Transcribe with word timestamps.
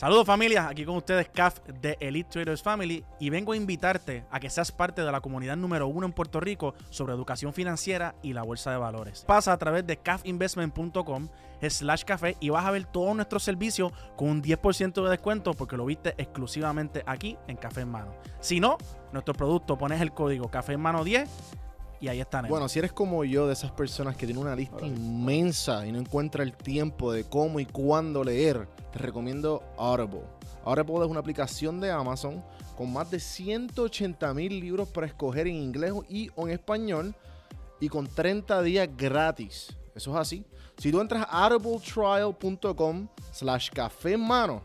Saludos 0.00 0.24
familia, 0.24 0.66
aquí 0.66 0.86
con 0.86 0.96
ustedes 0.96 1.28
CAF 1.28 1.58
de 1.66 1.98
Elite 2.00 2.30
Traders 2.30 2.62
Family 2.62 3.04
y 3.18 3.28
vengo 3.28 3.52
a 3.52 3.56
invitarte 3.58 4.24
a 4.30 4.40
que 4.40 4.48
seas 4.48 4.72
parte 4.72 5.02
de 5.02 5.12
la 5.12 5.20
comunidad 5.20 5.58
número 5.58 5.88
uno 5.88 6.06
en 6.06 6.14
Puerto 6.14 6.40
Rico 6.40 6.72
sobre 6.88 7.12
educación 7.12 7.52
financiera 7.52 8.14
y 8.22 8.32
la 8.32 8.42
bolsa 8.42 8.70
de 8.70 8.78
valores. 8.78 9.26
Pasa 9.26 9.52
a 9.52 9.58
través 9.58 9.86
de 9.86 9.98
cafinvestment.com 9.98 11.28
slash 11.68 12.04
café 12.04 12.38
y 12.40 12.48
vas 12.48 12.64
a 12.64 12.70
ver 12.70 12.86
todos 12.86 13.14
nuestros 13.14 13.42
servicios 13.42 13.92
con 14.16 14.30
un 14.30 14.42
10% 14.42 15.04
de 15.04 15.10
descuento 15.10 15.52
porque 15.52 15.76
lo 15.76 15.84
viste 15.84 16.14
exclusivamente 16.16 17.02
aquí 17.04 17.36
en 17.46 17.58
Café 17.58 17.82
en 17.82 17.90
Mano. 17.90 18.14
Si 18.40 18.58
no, 18.58 18.78
nuestro 19.12 19.34
producto 19.34 19.76
pones 19.76 20.00
el 20.00 20.12
código 20.12 20.50
Café 20.50 20.72
en 20.72 20.80
Mano 20.80 21.04
10 21.04 21.28
y 22.00 22.08
ahí 22.08 22.20
están. 22.20 22.48
Bueno, 22.48 22.68
si 22.68 22.78
eres 22.78 22.92
como 22.92 23.24
yo, 23.24 23.46
de 23.46 23.52
esas 23.52 23.70
personas 23.72 24.16
que 24.16 24.26
tienen 24.26 24.42
una 24.42 24.56
lista 24.56 24.86
inmensa 24.86 25.86
y 25.86 25.92
no 25.92 25.98
encuentra 25.98 26.42
el 26.42 26.54
tiempo 26.54 27.12
de 27.12 27.24
cómo 27.24 27.60
y 27.60 27.66
cuándo 27.66 28.24
leer, 28.24 28.68
te 28.92 28.98
recomiendo 28.98 29.62
Audible. 29.76 30.22
Audible 30.64 31.04
es 31.04 31.10
una 31.10 31.20
aplicación 31.20 31.80
de 31.80 31.90
Amazon 31.90 32.42
con 32.76 32.92
más 32.92 33.10
de 33.10 33.20
180 33.20 34.32
mil 34.34 34.58
libros 34.58 34.88
para 34.88 35.06
escoger 35.06 35.46
en 35.46 35.56
inglés 35.56 35.92
y 36.08 36.30
o 36.34 36.48
en 36.48 36.54
español 36.54 37.14
y 37.78 37.88
con 37.88 38.06
30 38.06 38.62
días 38.62 38.88
gratis. 38.96 39.76
Eso 39.94 40.10
es 40.12 40.16
así. 40.16 40.44
Si 40.78 40.90
tú 40.90 41.00
entras 41.00 41.26
a 41.28 41.46
audibletrial.com 41.46 43.08
slash 43.32 43.68
café 43.70 44.14
en 44.14 44.26
mano, 44.26 44.62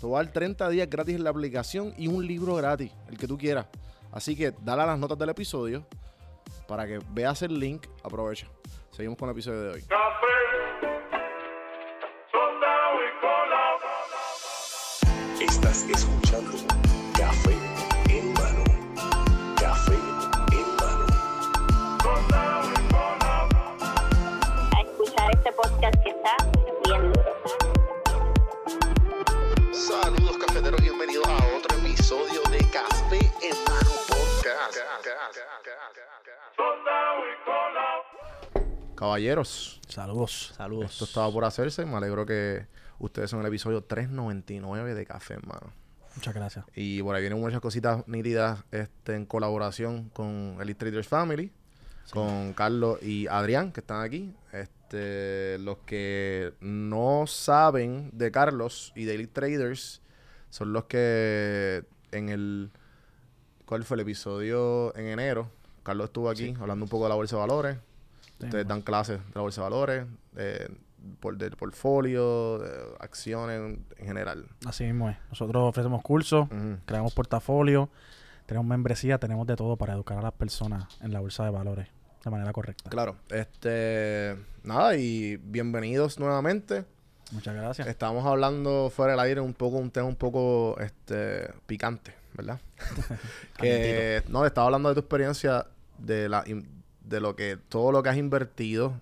te 0.00 0.06
va 0.06 0.20
a 0.20 0.24
dar 0.24 0.32
30 0.32 0.68
días 0.70 0.88
gratis 0.88 1.14
en 1.14 1.24
la 1.24 1.30
aplicación 1.30 1.92
y 1.98 2.06
un 2.06 2.26
libro 2.26 2.54
gratis, 2.54 2.90
el 3.08 3.18
que 3.18 3.26
tú 3.26 3.36
quieras. 3.36 3.66
Así 4.12 4.34
que 4.34 4.54
dale 4.62 4.82
a 4.82 4.86
las 4.86 4.98
notas 4.98 5.18
del 5.18 5.28
episodio 5.28 5.86
para 6.66 6.86
que 6.86 6.98
veas 7.10 7.42
el 7.42 7.58
link. 7.58 7.86
Aprovecha. 8.02 8.46
Seguimos 8.90 9.18
con 9.18 9.28
el 9.28 9.32
episodio 9.32 9.62
de 9.62 9.70
hoy. 9.70 9.84
Estás 15.40 15.84
escuchando 15.88 16.75
Caballeros, 39.06 39.80
Saludos, 39.86 40.52
saludos. 40.56 40.90
esto 40.90 41.04
estaba 41.04 41.30
por 41.30 41.44
hacerse. 41.44 41.86
Me 41.86 41.94
alegro 41.96 42.26
que 42.26 42.66
ustedes 42.98 43.30
son 43.30 43.38
el 43.38 43.46
episodio 43.46 43.84
399 43.84 44.94
de 44.94 45.06
Café, 45.06 45.34
hermano. 45.34 45.72
Muchas 46.16 46.34
gracias. 46.34 46.64
Y 46.74 47.00
por 47.04 47.14
ahí 47.14 47.22
vienen 47.22 47.40
muchas 47.40 47.60
cositas 47.60 48.02
nítidas 48.08 48.64
este, 48.72 49.14
en 49.14 49.24
colaboración 49.24 50.08
con 50.08 50.58
Elite 50.60 50.80
Traders 50.80 51.06
Family, 51.06 51.52
con 52.10 52.52
Carlos 52.54 53.00
y 53.00 53.28
Adrián, 53.28 53.70
que 53.70 53.78
están 53.78 54.02
aquí. 54.02 54.34
Este, 54.52 55.58
los 55.60 55.78
que 55.86 56.54
no 56.58 57.28
saben 57.28 58.10
de 58.12 58.32
Carlos 58.32 58.92
y 58.96 59.04
de 59.04 59.14
Elite 59.14 59.32
Traders 59.32 60.02
son 60.50 60.72
los 60.72 60.86
que 60.86 61.84
en 62.10 62.28
el... 62.28 62.72
¿Cuál 63.66 63.84
fue 63.84 63.94
el 63.94 64.00
episodio? 64.00 64.92
En 64.96 65.06
enero. 65.06 65.48
Carlos 65.84 66.06
estuvo 66.06 66.28
aquí 66.28 66.56
hablando 66.58 66.84
un 66.86 66.88
poco 66.88 67.04
de 67.04 67.10
la 67.10 67.14
bolsa 67.14 67.36
de 67.36 67.40
valores. 67.40 67.76
Ustedes 68.40 68.66
dan 68.66 68.82
clases 68.82 69.18
de 69.18 69.34
la 69.34 69.40
bolsa 69.40 69.62
de 69.62 69.64
valores, 69.64 70.06
de, 70.32 70.70
por, 71.20 71.36
del 71.36 71.56
portfolio, 71.56 72.58
de 72.58 72.70
acciones 73.00 73.78
en 73.96 74.06
general. 74.06 74.46
Así 74.66 74.84
mismo 74.84 75.08
es. 75.08 75.16
Nosotros 75.30 75.68
ofrecemos 75.68 76.02
cursos, 76.02 76.48
creamos 76.84 77.14
portafolio, 77.14 77.88
tenemos 78.46 78.66
membresía, 78.66 79.18
tenemos 79.18 79.46
de 79.46 79.56
todo 79.56 79.76
para 79.76 79.94
educar 79.94 80.18
a 80.18 80.22
las 80.22 80.32
personas 80.32 80.84
en 81.00 81.12
la 81.12 81.20
bolsa 81.20 81.44
de 81.44 81.50
valores 81.50 81.88
de 82.24 82.30
manera 82.30 82.52
correcta. 82.52 82.90
Claro, 82.90 83.16
este, 83.30 84.36
nada, 84.64 84.96
y 84.96 85.36
bienvenidos 85.36 86.18
nuevamente. 86.18 86.84
Muchas 87.32 87.54
gracias. 87.54 87.88
Estamos 87.88 88.24
hablando 88.26 88.90
fuera 88.90 89.12
del 89.12 89.20
aire 89.20 89.40
un 89.40 89.54
poco, 89.54 89.76
un 89.76 89.90
tema 89.90 90.06
un 90.06 90.16
poco, 90.16 90.76
este, 90.80 91.50
picante, 91.66 92.14
¿verdad? 92.34 92.60
que, 93.58 94.22
no, 94.28 94.44
estaba 94.44 94.66
hablando 94.66 94.88
de 94.88 94.94
tu 94.94 95.00
experiencia, 95.00 95.66
de 95.98 96.28
la, 96.28 96.44
de 97.06 97.20
lo 97.20 97.34
que, 97.36 97.56
todo 97.68 97.92
lo 97.92 98.02
que 98.02 98.08
has 98.10 98.16
invertido, 98.16 99.00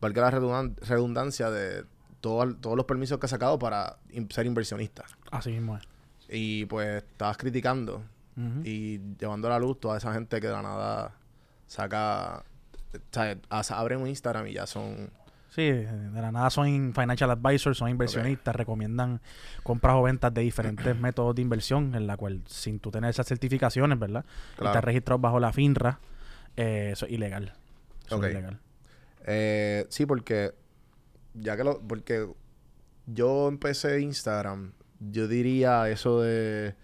valga 0.00 0.22
la 0.22 0.30
redundan- 0.30 0.76
redundancia 0.86 1.50
de 1.50 1.84
todo- 2.20 2.54
todos 2.56 2.76
los 2.76 2.86
permisos 2.86 3.18
que 3.18 3.26
has 3.26 3.30
sacado 3.30 3.58
para 3.58 3.96
in- 4.10 4.30
ser 4.30 4.46
inversionista. 4.46 5.04
Así 5.30 5.50
mismo 5.50 5.76
es. 5.76 5.82
Y 6.28 6.66
pues 6.66 7.02
estabas 7.02 7.36
criticando 7.36 8.02
y 8.64 8.98
llevando 9.20 9.46
a 9.46 9.50
la 9.52 9.58
luz 9.60 9.78
toda 9.78 9.96
esa 9.98 10.12
gente 10.12 10.40
que 10.40 10.48
de 10.48 10.52
la 10.52 10.62
nada 10.62 11.12
saca, 11.66 12.42
o 12.92 12.98
sea, 13.12 13.36
as- 13.48 13.70
abren 13.70 14.00
un 14.00 14.08
Instagram 14.08 14.46
y 14.48 14.54
ya 14.54 14.66
son 14.66 15.10
Sí, 15.50 15.70
de 15.70 16.10
la 16.20 16.32
nada 16.32 16.50
son 16.50 16.92
financial 16.92 17.30
advisors, 17.30 17.78
son 17.78 17.88
inversionistas, 17.88 18.56
recomiendan 18.56 19.20
compras 19.62 19.94
o 19.94 20.02
ventas 20.02 20.34
de 20.34 20.40
diferentes 20.40 20.96
métodos 20.98 21.36
de 21.36 21.42
inversión, 21.42 21.94
en 21.94 22.08
la 22.08 22.16
cual 22.16 22.42
sin 22.46 22.80
tú 22.80 22.90
tener 22.90 23.10
esas 23.10 23.26
certificaciones, 23.28 23.96
¿verdad? 24.00 24.24
Y 24.60 24.64
estar 24.66 24.84
registrado 24.84 25.20
bajo 25.20 25.38
la 25.38 25.52
FINRA, 25.52 26.00
eh, 26.56 26.90
eso 26.92 27.06
es 27.06 27.12
ilegal. 27.12 27.54
Eso 28.06 28.16
es 28.16 28.32
ilegal. 28.32 28.60
Eh, 29.26 29.86
sí, 29.88 30.06
porque 30.06 30.52
ya 31.34 31.56
que 31.56 31.64
lo, 31.64 31.80
porque 31.80 32.28
yo 33.06 33.48
empecé 33.48 34.00
Instagram, 34.00 34.72
yo 35.00 35.26
diría 35.28 35.88
eso 35.90 36.20
de 36.22 36.74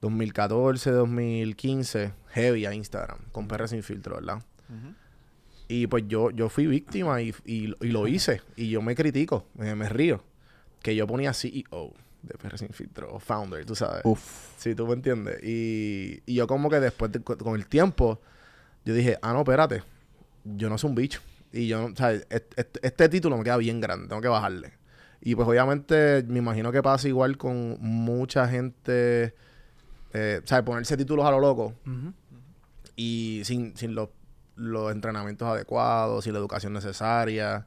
2014, 0.00 0.90
2015, 0.90 2.12
heavy 2.30 2.66
a 2.66 2.74
Instagram, 2.74 3.18
con 3.32 3.46
PR 3.48 3.68
sin 3.68 3.82
filtro, 3.82 4.16
¿verdad? 4.16 4.42
Y 5.68 5.86
pues 5.86 6.04
yo, 6.06 6.30
yo 6.30 6.48
fui 6.48 6.66
víctima 6.66 7.22
y, 7.22 7.34
y- 7.46 7.72
y 7.80 7.88
lo 7.88 8.06
hice. 8.06 8.42
Y 8.56 8.68
yo 8.70 8.82
me 8.82 8.94
critico, 8.94 9.46
me, 9.54 9.74
me 9.74 9.88
río. 9.88 10.22
Que 10.82 10.94
yo 10.96 11.06
ponía 11.06 11.32
CEO 11.32 11.94
de 12.22 12.34
PR 12.38 12.58
sin 12.58 12.70
filtro, 12.70 13.14
o 13.14 13.18
founder, 13.20 13.64
tú 13.64 13.74
sabes. 13.74 14.02
Uf. 14.04 14.50
Sí, 14.58 14.74
tú 14.74 14.86
me 14.86 14.94
entiendes. 14.94 15.38
Y, 15.42 16.22
y 16.26 16.34
yo 16.34 16.46
como 16.46 16.68
que 16.68 16.80
después, 16.80 17.10
de- 17.12 17.20
con 17.22 17.54
el 17.54 17.66
tiempo, 17.66 18.20
yo 18.84 18.94
dije, 18.94 19.18
ah, 19.22 19.32
no, 19.32 19.40
espérate, 19.40 19.82
yo 20.44 20.68
no 20.68 20.78
soy 20.78 20.90
un 20.90 20.96
bicho. 20.96 21.20
Y 21.52 21.68
yo, 21.68 21.84
o 21.84 21.96
sea, 21.96 22.12
este, 22.12 23.08
título 23.08 23.36
me 23.36 23.44
queda 23.44 23.58
bien 23.58 23.80
grande, 23.80 24.08
tengo 24.08 24.22
que 24.22 24.28
bajarle. 24.28 24.72
Y 25.20 25.34
pues 25.34 25.46
obviamente 25.46 26.24
me 26.26 26.38
imagino 26.38 26.72
que 26.72 26.82
pasa 26.82 27.06
igual 27.06 27.36
con 27.36 27.76
mucha 27.80 28.48
gente, 28.48 29.34
eh, 30.12 30.40
¿sabes? 30.44 30.64
Ponerse 30.64 30.96
títulos 30.96 31.24
a 31.26 31.30
lo 31.30 31.38
loco 31.38 31.74
y 32.96 33.42
sin, 33.44 33.76
sin 33.76 33.94
los, 33.94 34.08
los 34.56 34.90
entrenamientos 34.90 35.46
adecuados, 35.46 36.24
sin 36.24 36.32
la 36.32 36.38
educación 36.40 36.72
necesaria 36.72 37.66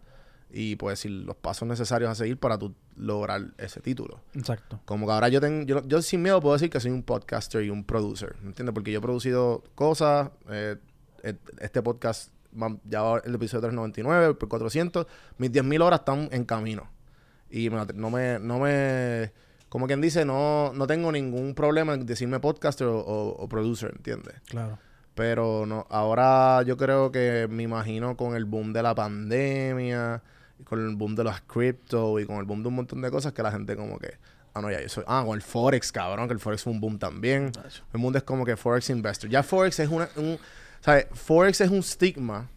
y 0.52 0.76
pues 0.76 1.00
sin 1.00 1.26
los 1.26 1.36
pasos 1.36 1.68
necesarios 1.68 2.10
a 2.10 2.16
seguir 2.16 2.38
para 2.38 2.58
tú 2.58 2.74
lograr 2.96 3.54
ese 3.58 3.82
título. 3.82 4.22
Exacto. 4.34 4.80
Como 4.86 5.06
que 5.06 5.14
ahora 5.14 5.30
yo 5.30 5.42
tengo, 5.42 5.66
yo, 5.66 5.86
yo 5.86 6.02
sin 6.02 6.22
miedo 6.22 6.42
puedo 6.42 6.54
decir 6.54 6.70
que 6.70 6.80
soy 6.80 6.92
un 6.92 7.04
podcaster 7.04 7.64
y 7.64 7.70
un 7.70 7.84
producer, 7.84 8.36
¿me 8.42 8.50
entiendes? 8.50 8.74
Porque 8.74 8.92
yo 8.92 9.00
he 9.00 9.02
producido 9.02 9.64
cosas, 9.76 10.32
eh, 10.50 10.78
este 11.60 11.82
podcast 11.82 12.32
ya 12.86 13.02
va 13.02 13.22
el 13.26 13.36
episodio 13.36 13.62
399, 13.62 14.34
por 14.36 14.48
400, 14.50 15.08
mis 15.38 15.52
10.000 15.52 15.82
horas 15.84 16.00
están 16.00 16.30
en 16.32 16.46
camino. 16.46 16.90
Y 17.50 17.70
me- 17.70 17.86
no 17.94 18.10
me, 18.10 18.40
no 18.40 18.60
me, 18.60 19.32
como 19.70 19.88
quien 19.88 20.00
dice, 20.02 20.24
no, 20.26 20.72
no 20.74 20.88
tengo 20.88 21.12
ningún 21.12 21.54
problema 21.54 21.94
en 21.94 22.06
decirme 22.06 22.40
podcaster 22.40 22.88
o, 22.88 22.98
o- 23.00 23.36
o 23.44 23.50
producer, 23.50 23.92
¿entiendes? 23.96 24.36
Claro. 24.48 24.78
Pero 25.16 25.66
no, 25.66 25.86
ahora 25.90 26.62
yo 26.64 26.76
creo 26.78 27.12
que 27.12 27.48
me 27.50 27.64
imagino 27.64 28.18
con 28.18 28.36
el 28.36 28.46
boom 28.46 28.74
de 28.74 28.84
la 28.84 28.94
pandemia, 28.96 30.22
con 30.66 30.80
el 30.86 30.96
boom 30.96 31.16
de 31.16 31.24
los 31.24 31.40
cripto 31.42 32.20
y 32.20 32.26
con 32.26 32.38
el 32.38 32.44
boom 32.46 32.62
de 32.64 32.70
un 32.70 32.76
montón 32.76 33.02
de 33.02 33.12
cosas 33.12 33.34
que 33.34 33.42
la 33.44 33.52
gente 33.52 33.76
como 33.76 33.98
que, 34.00 34.14
ah, 34.54 34.62
no, 34.62 34.72
ya 34.72 34.82
yo 34.82 34.90
soy, 34.90 35.04
ah, 35.08 35.24
con 35.26 35.36
el 35.36 35.42
Forex, 35.42 35.92
cabrón, 35.92 36.28
que 36.28 36.34
el 36.34 36.40
Forex 36.40 36.64
fue 36.64 36.74
un 36.74 36.82
boom 36.82 36.98
también. 37.00 37.52
El 37.94 38.00
mundo 38.00 38.18
es 38.18 38.24
como 38.24 38.46
que 38.46 38.56
Forex 38.58 38.90
Investor. 38.90 39.30
Ya 39.30 39.44
Forex 39.44 39.80
es 39.80 39.90
una, 39.90 40.10
un, 40.18 40.38
¿sabes? 40.86 41.08
Forex 41.12 41.62
es 41.62 41.72
un 41.72 41.82
stigma 41.82 42.48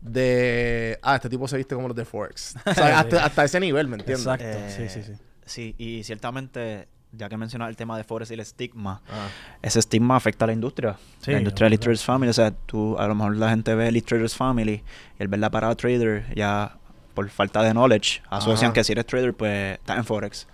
de, 0.00 0.98
ah, 1.02 1.16
este 1.16 1.28
tipo 1.28 1.46
se 1.46 1.56
viste 1.58 1.74
como 1.74 1.88
los 1.88 1.96
de 1.96 2.04
Forex. 2.06 2.54
O 2.66 2.74
sea, 2.74 3.00
hasta, 3.00 3.24
hasta 3.26 3.44
ese 3.44 3.60
nivel, 3.60 3.88
¿me 3.88 3.96
entiendes? 3.96 4.26
Exacto. 4.26 4.46
Eh, 4.46 4.74
sí, 4.74 4.88
sí, 4.88 5.02
sí. 5.02 5.12
Sí, 5.44 5.74
y 5.78 6.02
ciertamente, 6.04 6.88
ya 7.12 7.28
que 7.28 7.36
mencionas 7.36 7.68
el 7.68 7.76
tema 7.76 7.96
de 7.98 8.04
Forex 8.04 8.30
y 8.30 8.34
el 8.34 8.40
estigma, 8.40 9.02
Ah, 9.10 9.28
ese 9.60 9.78
estigma 9.80 10.16
afecta 10.16 10.44
a 10.44 10.46
la 10.46 10.52
industria. 10.54 10.96
Sí, 11.20 11.32
la 11.32 11.38
industria 11.38 11.64
de 11.66 11.68
Elite. 11.68 11.82
Traders 11.84 12.04
Family. 12.04 12.30
O 12.30 12.34
sea, 12.34 12.50
tú, 12.50 12.96
a 12.98 13.06
lo 13.06 13.14
mejor 13.14 13.36
la 13.36 13.50
gente 13.50 13.74
ve 13.74 13.88
Elite 13.88 14.06
Traders 14.06 14.34
Family 14.34 14.82
y 15.18 15.22
el 15.22 15.28
ver 15.28 15.40
la 15.40 15.50
parada 15.50 15.74
trader, 15.74 16.32
ya 16.34 16.78
por 17.14 17.28
falta 17.30 17.62
de 17.62 17.72
knowledge, 17.72 18.22
asocian 18.30 18.68
Ajá. 18.68 18.74
que 18.74 18.84
si 18.84 18.92
eres 18.92 19.06
trader, 19.06 19.34
pues 19.34 19.78
estás 19.78 19.98
en 19.98 20.04
Forex. 20.04 20.46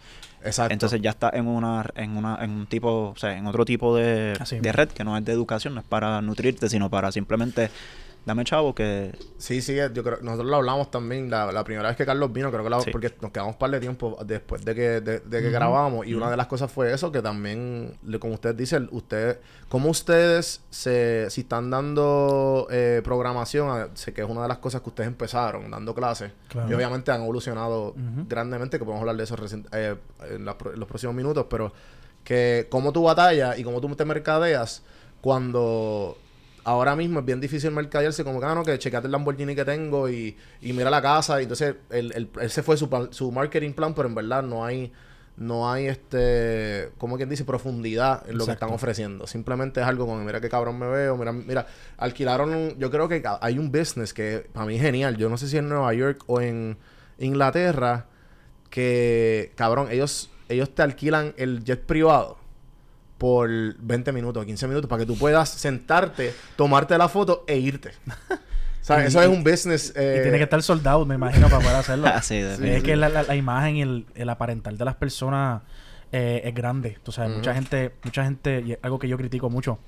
Exacto. 0.44 0.72
Entonces 0.72 1.00
ya 1.00 1.10
está 1.10 1.30
en 1.32 1.46
una, 1.46 1.84
en 1.96 2.16
una, 2.16 2.38
en 2.42 2.50
un 2.50 2.66
tipo, 2.66 3.10
o 3.10 3.16
sea, 3.16 3.36
en 3.36 3.46
otro 3.46 3.64
tipo 3.64 3.96
de, 3.96 4.34
de 4.60 4.72
red 4.72 4.88
que 4.88 5.04
no 5.04 5.16
es 5.16 5.24
de 5.24 5.32
educación, 5.32 5.74
no 5.74 5.80
es 5.80 5.86
para 5.86 6.20
nutrirte, 6.22 6.68
sino 6.68 6.90
para 6.90 7.10
simplemente 7.12 7.70
dame 8.26 8.42
chavo 8.44 8.74
que 8.74 9.12
Sí, 9.38 9.60
sí, 9.60 9.76
yo 9.92 10.02
creo 10.02 10.18
nosotros 10.22 10.48
lo 10.48 10.56
hablamos 10.56 10.90
también 10.90 11.28
la, 11.30 11.52
la 11.52 11.62
primera 11.64 11.88
vez 11.88 11.96
que 11.96 12.06
Carlos 12.06 12.32
vino, 12.32 12.50
creo 12.50 12.64
que 12.64 12.70
la- 12.70 12.80
Sí. 12.80 12.90
porque 12.90 13.12
nos 13.20 13.30
quedamos 13.30 13.54
un 13.54 13.58
par 13.58 13.70
de 13.70 13.80
tiempo 13.80 14.16
después 14.24 14.64
de 14.64 14.74
que, 14.74 15.00
de, 15.02 15.20
de 15.20 15.42
que 15.42 15.50
grabamos 15.50 16.06
y 16.06 16.14
una 16.14 16.30
de 16.30 16.36
las 16.36 16.46
cosas 16.46 16.72
fue 16.72 16.92
eso, 16.92 17.12
que 17.12 17.20
también, 17.20 17.98
como 18.20 18.34
usted 18.34 18.54
dice, 18.54 18.80
usted, 18.90 19.40
como 19.68 19.90
ustedes 19.90 20.62
se, 20.70 21.28
si 21.28 21.42
están 21.42 21.68
dando 21.70 22.66
eh, 22.70 23.02
programación, 23.04 23.68
a- 23.68 23.88
sé 23.94 24.14
que 24.14 24.22
es 24.22 24.28
una 24.28 24.42
de 24.42 24.48
las 24.48 24.58
cosas 24.58 24.80
que 24.80 24.88
ustedes 24.88 25.08
empezaron 25.08 25.70
dando 25.70 25.94
clases 25.94 26.32
Claro. 26.48 26.70
y 26.70 26.74
obviamente 26.74 27.10
han 27.12 27.22
evolucionado 27.22 27.94
grandemente, 28.28 28.78
que 28.78 28.84
podemos 28.84 29.00
hablar 29.02 29.16
de 29.16 29.24
eso 29.24 29.36
recien- 29.36 29.66
eh, 29.72 29.96
en, 30.30 30.44
la 30.46 30.56
pro- 30.56 30.72
en 30.72 30.80
los 30.80 30.88
próximos 30.88 31.14
minutos, 31.14 31.46
pero 31.50 31.72
que 32.24 32.68
cómo 32.70 32.90
tú 32.90 33.02
batallas 33.02 33.58
y 33.58 33.64
cómo 33.64 33.82
tú 33.82 33.94
te 33.94 34.04
mercadeas 34.06 34.82
cuando 35.20 36.16
ahora 36.64 36.96
mismo 36.96 37.20
es 37.20 37.26
bien 37.26 37.40
difícil 37.40 37.70
mercadearse 37.70 38.24
como 38.24 38.40
que, 38.40 38.46
ah, 38.46 38.54
no, 38.54 38.62
que 38.64 38.78
chequeate 38.78 39.06
el 39.06 39.12
Lamborghini 39.12 39.54
que 39.54 39.64
tengo 39.64 40.08
y, 40.08 40.36
y 40.62 40.72
mira 40.72 40.90
la 40.90 41.00
casa 41.02 41.40
y 41.40 41.44
entonces 41.44 41.76
el, 41.90 42.12
el- 42.12 42.30
ese 42.40 42.62
fue 42.62 42.76
su, 42.76 42.88
plan- 42.88 43.08
su 43.12 43.30
marketing 43.30 43.72
plan, 43.72 43.94
pero 43.94 44.08
en 44.08 44.14
verdad 44.14 44.42
no 44.42 44.64
hay 44.64 44.92
no 45.36 45.68
hay 45.68 45.86
este 45.88 46.90
como 46.96 47.16
quien 47.16 47.28
dice 47.28 47.44
profundidad 47.44 48.22
en 48.30 48.38
lo 48.38 48.44
que 48.46 48.52
están 48.52 48.70
ofreciendo. 48.70 49.26
Simplemente 49.26 49.80
es 49.80 49.86
algo 49.86 50.06
como 50.06 50.22
mira 50.22 50.40
qué 50.40 50.48
cabrón 50.48 50.78
me 50.78 50.86
veo 50.86 51.16
mira 51.16 51.32
mira 51.32 51.66
alquilaron 51.98 52.54
un- 52.54 52.78
yo 52.78 52.88
creo 52.90 53.08
que 53.08 53.20
hay 53.40 53.58
un 53.58 53.72
business 53.72 54.14
que 54.14 54.46
para 54.52 54.64
mí 54.66 54.76
es 54.76 54.82
genial. 54.82 55.16
Yo 55.16 55.28
no 55.28 55.36
sé 55.36 55.48
si 55.48 55.56
en 55.58 55.68
Nueva 55.68 55.92
York 55.92 56.22
o 56.28 56.40
en 56.40 56.76
Inglaterra 57.18 58.06
que 58.70 59.52
cabrón 59.56 59.88
ellos 59.90 60.30
ellos 60.48 60.74
te 60.74 60.82
alquilan 60.82 61.34
el 61.36 61.64
jet 61.64 61.80
privado 61.84 62.38
por 63.18 63.48
20 63.48 64.12
minutos, 64.12 64.44
15 64.44 64.66
minutos, 64.68 64.88
para 64.88 65.00
que 65.00 65.06
tú 65.06 65.16
puedas 65.16 65.48
sentarte, 65.48 66.34
tomarte 66.56 66.96
la 66.98 67.08
foto 67.08 67.44
e 67.46 67.56
irte. 67.58 67.92
O 68.84 68.86
sea, 68.86 69.02
Y- 69.02 69.06
eso 69.06 69.22
es 69.22 69.28
un 69.28 69.42
business. 69.42 69.94
eh, 69.96 70.16
Y 70.18 70.22
tiene 70.24 70.36
que 70.36 70.44
estar 70.44 70.62
soldado, 70.62 71.06
me 71.06 71.14
imagino, 71.14 71.48
para 71.48 71.60
poder 71.62 71.76
hacerlo. 71.76 72.06
Así 72.14 72.38
de- 72.38 72.56
Sí, 72.58 72.68
es 72.68 72.76
sí. 72.76 72.82
que 72.82 72.96
la, 72.96 73.08
la- 73.08 73.22
la 73.22 73.34
imagen 73.34 73.76
y 73.76 73.80
el, 73.82 74.04
el 74.14 74.28
aparentar 74.28 74.74
de 74.74 74.84
las 74.84 74.94
personas 74.96 75.62
eh, 76.12 76.42
es 76.44 76.54
grande. 76.54 76.98
Tú 77.02 77.10
sabes, 77.10 77.34
mucha 77.34 77.54
gente, 77.54 77.94
mucha 78.04 78.24
gente, 78.24 78.62
y 78.66 78.72
es 78.72 78.78
algo 78.82 78.98
que 78.98 79.08
yo 79.08 79.16
critico 79.16 79.48
mucho, 79.48 79.78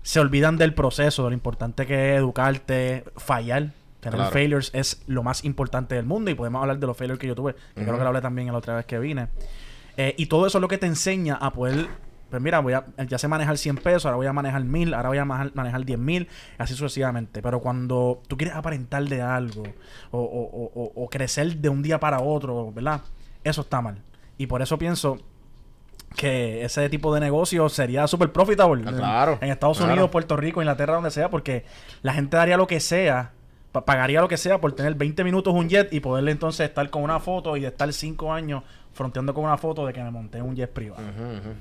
se 0.00 0.18
olvidan 0.18 0.56
del 0.56 0.72
proceso, 0.72 1.24
de 1.24 1.28
lo 1.28 1.34
importante 1.34 1.84
que 1.84 2.14
es 2.14 2.18
educarte, 2.20 3.04
fallar. 3.18 3.72
Tener 4.00 4.16
Claro. 4.16 4.30
failures 4.32 4.70
es 4.72 5.02
lo 5.06 5.22
más 5.22 5.44
importante 5.44 5.94
del 5.96 6.06
mundo 6.06 6.30
y 6.30 6.34
podemos 6.34 6.62
hablar 6.62 6.78
de 6.78 6.86
los 6.86 6.96
failures 6.96 7.20
que 7.20 7.26
yo 7.26 7.34
tuve, 7.34 7.54
que 7.74 7.82
creo 7.84 7.96
que 7.98 8.02
lo 8.02 8.06
hablé 8.08 8.22
también 8.22 8.46
la 8.50 8.56
otra 8.56 8.76
vez 8.76 8.86
que 8.86 8.98
vine. 8.98 9.28
Eh, 9.98 10.14
y 10.16 10.24
todo 10.24 10.46
eso 10.46 10.56
es 10.56 10.62
lo 10.62 10.68
que 10.68 10.78
te 10.78 10.86
enseña 10.86 11.34
a 11.34 11.52
poder, 11.52 11.86
pues 12.30 12.42
mira, 12.42 12.60
voy 12.60 12.74
a, 12.74 12.84
ya 13.08 13.18
sé 13.18 13.26
manejar 13.28 13.56
100 13.58 13.76
pesos, 13.76 14.04
ahora 14.06 14.16
voy 14.16 14.26
a 14.26 14.32
manejar 14.32 14.62
1000, 14.64 14.94
ahora 14.94 15.08
voy 15.08 15.18
a 15.18 15.24
manejar, 15.24 15.54
manejar 15.54 15.84
10 15.84 15.98
mil, 15.98 16.28
así 16.58 16.74
sucesivamente. 16.74 17.40
Pero 17.42 17.60
cuando 17.60 18.20
tú 18.28 18.36
quieres 18.36 18.54
aparentar 18.56 19.04
de 19.04 19.22
algo 19.22 19.62
o, 20.10 20.18
o- 20.18 20.22
o- 20.22 20.72
o- 20.82 21.04
o 21.04 21.08
crecer 21.10 21.56
de 21.56 21.68
un 21.68 21.82
día 21.82 21.98
para 22.00 22.20
otro, 22.20 22.70
¿verdad? 22.72 23.00
Eso 23.44 23.62
está 23.62 23.80
mal. 23.80 24.02
Y 24.36 24.46
por 24.46 24.62
eso 24.62 24.78
pienso 24.78 25.18
que 26.16 26.64
ese 26.64 26.88
tipo 26.88 27.14
de 27.14 27.20
negocio 27.20 27.68
sería 27.68 28.06
súper 28.06 28.32
profitable 28.32 28.82
Ah, 28.86 28.90
en- 28.90 28.96
claro, 28.96 29.38
en 29.40 29.50
Estados 29.50 29.76
claro. 29.78 29.92
Unidos, 29.92 30.10
Puerto 30.10 30.36
Rico, 30.36 30.60
Inglaterra, 30.62 30.94
donde 30.94 31.10
sea, 31.10 31.28
porque 31.30 31.64
la 32.02 32.12
gente 32.14 32.36
daría 32.36 32.56
lo 32.56 32.66
que 32.66 32.80
sea, 32.80 33.32
pagaría 33.84 34.20
lo 34.20 34.28
que 34.28 34.36
sea 34.36 34.60
por 34.60 34.72
tener 34.72 34.94
20 34.94 35.24
minutos 35.24 35.52
un 35.54 35.68
jet 35.68 35.92
y 35.92 36.00
poderle 36.00 36.30
entonces 36.32 36.68
estar 36.68 36.88
con 36.90 37.02
una 37.02 37.20
foto 37.20 37.56
y 37.56 37.60
de 37.60 37.68
estar 37.68 37.92
5 37.92 38.32
años 38.32 38.62
fronteando 38.92 39.32
con 39.32 39.44
una 39.44 39.56
foto 39.56 39.86
de 39.86 39.92
que 39.92 40.02
me 40.02 40.10
monté 40.10 40.42
un 40.42 40.56
jet 40.56 40.70
privado. 40.72 41.02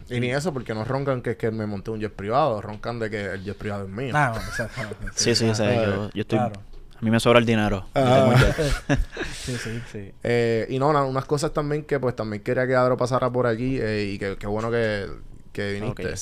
Y 0.10 0.20
ni 0.20 0.32
eso, 0.32 0.52
porque 0.54 0.74
no 0.74 0.84
roncan 0.84 1.22
que, 1.22 1.38
que 1.38 1.52
me 1.52 1.66
monté 1.68 1.92
un 1.92 2.00
jet 2.00 2.12
privado, 2.14 2.62
roncan 2.62 3.00
de 3.00 3.10
que 3.10 3.26
el 3.34 3.44
jet 3.44 3.56
privado 3.58 3.84
es 3.86 3.90
mío. 3.90 4.12
Ah, 4.16 4.32
bueno, 4.34 4.48
o 4.50 4.56
sea, 4.56 4.70
Sí, 5.16 5.36
sí, 5.36 5.46
Ah, 5.50 5.74
yo, 5.86 6.10
yo 6.14 6.22
estoy... 6.22 6.40
claro. 6.40 6.54
A 7.00 7.06
mí 7.06 7.12
me 7.12 7.20
sobra 7.20 7.38
el 7.38 7.46
dinero. 7.46 7.86
Ah. 7.94 8.34
Sí, 9.34 9.56
sí. 9.56 9.82
sí. 9.92 10.12
Eh, 10.24 10.66
y 10.70 10.80
no, 10.80 10.92
na- 10.92 11.04
unas 11.06 11.26
cosas 11.26 11.54
también 11.54 11.84
que 11.84 12.00
pues 12.00 12.16
también 12.16 12.42
quería 12.44 12.66
que 12.68 12.76
Adro 12.76 12.98
pasara 12.98 13.30
por 13.30 13.46
aquí 13.48 13.78
eh, 13.80 14.12
y 14.14 14.18
que, 14.18 14.36
que 14.36 14.48
bueno 14.48 14.70
que, 14.72 15.06
que 15.54 15.74
viniste. 15.74 16.14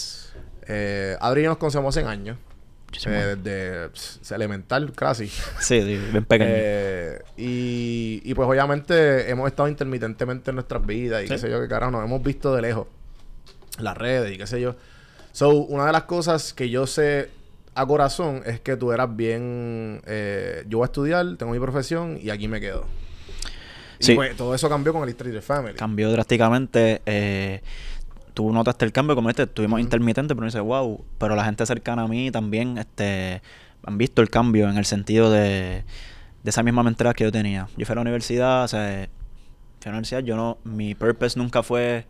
Eh, 0.68 1.16
Adri 1.22 1.42
y 1.42 1.44
yo 1.46 1.50
nos 1.52 1.58
conocemos 1.58 1.96
hace 1.98 2.06
años. 2.06 2.38
Eh, 3.06 3.36
desde 3.42 3.90
pss, 3.90 4.32
elemental 4.32 4.92
casi. 4.94 5.28
Sí, 5.60 5.82
sí, 5.82 6.00
bien 6.12 6.26
pequeño. 6.26 6.52
Eh, 6.54 7.22
y, 7.38 8.22
y 8.24 8.34
pues 8.34 8.48
obviamente 8.48 9.30
hemos 9.30 9.48
estado 9.48 9.68
intermitentemente 9.70 10.52
en 10.52 10.56
nuestras 10.56 10.86
vidas 10.86 11.24
y 11.24 11.28
qué 11.28 11.38
sé 11.38 11.50
yo, 11.50 11.62
qué 11.62 11.68
carajo, 11.68 11.92
nos 11.92 12.04
hemos 12.06 12.22
visto 12.24 12.56
de 12.56 12.62
lejos. 12.62 12.88
Las 13.80 13.98
redes 13.98 14.34
y 14.34 14.38
qué 14.38 14.48
sé 14.48 14.62
yo. 14.62 14.76
So, 15.32 15.50
una 15.50 15.86
de 15.88 15.92
las 15.92 16.04
cosas 16.04 16.54
que 16.54 16.70
yo 16.70 16.88
sé 16.88 17.30
a 17.74 17.86
corazón 17.86 18.42
es 18.46 18.62
que 18.62 18.78
tú 18.78 18.94
eras 18.94 19.14
bien... 19.16 20.02
eh, 20.06 20.64
yo 20.70 20.78
voy 20.78 20.86
a 20.86 20.88
estudiar, 20.88 21.36
tengo 21.38 21.52
mi 21.52 21.60
profesión 21.60 22.18
y 22.22 22.30
aquí 22.30 22.48
me 22.48 22.62
quedo. 22.62 22.86
Y 24.00 24.04
Sí. 24.06 24.16
pues 24.16 24.36
todo 24.38 24.54
eso 24.56 24.70
cambió 24.70 24.94
con 24.94 25.04
el 25.04 25.10
Street 25.10 25.42
Family. 25.42 25.76
Cambió 25.76 26.10
drásticamente. 26.12 27.02
eh, 27.06 27.62
tú 28.36 28.54
notaste 28.54 28.86
el 28.86 28.92
cambio, 28.92 29.16
como 29.16 29.32
este, 29.32 29.44
estuvimos 29.44 29.80
intermitentes, 29.80 30.36
pero 30.36 30.46
dice, 30.46 30.60
wow, 30.60 31.04
pero 31.18 31.36
la 31.36 31.44
gente 31.46 31.66
cercana 31.66 32.04
a 32.04 32.08
mí 32.08 32.30
también 32.30 32.78
este, 32.78 33.42
han 33.84 33.98
visto 33.98 34.22
el 34.22 34.30
cambio 34.30 34.70
en 34.70 34.78
el 34.78 34.86
sentido 34.86 35.32
de, 35.32 35.84
de 36.44 36.50
esa 36.50 36.62
misma 36.62 36.84
mentalidad 36.84 37.16
que 37.16 37.24
yo 37.24 37.32
tenía. 37.32 37.68
Yo 37.76 37.86
fui 37.88 37.94
a 37.94 37.96
la 37.96 38.02
universidad, 38.02 38.66
o 38.66 38.68
sea, 38.68 39.08
fui 39.80 39.90
a 39.90 39.90
la 39.90 39.92
universidad, 39.94 40.20
yo 40.22 40.36
no, 40.36 40.60
mi 40.64 40.94
purpose 40.94 41.40
nunca 41.40 41.64
fue 41.64 42.06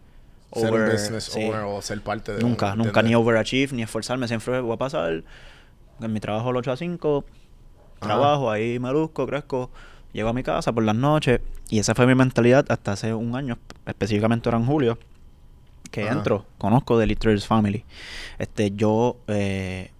ser 0.54 0.74
un 0.74 0.86
business 0.86 1.25
sí. 1.25 1.44
owner 1.44 1.62
o 1.66 1.81
ser 1.81 2.01
parte 2.01 2.33
de 2.33 2.42
Nunca, 2.42 2.74
un- 2.74 2.80
nunca 2.80 3.01
ni 3.01 3.13
overachieve, 3.16 3.75
ni 3.75 3.83
esforzarme. 3.83 4.27
Siempre 4.27 4.60
voy 4.62 4.74
a 4.74 4.77
pasar 4.77 5.24
en 6.01 6.13
mi 6.13 6.19
trabajo 6.19 6.50
el 6.50 6.57
8 6.57 6.72
a 6.72 6.77
5, 6.77 7.24
trabajo, 8.00 8.50
ahí 8.51 8.80
me 8.80 8.92
luzco, 8.92 9.25
crezco, 9.27 9.69
llego 10.13 10.30
a 10.30 10.33
mi 10.33 10.44
casa 10.44 10.74
por 10.74 10.83
las 10.83 10.95
noches. 10.95 11.42
Y 11.69 11.80
esa 11.80 11.94
fue 11.95 12.07
mi 12.07 12.16
mentalidad 12.16 12.66
hasta 12.69 12.94
hace 12.94 13.13
un 13.13 13.36
año, 13.36 13.57
específicamente 13.86 14.50
ahora 14.50 14.60
en 14.60 14.66
julio, 14.66 14.98
que 15.91 16.03
Ajá. 16.03 16.13
entro, 16.13 16.45
conozco 16.57 16.98
de 16.98 17.07
Litters 17.07 17.45
Family. 17.48 17.83
Este, 18.39 18.71
yo, 18.71 19.17
eh, 19.27 19.91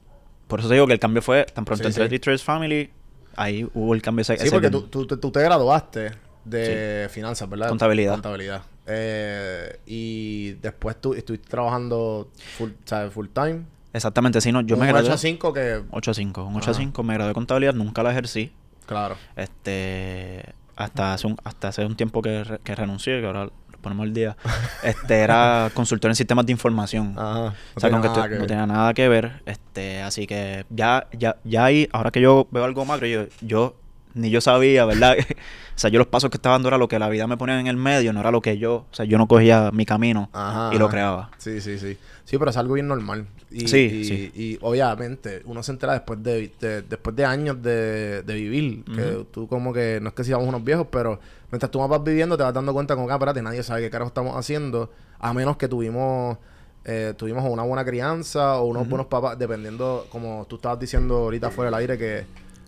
por 0.48 0.60
eso 0.60 0.67
te 0.69 0.75
digo 0.75 0.88
que 0.88 0.93
el 0.93 1.00
cambio 1.00 1.21
fue 1.21 1.45
tan 1.45 1.65
pronto 1.65 1.83
Sí, 1.83 1.88
entré 1.89 2.05
sí. 2.05 2.10
Litters 2.12 2.43
Family, 2.43 2.89
ahí 3.36 3.67
hubo 3.74 3.93
el 3.93 4.01
cambio 4.01 4.21
ese. 4.24 4.38
Sí, 4.38 4.50
porque 4.51 4.69
tú, 4.69 4.83
tú, 4.83 5.05
tú 5.05 5.31
te 5.31 5.41
graduaste 5.41 6.12
de 6.43 7.07
finanzas, 7.12 7.50
¿verdad? 7.50 7.69
Contabilidad. 7.69 8.13
Contabilidad. 8.13 8.62
Eh, 8.88 9.79
y 9.88 10.51
después 10.62 11.00
tú 11.01 11.13
estuviste 11.13 11.48
trabajando 11.50 12.29
full, 12.57 12.69
¿sabes? 12.86 13.12
full 13.13 13.27
time. 13.33 13.63
Exactamente, 13.93 14.41
sí, 14.41 14.51
no, 14.51 14.62
yo 14.62 14.75
un 14.75 14.81
me 14.81 14.88
gradué. 14.88 15.07
8 15.07 15.13
a 15.13 15.17
5 15.17 15.53
que... 15.53 15.81
8 15.89 16.12
a 16.12 16.13
5, 16.13 16.43
un 16.43 16.55
8 16.57 16.69
a 16.69 16.71
Ajá. 16.74 16.79
5, 16.81 17.03
me 17.03 17.13
gradué 17.13 17.29
de 17.29 17.33
contabilidad, 17.33 17.74
nunca 17.74 18.03
la 18.03 18.12
ejercí. 18.12 18.51
Claro. 18.86 19.15
Este, 19.36 20.43
hasta 20.75 21.13
hace 21.13 21.27
un, 21.27 21.38
hasta 21.43 21.69
hace 21.69 21.86
un 21.86 21.95
tiempo 21.95 22.21
que, 22.21 22.43
re- 22.43 22.60
que 22.63 22.75
renuncié, 22.75 23.21
que 23.21 23.25
ahora 23.27 23.50
ponemos 23.86 24.04
al 24.06 24.13
día. 24.13 24.36
Este, 24.84 25.20
era 25.20 25.70
consultor 25.74 26.12
en 26.12 26.15
sistemas 26.15 26.46
de 26.46 26.51
información. 26.51 27.13
Ajá. 27.18 27.54
o 27.75 27.80
sea, 27.80 27.89
estu- 27.89 28.30
que 28.30 28.38
no 28.39 28.46
tenía 28.48 28.65
nada 28.68 28.94
que 28.94 29.08
ver. 29.08 29.42
Este, 29.46 30.01
así 30.01 30.27
que 30.27 30.65
ya, 30.70 31.08
ya, 31.18 31.38
ya 31.44 31.65
ahí, 31.65 31.88
ahora 31.94 32.12
que 32.12 32.20
yo 32.22 32.48
veo 32.51 32.65
algo 32.65 32.84
macro, 32.86 33.08
yo, 33.08 33.25
yo 33.42 33.75
ni 34.15 34.29
yo 34.31 34.41
sabía, 34.41 34.86
¿verdad? 34.86 35.15
o 35.19 35.77
sea, 35.77 35.89
yo 35.91 36.00
los 36.00 36.07
pasos 36.07 36.29
que 36.31 36.38
estaba 36.38 36.55
dando 36.55 36.69
era 36.69 36.77
lo 36.79 36.88
que 36.88 36.98
la 36.98 37.10
vida 37.10 37.27
me 37.27 37.38
ponía 37.38 37.60
en 37.60 37.67
el 37.67 37.77
medio, 37.77 38.12
no 38.13 38.19
era 38.22 38.31
lo 38.31 38.41
que 38.41 38.57
yo, 38.57 38.86
o 38.89 38.93
sea, 38.95 39.05
yo 39.05 39.17
no 39.19 39.27
cogía 39.27 39.69
mi 39.72 39.86
camino 39.86 40.29
Ajá, 40.34 40.74
y 40.74 40.79
lo 40.79 40.89
creaba. 40.89 41.29
Sí, 41.38 41.62
sí, 41.62 41.77
sí. 41.77 41.98
Sí, 42.24 42.39
pero 42.39 42.50
es 42.50 42.57
algo 42.57 42.74
bien 42.74 42.88
normal. 42.88 43.27
Y, 43.51 43.67
Sí, 43.67 43.77
y, 43.77 44.03
sí. 44.05 44.31
y 44.34 44.57
obviamente 44.62 45.43
uno 45.45 45.62
se 45.62 45.72
entera 45.74 45.93
después 45.93 46.24
de, 46.24 46.51
de- 46.60 46.81
después 46.81 47.15
de 47.15 47.24
años 47.24 47.62
de, 47.62 48.24
de 48.24 48.34
vivir. 48.34 48.84
Que 48.86 49.12
Ujú. 49.17 49.24
tú 49.25 49.48
como 49.48 49.72
que, 49.72 50.00
no 50.01 50.10
es 50.10 50.15
que 50.15 50.24
seamos 50.24 50.48
unos 50.48 50.63
viejos, 50.63 50.88
pero 50.91 51.19
mientras 51.51 51.69
tú 51.72 51.79
vas 51.88 52.03
viviendo 52.03 52.36
te 52.36 52.41
vas 52.43 52.53
dando 52.53 52.74
cuenta 52.74 52.95
como 52.95 53.05
que, 53.05 53.13
ah, 53.13 53.17
espérate, 53.17 53.41
nadie 53.43 53.62
sabe 53.62 53.81
qué 53.81 53.89
carajo 53.91 54.07
estamos 54.07 54.36
haciendo. 54.36 54.89
A 55.19 55.34
menos 55.34 55.57
que 55.57 55.67
tuvimos... 55.67 56.38
eh, 56.84 57.13
tuvimos 57.15 57.43
una 57.48 57.63
buena 57.63 57.86
crianza 57.86 58.55
o 58.60 58.65
unos 58.65 58.88
buenos 58.89 59.07
papás, 59.07 59.38
dependiendo, 59.38 60.07
como 60.10 60.45
tú 60.50 60.55
estabas 60.55 60.79
diciendo 60.79 61.15
ahorita 61.17 61.51
fuera 61.51 61.69
del 61.69 61.79
aire, 61.79 61.98
que 61.98 62.25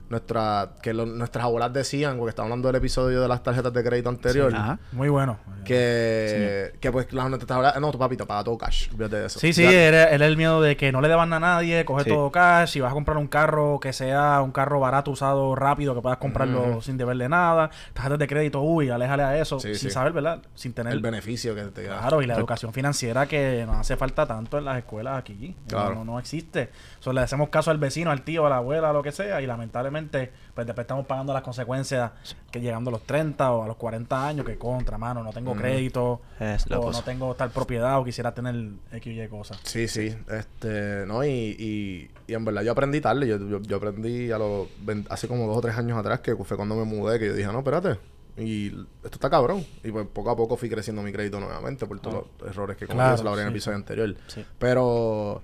nuestra, 0.09 0.69
que 0.81 0.93
lo- 0.93 1.05
nuestras 1.05 1.45
abuelas 1.45 1.73
decían, 1.73 2.17
porque 2.17 2.29
estaba 2.29 2.45
hablando 2.45 2.67
del 2.69 2.75
episodio 2.77 3.21
de 3.21 3.27
las 3.27 3.43
tarjetas 3.43 3.73
de 3.73 3.83
crédito 3.83 4.09
anterior, 4.09 4.53
Ajá. 4.55 4.79
Muy 4.91 5.09
bueno. 5.09 5.37
que, 5.65 6.73
que 6.79 6.91
pues 6.91 7.11
las 7.13 7.29
nuestras 7.29 7.51
abuelas, 7.51 7.79
no, 7.79 7.91
tu 7.91 7.99
papi 7.99 8.17
te 8.17 8.25
paga 8.25 8.43
todo 8.43 8.57
cash, 8.57 8.89
de 8.89 9.25
eso. 9.25 9.39
Sí, 9.39 9.53
sí, 9.53 9.63
era, 9.65 10.09
era 10.09 10.25
el 10.25 10.37
miedo 10.37 10.61
de 10.61 10.77
que 10.77 10.91
no 10.91 11.01
le 11.01 11.07
deban 11.07 11.31
a 11.33 11.39
nadie, 11.39 11.83
coge 11.85 12.03
Sí. 12.05 12.09
todo 12.09 12.31
cash, 12.31 12.69
si 12.71 12.79
vas 12.79 12.91
a 12.91 12.93
comprar 12.93 13.17
un 13.17 13.27
carro 13.27 13.79
que 13.79 13.91
sea 13.93 14.41
un 14.41 14.51
carro 14.51 14.79
barato, 14.79 15.11
usado, 15.11 15.55
rápido, 15.55 15.93
que 15.95 16.01
puedas 16.01 16.17
comprarlo 16.19 16.81
sin 16.81 16.97
deberle 16.97 17.27
nada, 17.29 17.69
tarjetas 17.93 18.19
de 18.19 18.27
crédito, 18.27 18.61
uy, 18.61 18.89
aléjale 18.89 19.23
a 19.23 19.37
eso, 19.39 19.59
Sí, 19.59 19.75
sin 19.75 19.89
sí. 19.89 19.93
saber, 19.93 20.13
¿verdad? 20.13 20.39
Sin 20.55 20.73
tener... 20.73 20.93
el 20.93 20.99
beneficio 21.01 21.53
que 21.55 21.63
te 21.63 21.83
da. 21.83 21.99
Claro, 21.99 22.21
y 22.21 22.27
la 22.27 22.35
educación 22.35 22.71
financiera 22.73 23.25
que 23.27 23.63
nos 23.65 23.77
hace 23.77 23.97
falta 23.97 24.25
tanto 24.25 24.57
en 24.57 24.65
las 24.65 24.77
escuelas 24.77 25.17
aquí. 25.17 25.55
Claro. 25.67 25.95
No, 25.95 26.05
no 26.05 26.19
existe. 26.19 26.69
So, 26.99 27.13
le 27.13 27.21
hacemos 27.21 27.49
caso 27.49 27.71
al 27.71 27.77
vecino, 27.77 28.11
al 28.11 28.21
tío, 28.21 28.45
a 28.45 28.49
la 28.49 28.57
abuela, 28.57 28.89
a 28.89 28.93
lo 28.93 29.03
que 29.03 29.11
sea, 29.11 29.41
y 29.41 29.47
lamentablemente, 29.47 29.96
pues 30.05 30.65
después 30.67 30.83
estamos 30.85 31.05
pagando 31.05 31.33
las 31.33 31.41
consecuencias 31.43 32.11
que 32.51 32.61
llegando 32.61 32.89
a 32.89 32.93
los 32.93 33.03
30 33.03 33.51
o 33.51 33.63
a 33.63 33.67
los 33.67 33.75
40 33.77 34.27
años, 34.27 34.45
que 34.45 34.57
contra, 34.57 34.97
mano, 34.97 35.23
no 35.23 35.31
tengo 35.31 35.55
crédito, 35.55 36.21
Es 36.39 36.69
la 36.69 36.79
o 36.79 36.83
cosa. 36.83 36.99
no 36.99 37.05
tengo 37.05 37.35
tal 37.35 37.49
propiedad, 37.51 37.99
o 37.99 38.03
quisiera 38.03 38.33
tener 38.33 38.55
X 38.91 39.13
y 39.13 39.21
Y 39.21 39.27
cosas. 39.27 39.59
Sí, 39.63 39.87
sí, 39.87 40.15
este, 40.29 41.05
no, 41.05 41.23
y, 41.23 41.29
y, 41.29 42.11
y 42.27 42.33
en 42.33 42.45
verdad 42.45 42.61
yo 42.63 42.71
aprendí 42.71 43.01
tarde, 43.01 43.27
yo, 43.27 43.37
yo, 43.37 43.61
yo 43.61 43.77
aprendí 43.77 44.31
a 44.31 44.37
los, 44.37 44.67
vein- 44.85 45.05
hace 45.09 45.27
como 45.27 45.47
dos 45.47 45.57
o 45.57 45.61
tres 45.61 45.75
años 45.77 45.97
atrás, 45.97 46.19
que 46.21 46.35
fue 46.35 46.55
cuando 46.57 46.75
me 46.75 46.83
mudé, 46.85 47.19
que 47.19 47.27
yo 47.27 47.33
dije, 47.33 47.51
no, 47.51 47.59
espérate, 47.59 47.99
y 48.37 48.67
esto 48.67 49.13
está 49.13 49.29
cabrón, 49.29 49.65
y 49.83 49.91
pues 49.91 50.05
poco 50.13 50.29
a 50.29 50.35
poco 50.35 50.57
fui 50.57 50.69
creciendo 50.69 51.01
mi 51.01 51.11
crédito 51.11 51.39
nuevamente 51.39 51.85
por 51.87 51.99
todos 51.99 52.25
los 52.39 52.49
errores 52.49 52.77
que 52.77 52.85
cometí, 52.85 53.03
Claro, 53.07 53.23
lo 53.23 53.29
hablé 53.31 53.41
en 53.41 53.47
el 53.47 53.53
sí. 53.53 53.57
episodio 53.57 53.77
anterior, 53.77 54.15
Sí. 54.27 54.45
pero, 54.59 55.41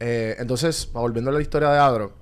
eh, 0.00 0.36
entonces, 0.38 0.90
volviendo 0.92 1.30
a 1.30 1.34
la 1.34 1.40
historia 1.40 1.70
de 1.70 1.78
Adro, 1.78 2.12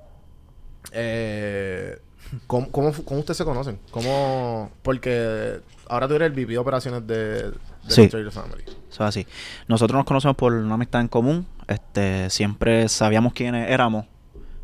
eh, 0.93 1.99
¿cómo, 2.47 2.71
cómo, 2.71 2.93
cómo 3.05 3.21
ustedes 3.21 3.37
se 3.39 3.45
conocen? 3.45 3.79
¿Cómo, 3.91 4.71
porque 4.83 5.61
ahora 5.89 6.09
tú 6.09 6.15
eres 6.15 6.27
el 6.27 6.33
VP 6.33 6.53
de 6.53 6.59
operaciones 6.59 7.07
de, 7.07 7.51
de 7.51 7.53
Sí. 7.89 8.09
Trader 8.09 8.31
Family. 8.31 8.63
Eso 8.65 8.77
es 8.89 9.01
así. 9.01 9.27
Nosotros 9.69 9.97
nos 9.99 10.05
conocemos 10.05 10.37
por 10.37 10.53
una 10.53 10.75
amistad 10.75 11.01
en 11.01 11.09
común. 11.09 11.47
Este, 11.67 12.29
siempre 12.31 12.89
sabíamos 12.89 13.33
quiénes 13.33 13.71
éramos, 13.71 14.07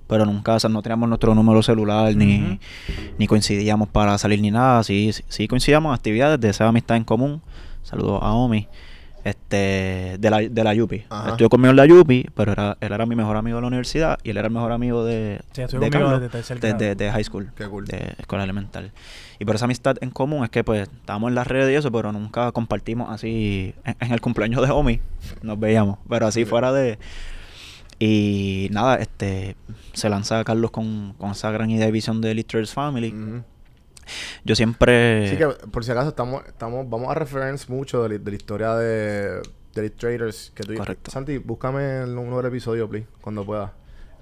pero 0.09 0.25
nunca, 0.27 0.55
o 0.55 0.61
sea, 0.61 0.71
no 0.71 0.83
teníamos 0.83 1.09
nuestro 1.09 1.35
número 1.35 1.63
celular 1.63 2.15
ni, 2.15 2.61
ni 3.19 3.27
coincidíamos 3.27 3.89
para 3.89 4.19
salir 4.19 4.41
ni 4.41 4.51
nada. 4.51 4.83
Sí, 4.83 5.13
sí, 5.13 5.25
sí 5.29 5.49
coincidíamos 5.49 5.91
en 5.91 5.95
actividades 5.95 6.41
de 6.41 6.49
esa 6.49 6.67
amistad 6.69 6.97
en 6.97 7.05
común. 7.05 7.43
Saludos 7.83 8.21
a 8.23 8.33
Omi. 8.33 8.69
Este, 9.27 10.19
de 10.21 10.31
la, 10.31 10.39
de 10.39 10.63
la 10.65 10.73
Yupi. 10.73 11.03
Ajá. 11.11 11.31
Estudió 11.31 11.49
conmigo 11.49 11.71
en 11.71 11.77
la 11.77 11.85
Yupi, 11.87 12.27
pero 12.35 12.53
era, 12.53 12.77
él 12.81 12.93
era 12.93 13.07
mi 13.07 13.17
mejor 13.17 13.37
amigo 13.37 13.57
de 13.57 13.63
la 13.63 13.67
universidad 13.67 14.19
y 14.23 14.31
él 14.31 14.37
era 14.37 14.47
el 14.47 14.53
mejor 14.55 14.71
amigo 14.71 15.05
de, 15.05 15.41
Sí, 15.51 15.63
de 15.63 15.91
Carlos, 15.91 16.21
de, 16.21 16.29
grado. 16.29 16.79
de- 16.79 16.95
de 16.95 17.11
high 17.11 17.25
school. 17.25 17.51
Qué 17.57 17.67
cool. 17.67 17.87
De 17.87 18.15
escuela 18.19 18.45
elemental. 18.45 18.93
Y 19.41 19.45
por 19.45 19.57
esa 19.57 19.65
amistad 19.65 19.97
en 20.01 20.11
común 20.11 20.45
es 20.45 20.51
que 20.51 20.63
pues 20.63 20.83
estábamos 20.89 21.31
en 21.31 21.35
las 21.35 21.47
redes 21.49 21.73
y 21.73 21.75
eso, 21.75 21.91
pero 21.91 22.13
nunca 22.13 22.53
compartimos 22.53 23.11
así 23.11 23.75
en, 23.85 23.97
en 23.99 24.13
el 24.13 24.21
cumpleaños 24.21 24.63
de 24.65 24.71
Omi. 24.73 25.01
Nos 25.43 25.59
veíamos, 25.59 25.99
pero 26.09 26.27
así 26.29 26.45
fuera 26.45 26.73
de... 26.73 26.97
Y 27.99 28.69
nada, 28.73 28.97
este 28.97 29.57
se 29.95 30.09
lanza 30.11 30.45
Carlos 30.45 30.71
con, 30.71 31.15
con 31.15 31.31
esa 31.31 31.51
gran 31.51 31.71
idea 31.71 31.89
y 31.89 31.91
visión 31.93 32.21
de 32.21 32.35
Litters 32.35 32.73
Family. 32.73 33.13
Yo 34.45 34.55
siempre... 34.55 35.29
Sí 35.31 35.37
que 35.37 35.47
por 35.47 35.85
si 35.85 35.91
acaso 35.91 36.09
estamos, 36.09 36.45
estamos, 36.47 36.89
vamos 36.89 37.11
a 37.11 37.15
reference 37.15 37.71
mucho 37.73 38.03
de, 38.03 38.09
la- 38.11 38.19
de 38.25 38.31
la 38.31 38.37
historia 38.37 38.75
de, 38.75 38.87
de 39.41 39.43
Elite 39.77 39.97
Traders. 39.97 40.53
Que 40.55 40.63
tú, 40.63 40.75
Correcto. 40.75 41.11
Santi, 41.11 41.39
búscame 41.39 42.03
el 42.03 42.15
número 42.15 42.37
del 42.39 42.47
episodio, 42.47 42.89
please, 42.89 43.07
cuando 43.21 43.45
puedas. 43.45 43.71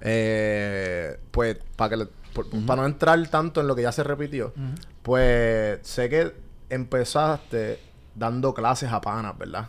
Eh, 0.01 1.17
pues, 1.31 1.57
para 1.75 1.89
que 1.89 1.97
le- 1.97 2.07
por- 2.33 2.49
para 2.65 2.81
no 2.81 2.87
entrar 2.87 3.25
tanto 3.27 3.61
en 3.61 3.67
lo 3.67 3.75
que 3.75 3.81
ya 3.83 3.91
se 3.91 4.03
repitió, 4.03 4.53
pues 5.01 5.79
sé 5.87 6.09
que 6.09 6.33
empezaste 6.69 7.79
dando 8.15 8.53
clases 8.53 8.91
a 8.91 9.01
panas, 9.01 9.37
¿verdad? 9.37 9.67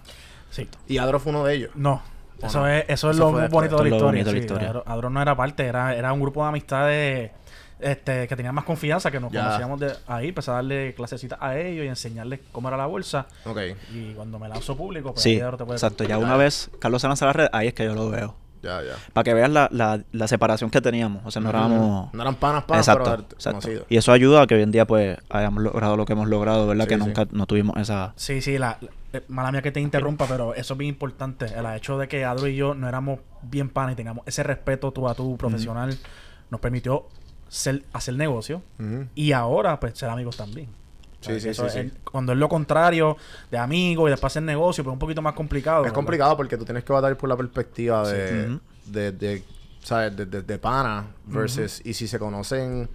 Sí. 0.51 0.69
Y 0.89 0.99
Adro 0.99 1.19
fue 1.21 1.31
uno 1.31 1.45
de 1.45 1.55
ellos. 1.55 1.71
No. 1.75 2.03
¿O 2.43 2.47
Eso 2.47 2.61
no? 2.61 2.69
es, 2.69 2.85
eso 2.89 3.11
es 3.11 3.17
lo 3.17 3.31
bonito 3.49 3.83
de 3.83 3.91
la 3.91 4.31
sí. 4.31 4.37
historia. 4.39 4.69
Adro- 4.71 4.83
Adro 4.87 5.11
no 5.11 5.23
era 5.23 5.35
parte, 5.37 5.65
era, 5.65 5.95
era 5.95 6.13
un 6.13 6.21
grupo 6.21 6.43
de 6.43 6.49
amistades 6.49 7.31
este, 7.81 8.27
que 8.29 8.37
tenían 8.37 8.55
más 8.55 8.65
confianza, 8.65 9.11
que 9.11 9.21
nos 9.21 9.31
Ya. 9.33 9.45
conocíamos 9.45 9.81
de 9.81 9.93
ahí, 10.07 10.29
empecé 10.29 10.51
a 10.51 10.55
darle 10.55 10.95
clasecitas 10.95 11.39
a 11.43 11.59
ellos 11.59 11.85
y 11.85 11.89
enseñarles 11.89 12.41
cómo 12.53 12.69
era 12.69 12.77
la 12.77 12.87
bolsa. 12.87 13.27
Ok. 13.45 13.59
Y 13.93 14.13
cuando 14.15 14.39
me 14.39 14.49
lanzo 14.49 14.77
público, 14.77 15.13
pues 15.13 15.23
Sí, 15.23 15.41
ahí 15.41 15.57
te 15.57 15.65
exacto. 15.65 16.05
Ya 16.05 16.11
Ya. 16.11 16.19
una 16.19 16.37
vez 16.37 16.71
Carlos 16.79 17.03
se 17.03 17.09
lanza 17.09 17.25
a 17.25 17.29
la 17.29 17.33
red, 17.33 17.49
ahí 17.53 17.69
es 17.69 17.75
que 17.75 17.85
yo 17.85 17.95
lo 17.95 18.09
veo. 18.11 18.35
Ya, 18.63 18.83
ya. 18.83 18.95
Para 19.13 19.23
que 19.23 19.35
veas 19.35 19.51
la, 19.51 19.69
la, 19.71 20.01
la 20.11 20.27
separación 20.27 20.71
que 20.71 20.81
teníamos. 20.81 21.23
O 21.25 21.31
sea, 21.31 21.41
no 21.41 21.51
éramos... 21.51 22.13
No 22.13 22.23
eran 22.23 22.35
panas, 22.35 22.65
panas, 22.65 22.89
exacto, 22.89 23.11
pero 23.11 23.23
exacto. 23.35 23.87
Y 23.89 23.97
eso 23.97 24.11
ayuda 24.11 24.43
a 24.43 24.47
que 24.49 24.57
hoy 24.57 24.63
en 24.63 24.73
día 24.73 24.87
pues 24.87 25.19
hayamos 25.29 25.63
logrado 25.63 25.97
lo 25.97 26.05
que 26.05 26.15
hemos 26.15 26.27
logrado, 26.29 26.67
¿verdad? 26.67 26.85
Sí, 26.85 26.89
que 26.89 26.95
sí. 26.97 27.01
nunca 27.01 27.27
no 27.31 27.47
tuvimos 27.47 27.77
esa... 27.77 28.13
Sí, 28.17 28.41
sí, 28.41 28.59
la, 28.59 28.79
la- 28.81 28.91
eh, 29.13 29.23
mala 29.29 29.53
mía 29.53 29.63
que 29.63 29.71
te 29.71 29.79
interrumpa, 29.81 30.27
pero 30.27 30.53
eso 30.55 30.75
es 30.75 30.79
bien 30.79 30.89
importante. 30.89 31.45
El 31.55 31.65
hecho 31.77 31.97
de 31.99 32.09
que 32.09 32.25
Adro 32.25 32.49
y 32.49 32.57
yo 32.57 32.75
no 32.75 32.89
éramos 32.89 33.21
bien 33.43 33.69
panas 33.69 33.93
y 33.93 33.97
teníamos 33.97 34.27
ese 34.27 34.43
respeto 34.43 34.91
tú 34.91 35.09
a 35.09 35.15
tú 35.15 35.37
profesional, 35.37 35.97
nos 36.51 36.61
permitió 36.61 37.07
ser, 37.49 37.85
hacer 37.93 38.15
negocio 38.15 38.63
y 39.15 39.33
ahora 39.33 39.79
pues 39.81 39.99
ser 39.99 40.09
amigos 40.09 40.37
también. 40.37 40.69
Sí, 41.21 41.41
sí, 41.41 41.49
Eso 41.49 41.69
sí, 41.69 41.79
es-. 41.81 41.93
Cuando 42.05 42.33
es 42.33 42.39
lo 42.39 42.49
contrario, 42.49 43.17
de 43.51 43.59
amigos 43.59 44.09
y 44.09 44.11
después 44.11 44.33
hacer 44.33 44.43
negocio, 44.45 44.85
pues 44.85 44.93
es 44.93 44.95
un 44.95 44.99
poquito 45.01 45.23
más 45.23 45.35
complicado. 45.35 45.79
Es 45.79 45.85
¿verdad? 45.85 45.95
complicado 45.95 46.37
porque 46.37 46.57
tú 46.57 46.65
tienes 46.65 46.85
que 46.85 46.93
batallar 46.93 47.17
por 47.17 47.29
la 47.29 47.37
perspectiva 47.37 48.07
de, 48.09 48.59
de, 48.87 49.13
de, 49.13 49.43
¿sabes? 49.83 50.17
De, 50.17 50.27
de- 50.27 50.43
de 50.43 50.59
pana 50.59 51.07
versus 51.27 51.81
y 51.85 51.95
si 51.95 52.07
se 52.07 52.19
conocen 52.19 52.89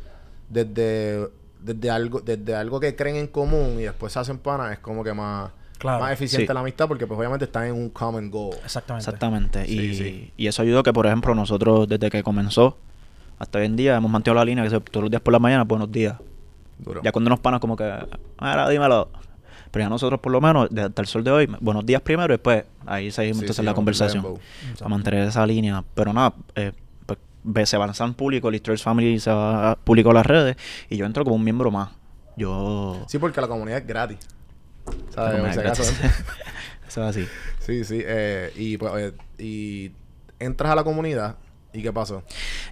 desde, 0.48 1.28
desde 1.60 1.90
algo 1.90 2.20
desde 2.22 2.56
algo 2.56 2.80
que 2.80 2.96
creen 2.96 3.16
en 3.18 3.28
común 3.28 3.76
y 3.80 3.84
después 3.84 4.14
se 4.14 4.20
hacen 4.20 4.38
pana 4.38 4.72
es 4.74 4.80
como 4.80 5.04
que 5.04 5.14
más, 5.14 5.52
Claro. 5.78 6.00
más 6.04 6.14
eficiente 6.14 6.46
Sí. 6.48 6.54
la 6.54 6.60
amistad 6.60 6.88
porque 6.88 7.08
pues 7.08 7.18
obviamente 7.18 7.46
están 7.46 7.66
en 7.66 7.74
un 7.74 7.90
common 7.90 8.30
goal. 8.30 8.56
Exactamente. 8.64 9.10
Exactamente. 9.10 9.66
Sí, 9.66 9.80
y, 9.80 9.96
sí. 9.96 10.34
y 10.38 10.48
eso 10.48 10.62
ayudó 10.62 10.84
que, 10.84 10.94
por 10.94 11.08
ejemplo, 11.08 11.34
nosotros 11.34 11.88
desde 11.90 12.10
que 12.12 12.22
comenzó 12.22 12.78
hasta 13.42 13.58
hoy 13.60 13.66
en 13.66 13.76
día 13.76 13.96
hemos 13.98 14.12
mantenido 14.12 14.36
la 14.36 14.46
línea 14.46 14.64
que 14.64 14.70
se- 14.70 14.80
todos 14.80 15.02
los 15.04 15.10
días 15.10 15.22
por 15.22 15.32
la 15.34 15.40
mañana, 15.40 15.64
buenos 15.64 15.92
días. 15.92 16.16
Duro. 16.78 17.02
Ya 17.04 17.12
cuando 17.12 17.30
nos 17.30 17.40
panas 17.40 17.60
como 17.60 17.76
que, 17.76 17.84
ahora 18.38 18.70
dímelo. 18.70 19.10
Pero 19.72 19.86
ya 19.86 19.90
nosotros 19.90 20.20
por 20.20 20.32
lo 20.32 20.42
menos, 20.42 20.68
desde 20.70 20.88
hasta 20.88 21.02
el 21.02 21.08
sol 21.08 21.24
de 21.24 21.32
hoy, 21.32 21.50
buenos 21.60 21.86
días 21.86 22.02
primero 22.02 22.34
y 22.34 22.36
después 22.38 22.66
ahí 22.86 23.10
seguimos 23.12 23.38
Sí, 23.38 23.44
entonces 23.46 23.62
sí, 23.64 23.66
la 23.66 23.74
conversación. 23.74 24.26
A 24.82 24.88
mantener 24.90 25.28
esa 25.28 25.46
línea. 25.46 25.84
Pero 25.96 26.12
nada, 26.14 26.34
eh, 26.56 26.72
pues, 27.06 27.70
se 27.70 27.78
va 27.78 27.86
a 27.86 27.88
lanzar 27.88 28.08
en 28.08 28.14
público, 28.14 28.52
Lister's 28.52 28.84
Family 28.84 29.20
se 29.20 29.32
va 29.32 29.76
público 29.84 30.12
a 30.12 30.14
las 30.14 30.26
redes 30.26 30.58
y 30.90 30.98
yo 30.98 31.06
entro 31.06 31.24
como 31.24 31.38
un 31.38 31.44
miembro 31.44 31.72
más. 31.72 31.90
Yo... 32.38 33.04
Sí, 33.08 33.18
porque 33.18 33.40
la 33.42 33.48
comunidad 33.48 33.80
es 33.80 33.88
gratis. 33.88 34.18
¿Sabes? 35.10 35.40
Por 35.42 35.54
si 35.54 35.60
acaso. 35.60 35.84
gracias. 35.84 36.26
Eso 36.88 37.02
es 37.04 37.18
así. 37.18 37.28
sí, 37.60 37.84
sí. 37.86 38.02
eh, 38.06 38.52
y 38.58 38.78
pues 38.78 38.92
eh, 38.98 39.14
y 39.42 39.92
entras 40.40 40.72
a 40.74 40.76
la 40.76 40.84
comunidad 40.84 41.38
y 41.74 41.82
¿qué 41.82 41.94
pasó? 41.94 42.24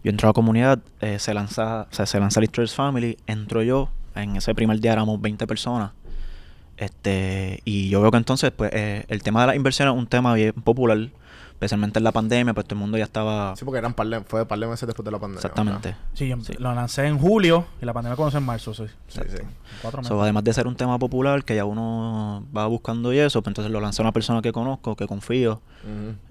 Yo 0.03 0.11
entro 0.11 0.27
a 0.27 0.29
la 0.29 0.33
comunidad, 0.33 0.79
eh, 1.01 1.19
se 1.19 1.33
lanza, 1.33 1.87
o 1.91 1.93
sea, 1.93 2.05
se 2.05 2.19
lanza 2.19 2.41
Family, 2.75 3.17
entro 3.27 3.63
yo, 3.63 3.89
en 4.15 4.35
ese 4.35 4.53
primer 4.55 4.79
día 4.79 4.93
éramos 4.93 5.21
20 5.21 5.47
personas. 5.47 5.91
Este, 6.77 7.61
y 7.65 7.89
yo 7.89 8.01
veo 8.01 8.11
que 8.11 8.17
entonces, 8.17 8.51
pues, 8.51 8.71
eh, 8.73 9.05
el 9.09 9.21
tema 9.21 9.41
de 9.41 9.47
las 9.47 9.55
inversiones 9.55 9.93
es 9.93 9.99
un 9.99 10.07
tema 10.07 10.33
bien 10.33 10.53
popular, 10.53 11.09
especialmente 11.59 11.99
en 11.99 12.05
la 12.05 12.13
pandemia, 12.13 12.53
pues 12.53 12.65
todo 12.65 12.75
el 12.75 12.79
mundo 12.79 12.97
ya 12.97 13.03
estaba. 13.03 13.53
Sí, 13.57 13.65
porque 13.65 13.79
eran 13.79 13.93
par 13.93 14.07
de- 14.07 14.21
fue 14.21 14.45
par 14.45 14.57
de 14.59 14.65
meses 14.67 14.87
después 14.87 15.03
de 15.03 15.11
la 15.11 15.19
pandemia. 15.19 15.39
exactamente. 15.39 15.93
Sí, 16.13 16.29
yo 16.29 16.37
Sí. 16.41 16.53
lo 16.57 16.73
lancé 16.73 17.05
en 17.05 17.19
julio 17.19 17.65
y 17.81 17.85
la 17.85 17.91
pandemia 17.91 18.15
comenzó 18.15 18.37
en 18.37 18.45
marzo, 18.45 18.73
sí. 18.73 18.85
Sí, 19.09 19.19
sí. 19.27 19.37
Cuatro 19.81 19.97
meses. 20.01 20.07
So, 20.07 20.21
además 20.23 20.45
de 20.45 20.53
ser 20.53 20.67
un 20.67 20.75
tema 20.77 20.97
popular 20.97 21.43
que 21.43 21.55
ya 21.57 21.65
uno 21.65 22.45
va 22.55 22.65
buscando 22.67 23.11
y 23.11 23.19
eso, 23.19 23.41
pues 23.41 23.51
entonces 23.51 23.73
lo 23.73 23.81
lanza 23.81 24.01
una 24.01 24.13
persona 24.13 24.41
que 24.41 24.53
conozco, 24.53 24.95
que 24.95 25.05
confío, 25.05 25.61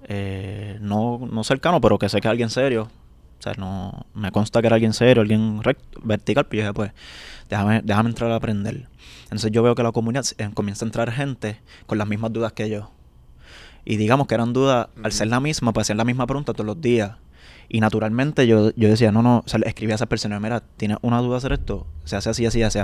eh, 0.05 0.79
no, 0.81 1.21
no 1.31 1.45
cercano, 1.45 1.81
pero 1.81 1.99
que 1.99 2.09
sé 2.09 2.21
que 2.21 2.29
es 2.29 2.31
alguien 2.31 2.49
serio. 2.51 2.89
O 3.39 3.43
sea, 3.43 3.53
no 3.57 4.07
me 4.15 4.33
consta 4.33 4.61
que 4.61 4.67
era 4.67 4.75
alguien 4.77 4.93
serio, 4.95 5.21
alguien 5.21 5.63
recto, 5.63 6.01
vertical, 6.03 6.47
pues 6.47 6.57
yo 6.59 6.63
dije, 6.65 6.75
pues, 6.75 6.93
déjame, 7.49 7.83
déjame 7.85 8.09
entrar 8.09 8.31
a 8.33 8.37
aprender. 8.37 8.89
Entonces 9.25 9.53
yo 9.53 9.63
veo 9.63 9.75
que 9.75 9.83
la 9.83 9.93
comunidad 9.93 10.25
eh, 10.39 10.51
comienza 10.55 10.85
a 10.85 10.89
entrar 10.89 11.13
gente 11.13 11.61
con 11.87 11.99
las 11.99 12.09
mismas 12.09 12.33
dudas 12.33 12.53
que 12.53 12.69
yo. 12.69 12.91
Y 13.91 13.97
digamos 13.97 14.27
que 14.27 14.35
eran 14.35 14.53
dudas, 14.53 14.89
al 15.03 15.13
ser 15.13 15.29
la 15.29 15.41
misma, 15.41 15.73
pues 15.73 15.87
hacer 15.87 15.97
la 15.97 16.05
misma 16.05 16.27
pregunta 16.27 16.53
todos 16.53 16.67
los 16.67 16.79
días. 16.79 17.13
Y 17.71 17.81
naturalmente 17.81 18.47
yo, 18.47 18.71
yo 18.77 18.87
decía, 18.91 19.11
no, 19.13 19.23
no, 19.23 19.39
o 19.39 19.49
sea, 19.49 19.61
escribí 19.65 19.93
a 19.93 19.95
esas 19.95 20.09
personas, 20.09 20.43
mira, 20.43 20.63
¿tienes 20.77 20.99
una 21.01 21.21
duda 21.23 21.39
hacer 21.39 21.55
esto? 21.55 21.87
Se 22.05 22.15
hace 22.15 22.29
así, 22.29 22.45
así, 22.45 22.63
así, 22.63 22.81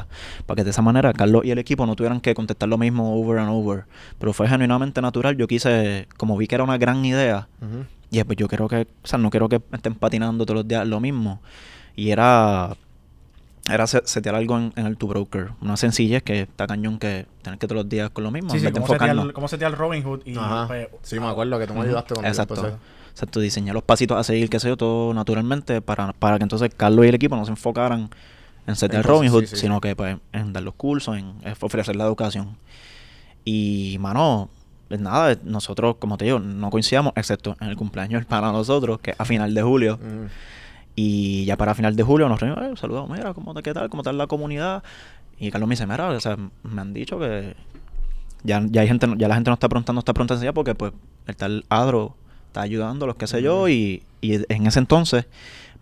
para 0.46 0.56
que 0.56 0.64
de 0.64 0.70
esa 0.70 0.80
manera 0.80 1.12
Carlos 1.12 1.44
y 1.44 1.50
el 1.50 1.58
equipo 1.58 1.84
no 1.84 1.94
tuvieran 1.94 2.22
que 2.22 2.34
contestar 2.34 2.70
lo 2.70 2.78
mismo 2.78 3.14
over 3.20 3.38
and 3.38 3.50
over. 3.50 3.84
Pero 4.18 4.32
fue 4.32 4.48
genuinamente 4.48 5.02
natural, 5.02 5.36
yo 5.36 5.46
quise, 5.46 6.08
como 6.16 6.38
vi 6.38 6.46
que 6.46 6.54
era 6.54 6.64
una 6.64 6.78
gran 6.78 7.04
idea, 7.04 7.48
Ujú. 7.60 7.84
y 8.10 8.24
pues 8.24 8.38
yo 8.38 8.48
quiero 8.48 8.66
que, 8.66 8.86
o 9.02 9.06
sea, 9.06 9.18
no 9.18 9.28
quiero 9.28 9.50
que 9.50 9.60
estén 9.72 9.96
patinando 9.96 10.46
todos 10.46 10.56
los 10.60 10.68
días 10.68 10.86
lo 10.86 11.00
mismo. 11.00 11.42
Y 11.96 12.10
era, 12.12 12.76
era 13.70 13.86
se- 13.86 14.02
setear 14.06 14.34
algo 14.34 14.58
en, 14.58 14.72
en 14.76 14.86
el 14.86 14.96
tu 14.96 15.06
broker. 15.08 15.50
Una 15.60 15.76
sencillez 15.76 16.22
que 16.22 16.42
está 16.42 16.66
cañón 16.66 16.98
que 16.98 17.26
tener 17.42 17.58
que 17.58 17.66
todos 17.66 17.82
los 17.82 17.88
días 17.88 18.10
con 18.10 18.24
lo 18.24 18.30
mismo. 18.30 18.50
Sí, 18.50 18.60
sí, 18.60 18.70
cómo 18.70 18.86
setear, 18.86 19.32
cómo 19.32 19.48
setear 19.48 19.76
Robin 19.76 20.02
Hood 20.02 20.20
y 20.26 20.36
Ajá. 20.36 20.66
pues, 20.66 20.88
Sí, 21.02 21.18
me 21.18 21.26
acuerdo 21.28 21.58
que 21.58 21.66
tú 21.66 21.74
me 21.74 21.80
ayudaste 21.82 22.14
yo 22.14 22.22
Exacto. 22.22 22.54
empecé. 22.56 22.76
Exacto, 23.10 23.40
diseñé 23.40 23.72
los 23.72 23.82
pasitos 23.84 24.18
a 24.18 24.24
seguir, 24.24 24.50
qué 24.50 24.58
sé 24.58 24.68
yo, 24.68 24.76
todo 24.76 25.14
naturalmente, 25.14 25.80
para, 25.80 26.12
para 26.12 26.36
que 26.38 26.42
entonces 26.42 26.70
Carlos 26.76 27.04
y 27.06 27.08
el 27.08 27.14
equipo 27.14 27.36
no 27.36 27.44
se 27.44 27.52
enfocaran 27.52 28.10
en 28.66 28.76
setear 28.76 29.02
En 29.02 29.02
cosas, 29.06 29.16
Robin 29.18 29.30
Hood, 29.30 29.40
sí, 29.42 29.46
sí, 29.54 29.56
sino 29.56 29.80
que 29.80 29.94
pues 29.94 30.16
en 30.32 30.52
dar 30.52 30.62
los 30.64 30.74
cursos, 30.74 31.16
en 31.16 31.32
ofrecer 31.60 31.94
la 31.96 32.04
educación. 32.04 32.56
Y, 33.44 33.96
mano, 34.00 34.48
pues 34.88 35.00
nada, 35.00 35.36
nosotros, 35.44 35.96
como 35.98 36.16
te 36.18 36.24
digo, 36.24 36.38
no 36.40 36.70
coincidíamos, 36.70 37.12
excepto 37.16 37.56
en 37.60 37.68
el 37.68 37.76
cumpleaños 37.76 38.20
del 38.20 38.26
para 38.26 38.50
nosotros, 38.52 38.98
que 39.00 39.12
es 39.12 39.20
a 39.20 39.24
final 39.24 39.54
de 39.54 39.62
julio. 39.62 39.94
Ujú. 39.94 40.28
Y 40.96 41.44
ya 41.44 41.56
para 41.56 41.74
final 41.74 41.96
de 41.96 42.02
julio 42.02 42.28
nos 42.28 42.40
reunimos, 42.40 42.78
saludamos, 42.78 43.10
mira, 43.10 43.34
¿cómo 43.34 43.52
te 43.54 43.62
qué 43.62 43.74
tal? 43.74 43.88
¿Cómo 43.88 44.02
está 44.02 44.12
la 44.12 44.26
comunidad? 44.26 44.82
Y 45.38 45.50
Carlos 45.50 45.68
me 45.68 45.72
dice, 45.72 45.86
mira, 45.86 46.08
o 46.08 46.20
sea, 46.20 46.36
me 46.62 46.80
han 46.80 46.94
dicho 46.94 47.18
que 47.18 47.56
ya, 48.44 48.62
ya 48.70 48.82
hay 48.82 48.88
gente, 48.88 49.08
ya 49.16 49.26
la 49.26 49.34
gente 49.34 49.50
no 49.50 49.54
está 49.54 49.68
preguntando 49.68 49.98
esta 49.98 50.12
pregunta 50.12 50.34
sencilla 50.34 50.52
porque 50.52 50.74
pues 50.74 50.92
el 51.26 51.36
tal 51.36 51.64
Adro 51.68 52.14
está 52.46 52.60
ayudando, 52.60 53.06
los 53.06 53.16
que 53.16 53.26
sé 53.26 53.42
yo, 53.42 53.68
y, 53.68 54.04
y 54.20 54.34
en 54.48 54.66
ese 54.66 54.78
entonces 54.78 55.26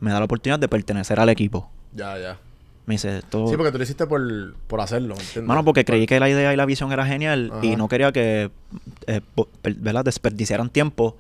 me 0.01 0.11
da 0.11 0.19
la 0.19 0.25
oportunidad 0.25 0.59
de 0.59 0.69
pertenecer 0.69 1.21
al 1.21 1.29
equipo. 1.29 1.71
Ya, 1.95 2.19
ya. 2.19 2.39
Me 2.87 2.95
dice, 2.95 3.19
esto... 3.19 3.47
Sí, 3.47 3.57
porque 3.57 3.71
tú 3.71 3.79
lo 3.79 3.85
hiciste 3.85 4.07
por, 4.07 4.55
por 4.67 4.81
hacerlo, 4.81 5.15
¿entiendes? 5.15 5.45
Mano, 5.45 5.65
porque 5.65 5.85
creí 5.85 6.07
que 6.07 6.19
la 6.19 6.29
idea 6.29 6.53
y 6.53 6.57
la 6.57 6.67
visión 6.67 6.91
era 6.91 7.07
genial 7.07 7.53
y 7.63 7.77
no 7.77 7.87
quería 7.87 8.11
que, 8.11 8.51
eh, 9.07 9.21
¿verdad? 9.63 10.05
desperdiciaran 10.05 10.71
tiempo 10.71 11.17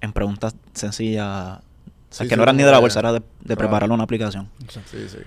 en 0.00 0.12
preguntas 0.12 0.56
sencillas. 0.72 1.60
O 2.14 2.16
sea, 2.16 2.24
Sí, 2.24 2.28
que 2.28 2.34
sí, 2.34 2.36
no 2.36 2.42
eran 2.44 2.56
ni 2.56 2.62
de 2.62 2.70
la 2.70 2.78
bolsa, 2.78 3.00
era 3.00 3.12
de, 3.12 3.18
de 3.20 3.24
claro. 3.40 3.58
preparar 3.58 3.90
una 3.90 4.04
aplicación. 4.04 4.48
Sí, 4.68 5.08
sí. 5.08 5.18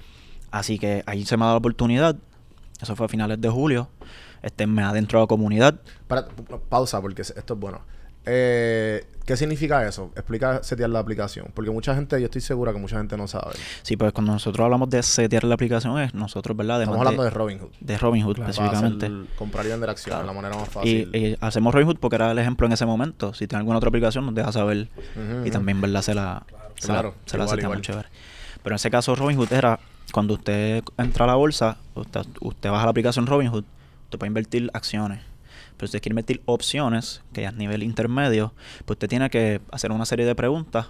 Así 0.51 0.79
que 0.79 1.03
ahí 1.06 1.25
se 1.25 1.36
me 1.36 1.44
ha 1.44 1.48
dado 1.48 1.56
la 1.56 1.60
oportunidad. 1.60 2.15
Eso 2.82 2.96
fue 2.96 3.08
a 3.08 3.10
finales 3.10 3.41
de 3.41 3.50
julio. 3.50 3.89
Este, 4.41 4.65
me 4.67 4.84
adentro 4.84 5.20
a 5.20 5.24
la 5.24 5.27
comunidad. 5.27 5.75
Para, 6.08 6.27
pausa, 6.70 7.01
porque 7.01 7.24
esto 7.24 7.53
es 7.53 7.60
bueno. 7.60 7.82
Eh, 8.29 9.06
¿Qué 9.25 9.36
significa 9.36 9.86
eso? 9.88 10.12
Explica 10.15 10.62
setear 10.63 10.89
la 10.89 11.00
aplicación. 11.00 11.48
Porque 11.53 11.72
mucha 11.72 11.96
gente, 11.96 12.20
yo 12.20 12.25
estoy 12.25 12.39
segura 12.41 12.72
que 12.72 12.79
mucha 12.79 12.98
gente 12.98 13.17
no 13.17 13.27
sabe. 13.27 13.56
Sí, 13.82 13.98
pues 13.98 14.13
cuando 14.13 14.32
nosotros 14.34 14.63
hablamos 14.63 14.89
de 14.89 15.01
setear 15.03 15.44
la 15.46 15.56
aplicación 15.56 16.00
es 16.00 16.13
nosotros, 16.13 16.56
¿verdad? 16.56 16.77
Además 16.77 16.94
Estamos 16.96 17.08
hablando 17.08 17.24
de 17.24 17.29
Robinhood. 17.29 17.70
de 17.79 17.98
Robinhood 17.98 18.36
Claro. 18.36 18.51
Específicamente. 18.51 19.06
hacer- 19.08 19.25
comprar 19.38 19.65
y 19.65 19.70
vender 19.70 19.89
acciones, 19.89 20.22
Claro. 20.24 20.27
la 20.27 20.34
manera 20.41 20.56
más 20.60 20.67
Y, 20.67 20.72
fácil. 20.72 21.15
y 21.15 21.38
hacemos 21.41 21.74
Robinhood 21.74 21.98
porque 22.00 22.15
era 22.15 22.32
el 22.32 22.39
ejemplo 22.39 22.67
en 22.67 22.74
ese 22.74 22.86
momento. 22.86 23.34
Si 23.34 23.48
tiene 23.48 23.60
alguna 23.60 23.77
otra 23.77 23.89
aplicación, 23.89 24.25
nos 24.25 24.36
deja 24.36 24.51
saber. 24.51 24.89
Y 25.46 25.51
también, 25.51 25.82
¿verdad? 25.82 26.01
Se 26.01 26.13
la, 26.13 26.46
se 26.77 26.88
la- 26.88 26.93
Claro, 26.96 27.15
se 27.25 27.38
la 27.38 27.43
igual, 27.43 27.57
seteamos 27.57 27.75
igual. 27.77 27.81
chévere. 27.81 28.10
Pero 28.63 28.74
en 28.74 28.75
ese 28.77 28.91
caso, 28.91 29.15
Robinhood 29.15 29.51
era 29.53 29.79
cuando 30.12 30.36
usted 30.36 30.84
entra 30.98 31.25
a 31.25 31.27
la 31.27 31.36
bolsa, 31.36 31.77
usted, 31.96 32.22
usted 32.41 32.69
baja 32.69 32.86
la 32.86 32.91
aplicación 32.91 33.27
Robinhood, 33.27 33.63
usted 34.05 34.17
puede 34.19 34.27
invertir 34.29 34.69
acciones. 34.74 35.19
Pero 35.77 35.88
si 35.88 35.91
usted 35.98 36.01
quiere 36.01 36.13
invertir 36.13 36.41
opciones, 36.46 37.22
que 37.34 37.41
ya 37.41 37.50
es 37.50 37.55
nivel 37.55 37.84
intermedio, 37.84 38.53
pues 38.86 38.96
usted 38.96 39.07
tiene 39.10 39.29
que 39.29 39.62
hacer 39.72 39.91
una 39.91 40.05
serie 40.05 40.25
de 40.25 40.34
preguntas 40.34 40.88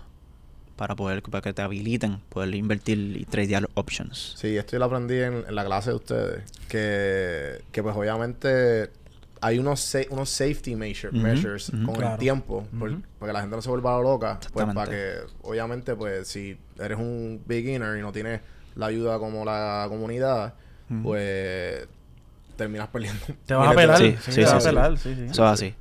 para 0.77 0.96
poder 0.96 1.24
para 1.24 1.41
que 1.41 1.53
te 1.53 1.62
habiliten 1.63 2.20
poder 2.29 2.53
invertir 2.56 3.17
y 3.17 3.25
tradear 3.25 3.67
options. 3.74 4.36
Sí, 4.38 4.56
esto 4.56 4.74
yo 4.74 4.79
lo 4.79 4.86
aprendí 4.86 5.15
en, 5.15 5.44
en 5.48 5.56
la 5.56 5.65
clase 5.65 5.89
de 5.89 5.96
ustedes. 5.96 6.44
Que, 6.70 7.63
que 7.72 7.82
pues 7.84 7.96
obviamente 7.96 8.91
hay 9.41 9.60
unos, 9.60 9.79
sa- 9.79 10.00
unos 10.10 10.29
safety 10.29 10.75
measure- 10.75 11.12
measures 11.12 11.72
con 11.86 12.01
el 12.03 12.17
tiempo. 12.17 12.65
por- 12.77 12.89
Ujú. 12.91 13.01
para 13.20 13.29
que 13.32 13.34
la 13.34 13.41
gente 13.41 13.56
no 13.56 13.62
se 13.62 13.70
vuelva 13.70 14.00
loca. 14.01 14.39
Pues 14.53 14.65
para 14.74 14.89
que, 14.91 15.13
obviamente, 15.44 15.96
pues 15.96 16.27
si 16.27 16.58
eres 16.79 16.98
un 16.98 17.41
beginner 17.46 17.98
y 17.98 18.01
no 18.01 18.12
tienes 18.12 18.41
la 18.75 18.88
ayuda 18.88 19.20
como 19.20 19.44
la 19.46 19.86
comunidad, 19.89 20.53
pues 21.03 21.88
terminas 22.56 22.88
perdiendo. 22.88 23.25
Te 23.46 23.53
vas 23.53 23.72
a 23.72 23.75
pelar. 23.75 23.98
Sí. 23.98 24.15
Sí, 24.24 24.32
sí, 24.32 24.36
te 24.36 24.41
vas 24.46 24.51
sí, 24.51 24.56
a 24.58 24.60
sí. 24.62 24.67
pelar. 24.67 24.98
Sí, 24.98 25.15
sí. 25.15 25.24
Eso 25.29 25.46
es 25.46 25.51
así. 25.51 25.75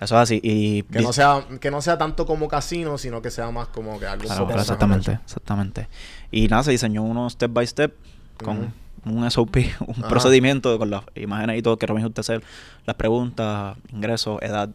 Eso 0.00 0.14
es 0.14 0.20
así. 0.22 0.40
Y 0.42 0.82
Que 0.84 1.00
no, 1.00 1.12
sea, 1.12 1.44
que 1.60 1.70
no 1.70 1.80
sea 1.82 1.98
tanto 1.98 2.24
como 2.26 2.46
casino, 2.48 2.98
sino 2.98 3.20
que 3.22 3.30
sea 3.30 3.50
más 3.50 3.68
como 3.68 3.98
que 3.98 4.06
algo 4.06 4.24
Claro, 4.24 4.48
exactamente, 4.50 5.18
exactamente. 5.24 5.88
Y 6.30 6.46
nada, 6.48 6.62
se 6.62 6.70
diseñó 6.70 7.02
uno 7.02 7.28
step 7.30 7.52
by 7.52 7.66
step 7.66 7.94
con 8.42 8.72
un 9.10 9.30
SOP, 9.30 9.56
un 9.86 9.94
Ajá. 9.98 10.08
procedimiento 10.08 10.78
con 10.78 10.90
las 10.90 11.02
imágenes 11.14 11.58
y 11.58 11.62
todo 11.62 11.76
que 11.76 11.86
Robinhood 11.86 12.12
te 12.12 12.20
hace 12.20 12.40
las 12.86 12.96
preguntas, 12.96 13.76
ingresos, 13.92 14.40
edad, 14.42 14.70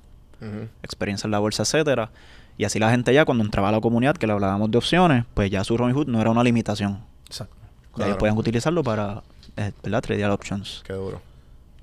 experiencia 0.81 1.27
en 1.27 1.31
la 1.31 1.39
bolsa, 1.39 1.63
etcétera. 1.63 2.09
Y 2.57 2.65
así 2.65 2.77
la 2.79 2.91
gente 2.91 3.13
ya 3.13 3.25
cuando 3.25 3.43
entraba 3.43 3.69
a 3.69 3.71
la 3.71 3.81
comunidad, 3.81 4.15
que 4.15 4.27
le 4.27 4.33
hablábamos 4.33 4.69
de 4.69 4.77
opciones, 4.77 5.25
pues 5.33 5.49
ya 5.49 5.63
su 5.63 5.75
Robinhood 5.77 6.07
no 6.07 6.19
era 6.21 6.29
una 6.29 6.43
limitación. 6.43 6.99
Exacto. 7.27 7.55
Ya 7.55 7.95
Claro. 7.95 8.07
ellos 8.09 8.17
podían 8.19 8.37
utilizarlo 8.37 8.83
para, 8.83 9.23
eh, 9.57 9.71
¿verdad? 9.83 10.01
Tradear 10.01 10.31
options. 10.31 10.83
Qué 10.85 10.93
duro. 10.93 11.21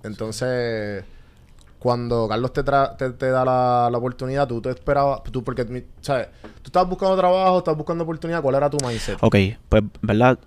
Entonces, 0.03 1.05
cuando 1.79 2.29
Carlos 2.29 2.53
te, 2.53 2.65
tra- 2.65 2.97
te, 2.97 3.11
te 3.11 3.31
da 3.31 3.45
la, 3.45 3.89
la 3.91 3.99
oportunidad, 3.99 4.47
tú 4.49 4.61
te 4.61 4.71
esperabas, 4.71 5.23
tú 5.25 5.43
porque, 5.43 5.87
¿sabes? 6.01 6.29
Tú 6.63 6.67
estabas 6.67 6.89
buscando 6.89 7.17
trabajo, 7.17 7.59
estabas 7.59 7.79
buscando 7.79 8.05
oportunidad, 8.05 8.43
¿cuál 8.43 8.55
era 8.57 8.69
tu 8.69 8.77
mindset? 8.87 9.19
Ok, 9.23 9.37
pues, 9.69 9.83
¿verdad? 10.03 10.39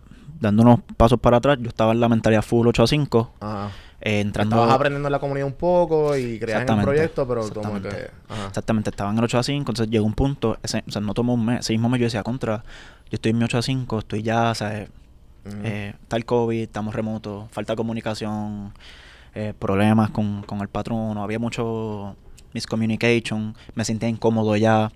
Dando 0.44 0.62
unos 0.64 0.80
pasos 0.98 1.20
para 1.22 1.38
atrás, 1.38 1.58
yo 1.62 1.70
estaba 1.70 1.94
en 1.94 2.02
la 2.02 2.10
mentalidad 2.10 2.42
full 2.42 2.68
8 2.68 2.84
a 2.84 2.88
5, 2.88 3.34
Ajá. 3.40 3.70
eh, 4.02 4.20
entrando... 4.20 4.58
Estabas 4.58 4.76
aprendiendo 4.76 5.08
en 5.08 5.12
la 5.14 5.20
comunidad 5.20 5.48
un 5.48 5.54
poco 5.54 6.18
y 6.18 6.36
el 6.36 6.44
Exactamente, 6.44 6.86
proyecto, 6.86 7.26
pero 7.26 7.50
como 7.50 7.72
que... 7.82 7.88
exactamente. 7.88 8.12
Ajá. 8.28 8.48
Exactamente, 8.48 8.90
estaba 8.90 9.12
en 9.12 9.18
el 9.20 9.24
8 9.24 9.40
a 9.40 9.44
5, 9.44 9.60
entonces 9.72 9.90
llegó 9.90 10.06
un 10.06 10.14
punto, 10.14 10.58
ese, 10.62 10.84
o 10.86 10.92
sea, 10.92 11.02
no 11.02 11.14
tomó 11.14 11.36
un 11.36 11.46
mes, 11.46 11.62
ese 11.62 11.72
mismo 11.72 11.88
mes 11.88 12.02
yo 12.02 12.06
decía, 12.08 12.24
contra, 12.24 12.58
yo 13.06 13.16
estoy 13.16 13.30
en 13.32 13.38
mi 13.38 13.46
8 13.46 13.58
a 13.58 13.62
5, 13.62 14.00
estoy 14.00 14.22
ya, 14.22 14.52
o 14.52 14.56
sea, 14.56 14.86
Ujú. 15.46 15.56
eh, 15.64 15.96
está 16.02 16.18
el 16.18 16.26
COVID, 16.26 16.62
estamos 16.62 16.94
remotos, 16.94 17.50
falta 17.52 17.78
comunicación, 17.78 18.74
eh, 19.36 19.54
problemas 19.58 20.10
con, 20.12 20.44
con 20.44 20.60
el 20.60 20.68
patrono, 20.68 21.24
había 21.24 21.40
mucho 21.40 22.18
miscommunication, 22.54 23.56
me 23.76 23.86
sentía 23.86 24.10
incómodo 24.10 24.58
ya. 24.58 24.92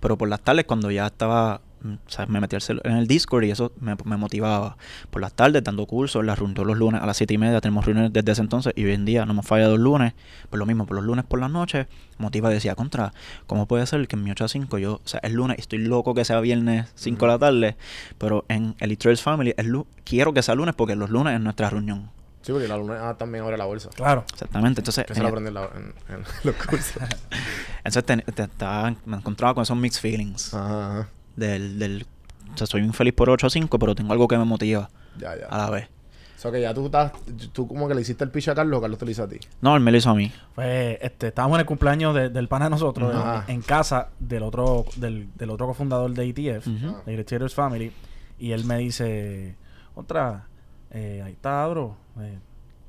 Pero 0.00 0.16
por 0.16 0.28
las 0.28 0.40
tardes, 0.40 0.64
cuando 0.64 0.90
ya 0.90 1.06
estaba, 1.06 1.60
o 1.84 2.10
sea, 2.10 2.26
me 2.26 2.40
metí 2.40 2.56
en 2.84 2.96
el 2.96 3.06
Discord 3.06 3.44
y 3.44 3.50
eso 3.50 3.72
me, 3.80 3.96
me 4.04 4.16
motivaba. 4.16 4.76
Por 5.10 5.22
las 5.22 5.32
tardes, 5.34 5.62
dando 5.62 5.86
cursos, 5.86 6.24
las 6.24 6.38
reuniones 6.38 6.66
los 6.66 6.76
lunes 6.78 7.02
a 7.02 7.06
las 7.06 7.16
7 7.16 7.34
y 7.34 7.38
media, 7.38 7.60
tenemos 7.60 7.84
reuniones 7.84 8.12
desde 8.12 8.32
ese 8.32 8.40
entonces 8.40 8.72
y 8.76 8.84
hoy 8.84 8.92
en 8.92 9.04
día 9.04 9.24
no 9.26 9.32
hemos 9.32 9.46
fallado 9.46 9.72
los 9.76 9.80
lunes. 9.80 10.14
Pues 10.50 10.58
lo 10.58 10.66
mismo, 10.66 10.86
por 10.86 10.96
los 10.96 11.04
lunes 11.04 11.24
por 11.24 11.38
las 11.40 11.50
noches, 11.50 11.86
motiva 12.18 12.50
y 12.50 12.54
decía, 12.54 12.74
contra, 12.74 13.12
¿cómo 13.46 13.66
puede 13.66 13.86
ser 13.86 14.06
que 14.08 14.16
en 14.16 14.24
mi 14.24 14.30
8 14.30 14.44
a 14.44 14.48
5 14.48 14.78
yo, 14.78 14.94
o 14.94 15.00
sea, 15.04 15.20
es 15.22 15.32
lunes 15.32 15.58
y 15.58 15.60
estoy 15.60 15.78
loco 15.80 16.14
que 16.14 16.24
sea 16.24 16.40
viernes 16.40 16.88
5 16.94 17.24
de 17.26 17.32
la 17.32 17.38
tarde, 17.38 17.76
pero 18.18 18.44
en 18.48 18.74
Elite 18.78 19.02
Traders 19.02 19.22
Family 19.22 19.54
es 19.56 19.66
quiero 20.04 20.32
que 20.32 20.42
sea 20.42 20.54
lunes 20.54 20.74
porque 20.74 20.96
los 20.96 21.10
lunes 21.10 21.34
es 21.34 21.40
nuestra 21.40 21.70
reunión. 21.70 22.10
Sí, 22.42 22.52
porque 22.52 22.68
la 22.68 22.76
luna 22.76 23.08
ah, 23.08 23.14
también 23.18 23.42
abre 23.42 23.58
la 23.58 23.64
bolsa. 23.64 23.90
Claro. 23.96 24.24
Exactamente, 24.32 24.80
entonces... 24.80 25.04
Que 25.04 25.14
se 25.16 25.20
lo 25.20 25.26
en- 25.26 25.32
aprendí 25.32 25.48
en, 25.48 25.54
la- 25.54 25.68
en- 25.74 26.14
en 26.14 26.24
los 26.44 26.54
cursos. 26.54 27.02
entonces 27.84 28.04
te- 28.04 28.46
te- 28.48 28.96
me 29.04 29.16
encontraba 29.16 29.52
con 29.54 29.62
esos 29.62 29.76
mixed 29.76 30.00
feelings. 30.00 30.54
Ajá, 30.54 30.90
ajá. 31.00 31.08
Del, 31.36 31.78
del 31.78 32.06
o 32.54 32.56
sea, 32.58 32.66
soy 32.66 32.82
un 32.82 32.92
feliz 32.92 33.12
por 33.14 33.28
8 33.30 33.46
a 33.46 33.50
5, 33.50 33.78
pero 33.78 33.94
tengo 33.94 34.12
algo 34.12 34.26
que 34.28 34.38
me 34.38 34.44
motiva 34.44 34.88
Ya, 35.18 35.36
ya. 35.36 35.46
a 35.46 35.58
la 35.58 35.70
vez. 35.70 35.88
O 36.36 36.38
sea 36.38 36.50
que 36.52 36.60
ya 36.60 36.74
tú 36.74 36.86
estás... 36.86 37.12
Tú 37.52 37.66
como 37.66 37.88
que 37.88 37.94
le 37.94 38.02
hiciste 38.02 38.22
el 38.22 38.30
pitch 38.30 38.48
a 38.48 38.54
Carlos, 38.54 38.78
o 38.78 38.80
Carlos 38.82 38.98
te 38.98 39.04
lo 39.06 39.10
hizo 39.10 39.22
a 39.22 39.28
ti. 39.28 39.38
No, 39.62 39.74
él 39.74 39.82
me 39.82 39.90
lo 39.90 39.96
hizo 39.96 40.10
a 40.10 40.14
mí. 40.14 40.30
Pues, 40.54 40.98
este, 41.00 41.28
estábamos 41.28 41.56
en 41.56 41.60
el 41.60 41.66
cumpleaños 41.66 42.14
de- 42.14 42.28
del 42.28 42.46
pana 42.48 42.66
de 42.66 42.70
nosotros, 42.72 43.14
en- 43.48 43.62
casa 43.62 44.08
del 44.18 44.42
otro, 44.42 44.84
del, 44.96 45.28
del 45.34 45.50
otro 45.50 45.66
cofundador 45.66 46.12
de 46.12 46.24
ETF, 46.28 46.66
Ujú. 46.68 46.96
de 47.06 47.24
Traders 47.24 47.54
Family, 47.54 47.90
y 48.38 48.52
él 48.52 48.64
me 48.64 48.76
dice, 48.78 49.56
otra, 49.94 50.46
eh, 50.90 51.22
ahí 51.24 51.32
está, 51.32 51.66
bro, 51.68 51.96
eh, 52.20 52.38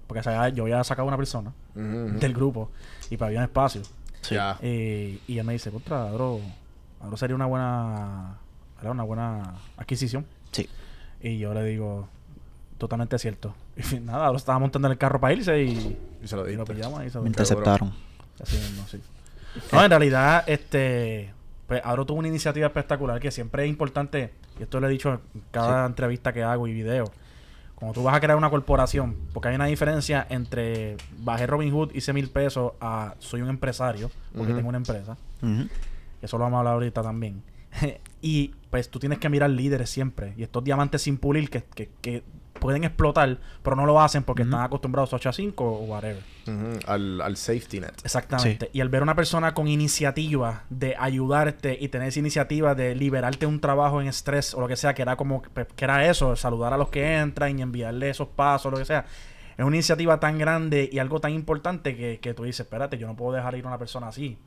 porque 0.07 0.19
o 0.19 0.23
sea, 0.23 0.49
yo 0.49 0.63
había 0.63 0.83
sacado 0.83 1.07
una 1.07 1.17
persona 1.17 1.53
del 1.73 2.33
grupo 2.33 2.69
y 3.09 3.15
para 3.17 3.27
había 3.27 3.39
un 3.39 3.45
espacio. 3.45 3.81
Sí. 4.21 4.35
Eh, 4.61 5.19
y 5.25 5.37
él 5.37 5.45
me 5.45 5.53
dice, 5.53 5.71
contra, 5.71 6.11
bro, 6.11 6.41
bro, 7.05 7.17
sería 7.17 7.35
una 7.35 7.45
buena, 7.45 8.37
¿verdad? 8.77 8.91
una 8.91 9.03
buena 9.03 9.53
adquisición. 9.77 10.25
Sí. 10.51 10.67
Y 11.21 11.37
yo 11.39 11.53
le 11.53 11.63
digo, 11.63 12.07
totalmente 12.77 13.17
cierto. 13.19 13.53
Y 13.91 13.99
nada, 13.99 14.25
ahora 14.25 14.37
estaba 14.37 14.57
montando 14.59 14.87
en 14.87 14.93
el 14.93 14.97
carro 14.97 15.19
para 15.19 15.33
irse 15.33 15.61
y, 15.63 15.97
Y 16.23 16.27
se 16.27 16.35
lo 16.35 16.49
y 16.49 16.53
lo 16.55 16.59
diste. 16.63 16.73
pillamos 16.75 17.03
y 17.05 17.09
se 17.09 17.17
Me 17.19 17.23
lo- 17.23 17.27
interceptaron. 17.27 17.93
Así 18.41 18.57
mismo, 18.57 18.87
sí. 18.87 19.01
No, 19.71 19.83
en 19.83 19.89
realidad, 19.89 20.43
este, 20.47 21.31
pues 21.67 21.81
Abro 21.83 22.05
tuvo 22.05 22.19
una 22.19 22.27
iniciativa 22.27 22.67
espectacular 22.67 23.19
que 23.19 23.31
siempre 23.31 23.63
es 23.63 23.69
importante, 23.69 24.31
y 24.59 24.63
esto 24.63 24.79
lo 24.79 24.87
he 24.87 24.91
dicho 24.91 25.13
en 25.13 25.41
cada 25.51 25.85
entrevista 25.85 26.31
que 26.33 26.43
hago 26.43 26.67
y 26.67 26.73
video. 26.73 27.05
Cuando 27.75 27.93
tú 27.93 28.03
vas 28.03 28.15
a 28.15 28.19
crear 28.19 28.37
una 28.37 28.49
corporación, 28.49 29.15
porque 29.33 29.49
hay 29.49 29.55
una 29.55 29.65
diferencia 29.65 30.25
entre 30.29 30.97
bajé 31.19 31.45
Robin 31.47 31.71
Hood, 31.73 31.91
hice 31.95 32.13
mil 32.13 32.29
pesos, 32.29 32.73
a 32.81 33.13
soy 33.19 33.41
un 33.41 33.49
empresario, 33.49 34.09
porque 34.35 34.53
tengo 34.53 34.69
una 34.69 34.77
empresa. 34.79 35.17
Ujú. 35.41 35.67
Eso 36.21 36.37
lo 36.37 36.43
vamos 36.43 36.57
a 36.57 36.59
hablar 36.59 36.73
ahorita 36.75 37.01
también. 37.01 37.43
y 38.21 38.49
pues 38.69 38.89
tú 38.89 38.99
tienes 38.99 39.19
que 39.19 39.29
mirar 39.29 39.49
líderes 39.49 39.89
siempre. 39.89 40.33
Y 40.37 40.43
estos 40.43 40.63
diamantes 40.63 41.01
sin 41.01 41.17
pulir 41.17 41.49
que, 41.49 41.63
que, 41.63 41.89
que 42.01 42.23
pueden 42.57 42.83
explotar, 42.83 43.37
pero 43.63 43.75
no 43.75 43.85
lo 43.85 44.01
hacen 44.01 44.23
porque 44.23 44.43
están 44.43 44.61
acostumbrados 44.61 45.13
a 45.13 45.17
8 45.17 45.29
a 45.29 45.33
5 45.33 45.63
o 45.63 45.85
whatever. 45.85 46.23
Al, 46.87 47.21
al 47.21 47.37
safety 47.37 47.79
net. 47.79 47.93
Exactamente. 48.03 48.69
Y 48.73 48.81
al 48.81 48.89
ver 48.89 49.03
una 49.03 49.15
persona 49.15 49.53
con 49.53 49.67
iniciativa 49.67 50.63
de 50.69 50.95
ayudarte 50.97 51.77
y 51.79 51.89
tener 51.89 52.09
esa 52.09 52.19
iniciativa 52.19 52.75
de 52.75 52.95
liberarte 52.95 53.45
un 53.45 53.59
trabajo 53.59 54.01
en 54.01 54.07
estrés 54.07 54.53
o 54.53 54.61
lo 54.61 54.67
que 54.67 54.75
sea, 54.75 54.93
que 54.93 55.01
era 55.01 55.15
como 55.15 55.41
pues, 55.41 55.67
que 55.75 55.85
era 55.85 56.09
eso, 56.09 56.35
saludar 56.35 56.73
a 56.73 56.77
los 56.77 56.89
que 56.89 57.17
entran 57.17 57.57
y 57.57 57.61
enviarle 57.61 58.09
esos 58.09 58.27
pasos, 58.29 58.71
lo 58.71 58.77
que 58.77 58.85
sea. 58.85 59.05
Es 59.57 59.65
una 59.65 59.75
iniciativa 59.75 60.19
tan 60.19 60.37
grande 60.37 60.87
y 60.91 60.99
algo 60.99 61.19
tan 61.19 61.31
importante 61.31 61.95
que, 61.95 62.19
que 62.19 62.33
tú 62.33 62.43
dices, 62.43 62.61
espérate, 62.61 62.97
yo 62.97 63.07
no 63.07 63.15
puedo 63.15 63.33
dejar 63.33 63.55
ir 63.55 63.65
a 63.65 63.67
una 63.67 63.77
persona 63.77 64.07
así. 64.07 64.37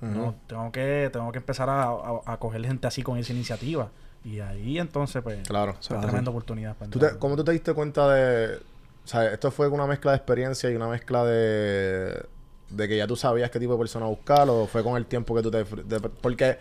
No, 0.00 0.34
tengo 0.46 0.70
que, 0.72 1.10
tengo 1.12 1.30
que 1.32 1.38
empezar 1.38 1.68
a, 1.68 1.84
a, 1.84 2.20
a 2.26 2.36
coger 2.38 2.64
gente 2.64 2.86
así 2.86 3.02
con 3.02 3.18
esa 3.18 3.32
iniciativa. 3.32 3.90
Y 4.24 4.40
ahí 4.40 4.78
entonces, 4.78 5.22
pues, 5.22 5.46
Claro. 5.46 5.76
es 5.80 5.88
tremenda 5.88 6.30
oportunidad. 6.30 6.74
para 6.76 6.90
¿Tú 6.90 6.98
te-. 6.98 7.16
¿Cómo 7.18 7.36
tú 7.36 7.44
te 7.44 7.52
diste 7.52 7.72
cuenta 7.72 8.08
de... 8.12 8.56
O 8.56 9.06
sea, 9.10 9.32
esto 9.32 9.50
fue 9.50 9.68
una 9.68 9.86
mezcla 9.86 10.10
de 10.12 10.16
experiencia 10.18 10.70
y 10.70 10.74
una 10.76 10.88
mezcla 10.88 11.24
de... 11.24 12.26
De 12.70 12.86
que 12.86 12.96
ya 12.98 13.06
tú 13.06 13.16
sabías 13.16 13.50
qué 13.50 13.58
tipo 13.58 13.72
de 13.72 13.78
persona 13.78 14.06
buscar 14.06 14.48
o 14.50 14.66
fue 14.66 14.82
con 14.84 14.96
el 14.96 15.06
tiempo 15.06 15.34
que 15.34 15.42
tú 15.42 15.50
te... 15.50 15.64
de- 15.64 16.00
porque 16.00 16.58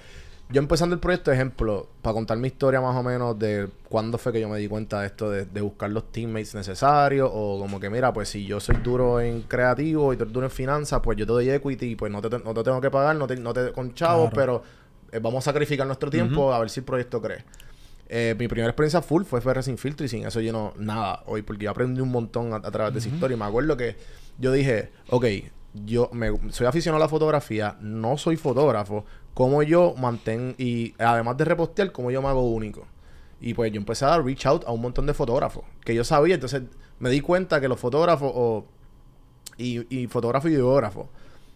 yo 0.49 0.61
empezando 0.61 0.93
el 0.95 0.99
proyecto, 1.01 1.31
ejemplo, 1.31 1.87
para 2.01 2.13
contar 2.13 2.37
mi 2.37 2.47
historia 2.47 2.79
más 2.79 2.95
o 2.95 3.03
menos 3.03 3.37
de 3.37 3.67
cuándo 3.89 4.17
fue 4.17 4.31
que 4.31 4.39
yo 4.39 4.47
me 4.47 4.57
di 4.59 4.67
cuenta 4.67 5.01
de 5.01 5.07
esto 5.07 5.29
de, 5.29 5.45
de 5.45 5.61
buscar 5.61 5.89
los 5.89 6.11
teammates 6.11 6.55
necesarios 6.55 7.29
o 7.33 7.59
como 7.59 7.79
que 7.79 7.89
mira, 7.89 8.13
pues 8.13 8.29
si 8.29 8.45
yo 8.45 8.59
soy 8.59 8.77
duro 8.77 9.19
en 9.19 9.41
creativo 9.41 10.13
y 10.13 10.17
tú 10.17 10.23
eres 10.23 10.33
duro 10.33 10.45
en 10.45 10.51
finanzas, 10.51 11.01
pues 11.03 11.17
yo 11.17 11.25
te 11.25 11.33
doy 11.33 11.49
equity 11.49 11.87
y 11.87 11.95
pues 11.95 12.11
no 12.11 12.21
te, 12.21 12.29
no 12.29 12.53
te 12.53 12.63
tengo 12.63 12.79
que 12.79 12.89
pagar, 12.89 13.15
no 13.17 13.27
te, 13.27 13.35
no 13.35 13.53
te 13.53 13.71
con 13.73 13.93
chavos, 13.93 14.29
Claro. 14.31 14.63
pero 14.63 14.63
eh, 15.11 15.19
vamos 15.21 15.45
a 15.45 15.51
sacrificar 15.51 15.85
nuestro 15.85 16.09
tiempo 16.09 16.53
a 16.53 16.59
ver 16.59 16.69
si 16.69 16.79
el 16.79 16.85
proyecto 16.85 17.21
cree. 17.21 17.43
Eh, 18.09 18.33
mi 18.39 18.47
primera 18.47 18.69
experiencia 18.69 19.01
full 19.01 19.23
fue 19.23 19.39
FR 19.39 19.61
sin 19.63 19.77
filtro 19.77 20.05
y 20.05 20.07
sin 20.09 20.25
eso 20.25 20.39
yo 20.39 20.53
no 20.53 20.71
nada 20.77 21.23
hoy 21.25 21.41
porque 21.41 21.65
yo 21.65 21.71
aprendí 21.71 21.99
un 21.99 22.09
montón 22.09 22.53
a, 22.53 22.55
a 22.57 22.71
través 22.71 22.93
de 22.93 22.99
esa 22.99 23.09
historia 23.09 23.35
y 23.35 23.37
me 23.39 23.43
acuerdo 23.45 23.75
que 23.75 23.97
yo 24.39 24.53
dije, 24.53 24.91
ok, 25.09 25.25
yo 25.85 26.09
me, 26.13 26.31
soy 26.51 26.67
aficionado 26.67 27.03
a 27.03 27.05
la 27.05 27.09
fotografía, 27.09 27.75
no 27.81 28.17
soy 28.17 28.37
fotógrafo, 28.37 29.03
¿cómo 29.37 29.61
yo 29.61 29.93
mantengo 29.99 30.55
y 30.57 30.95
además 30.97 31.37
de 31.37 31.45
repostear, 31.45 31.91
cómo 31.91 32.09
yo 32.09 32.23
me 32.23 32.27
hago 32.27 32.41
único? 32.49 32.87
Y 33.39 33.53
pues 33.53 33.71
yo 33.71 33.77
empecé 33.77 34.03
a 34.05 34.07
dar 34.09 34.23
reach 34.25 34.47
out 34.47 34.63
a 34.65 34.71
un 34.71 34.81
montón 34.81 35.05
de 35.05 35.13
fotógrafos 35.13 35.63
que 35.85 35.93
yo 35.93 36.03
sabía, 36.03 36.33
entonces 36.33 36.63
me 36.99 37.11
di 37.11 37.21
cuenta 37.21 37.61
que 37.61 37.67
los 37.67 37.79
fotógrafos 37.79 38.31
o, 38.33 38.65
y, 39.57 39.85
y 39.95 40.07
fotógrafo 40.07 40.47
y 40.47 40.51
videógrafo, 40.51 41.07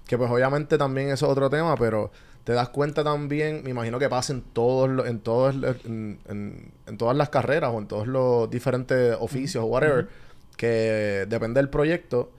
que 0.06 0.16
pues 0.16 0.30
obviamente 0.30 0.78
también 0.78 1.10
eso 1.10 1.26
es 1.26 1.32
otro 1.32 1.50
tema, 1.50 1.76
pero 1.76 2.12
te 2.44 2.54
das 2.54 2.70
cuenta 2.70 3.04
también, 3.04 3.64
me 3.64 3.72
imagino 3.72 3.98
que 3.98 4.10
pasa 4.10 4.34
en 4.34 4.42
todos 4.42 4.88
los- 4.88 5.08
en 5.08 5.20
todos 5.20 5.56
en- 5.86 6.20
en 6.88 6.98
todas 7.00 7.18
las 7.18 7.30
carreras 7.30 7.72
o 7.74 7.80
en 7.80 7.88
todos 7.88 8.06
los 8.08 8.48
diferentes 8.50 9.16
oficios 9.20 9.64
o 9.64 9.68
whatever, 9.68 10.08
que 10.56 11.26
depende 11.28 11.60
del 11.60 11.70
proyecto, 11.70 12.30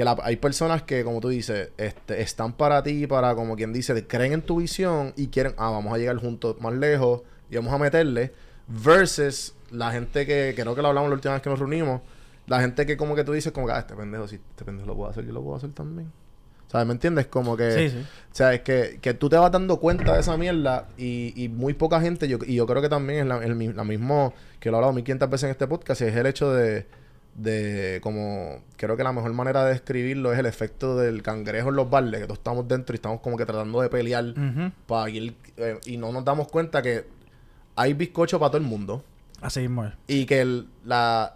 que 0.00 0.04
la- 0.04 0.16
hay 0.22 0.36
personas 0.36 0.82
que, 0.82 1.04
como 1.04 1.20
tú 1.20 1.28
dices, 1.28 1.72
este, 1.76 2.22
están 2.22 2.54
para 2.54 2.82
ti, 2.82 3.06
para 3.06 3.34
como 3.34 3.54
quien 3.54 3.70
dice, 3.70 4.06
creen 4.06 4.32
en 4.32 4.40
tu 4.40 4.56
visión 4.56 5.12
y 5.14 5.26
quieren, 5.26 5.52
ah, 5.58 5.68
vamos 5.68 5.92
a 5.92 5.98
llegar 5.98 6.16
juntos 6.16 6.58
más 6.58 6.72
lejos 6.72 7.20
y 7.50 7.56
vamos 7.56 7.70
a 7.74 7.76
meterle, 7.76 8.32
versus 8.66 9.52
la 9.70 9.92
gente 9.92 10.24
que, 10.24 10.54
creo 10.56 10.74
que 10.74 10.80
lo 10.80 10.88
hablamos 10.88 11.10
la 11.10 11.16
última 11.16 11.34
vez 11.34 11.42
que 11.42 11.50
nos 11.50 11.58
reunimos, 11.58 12.00
la 12.46 12.62
gente 12.62 12.86
que 12.86 12.96
como 12.96 13.14
que 13.14 13.24
tú 13.24 13.32
dices, 13.32 13.52
como 13.52 13.66
que, 13.66 13.74
ah, 13.74 13.80
este 13.80 13.94
pendejo, 13.94 14.26
si 14.26 14.36
este 14.36 14.64
pendejo 14.64 14.86
lo 14.86 14.96
puedo 14.96 15.10
hacer, 15.10 15.26
yo 15.26 15.34
lo 15.34 15.42
puedo 15.42 15.56
hacer 15.56 15.70
también. 15.72 16.10
¿Sabes? 16.68 16.86
¿Me 16.86 16.94
entiendes? 16.94 17.26
Como 17.26 17.54
que... 17.58 17.70
Sí, 17.70 17.90
sí. 17.90 17.98
O 17.98 18.34
sea, 18.34 18.54
es 18.54 18.62
que, 18.62 19.00
que 19.02 19.12
tú 19.12 19.28
te 19.28 19.36
vas 19.36 19.52
dando 19.52 19.80
cuenta 19.80 20.14
de 20.14 20.20
esa 20.20 20.38
mierda 20.38 20.88
y, 20.96 21.34
y 21.36 21.50
muy 21.50 21.74
poca 21.74 22.00
gente, 22.00 22.26
yo, 22.26 22.38
y 22.46 22.54
yo 22.54 22.66
creo 22.66 22.80
que 22.80 22.88
también 22.88 23.20
es 23.20 23.26
la, 23.26 23.44
el, 23.44 23.76
la 23.76 23.84
mismo, 23.84 24.32
que 24.60 24.70
lo 24.70 24.76
he 24.76 24.78
hablado 24.78 24.94
1500 24.94 25.28
veces 25.28 25.44
en 25.44 25.50
este 25.50 25.66
podcast, 25.66 26.00
es 26.00 26.16
el 26.16 26.24
hecho 26.24 26.54
de, 26.54 26.86
de 27.34 28.00
como, 28.02 28.60
creo 28.76 28.96
que 28.96 29.02
la 29.04 29.12
mejor 29.12 29.32
manera 29.32 29.64
de 29.64 29.72
describirlo 29.72 30.32
es 30.32 30.38
el 30.38 30.46
efecto 30.46 30.96
del 30.96 31.22
cangrejo 31.22 31.68
en 31.70 31.76
los 31.76 31.88
barles, 31.88 32.20
que 32.20 32.26
todos 32.26 32.38
estamos 32.38 32.66
dentro 32.68 32.94
y 32.94 32.96
estamos 32.96 33.20
como 33.20 33.36
que 33.36 33.46
tratando 33.46 33.80
de 33.80 33.88
pelear 33.88 34.34
para 34.86 35.08
ir, 35.10 35.34
eh, 35.56 35.78
y 35.86 35.96
no 35.96 36.12
nos 36.12 36.24
damos 36.24 36.48
cuenta 36.48 36.82
que 36.82 37.06
hay 37.76 37.92
bizcocho 37.94 38.38
para 38.38 38.50
todo 38.50 38.58
el 38.60 38.66
mundo. 38.66 39.02
Así 39.40 39.60
mismo 39.60 39.84
es. 39.86 39.92
y 40.06 40.26
que 40.26 40.40
el- 40.42 40.68
la 40.84 41.34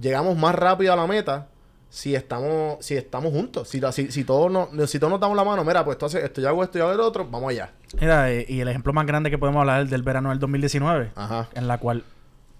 llegamos 0.00 0.36
más 0.36 0.54
rápido 0.54 0.92
a 0.92 0.96
la 0.96 1.06
meta 1.06 1.46
si 1.88 2.14
estamos 2.16 2.84
si 2.84 2.94
estamos 2.96 3.32
juntos. 3.32 3.68
Si, 3.68 3.80
si, 3.92 4.10
si 4.10 4.24
todos 4.24 4.50
nos 4.50 4.90
si 4.90 4.98
todos 4.98 5.12
nos 5.12 5.20
damos 5.20 5.36
la 5.36 5.44
mano 5.44 5.62
mira 5.64 5.84
pues 5.84 5.96
tú 5.96 6.06
haces 6.06 6.24
esto 6.24 6.40
yo 6.40 6.48
hago 6.48 6.64
esto 6.64 6.76
yo 6.78 6.84
hago 6.86 6.94
el 6.94 7.00
otro 7.00 7.24
vamos 7.30 7.50
allá. 7.50 7.70
Mira, 8.00 8.32
eh, 8.32 8.44
y 8.48 8.58
el 8.60 8.66
ejemplo 8.68 8.92
más 8.92 9.06
grande 9.06 9.30
que 9.30 9.38
podemos 9.38 9.60
hablar 9.60 9.82
es 9.82 9.90
del 9.90 10.02
verano 10.02 10.30
del 10.30 10.40
2019, 10.40 11.12
ajá. 11.14 11.48
en 11.54 11.68
la 11.68 11.78
cual 11.78 12.02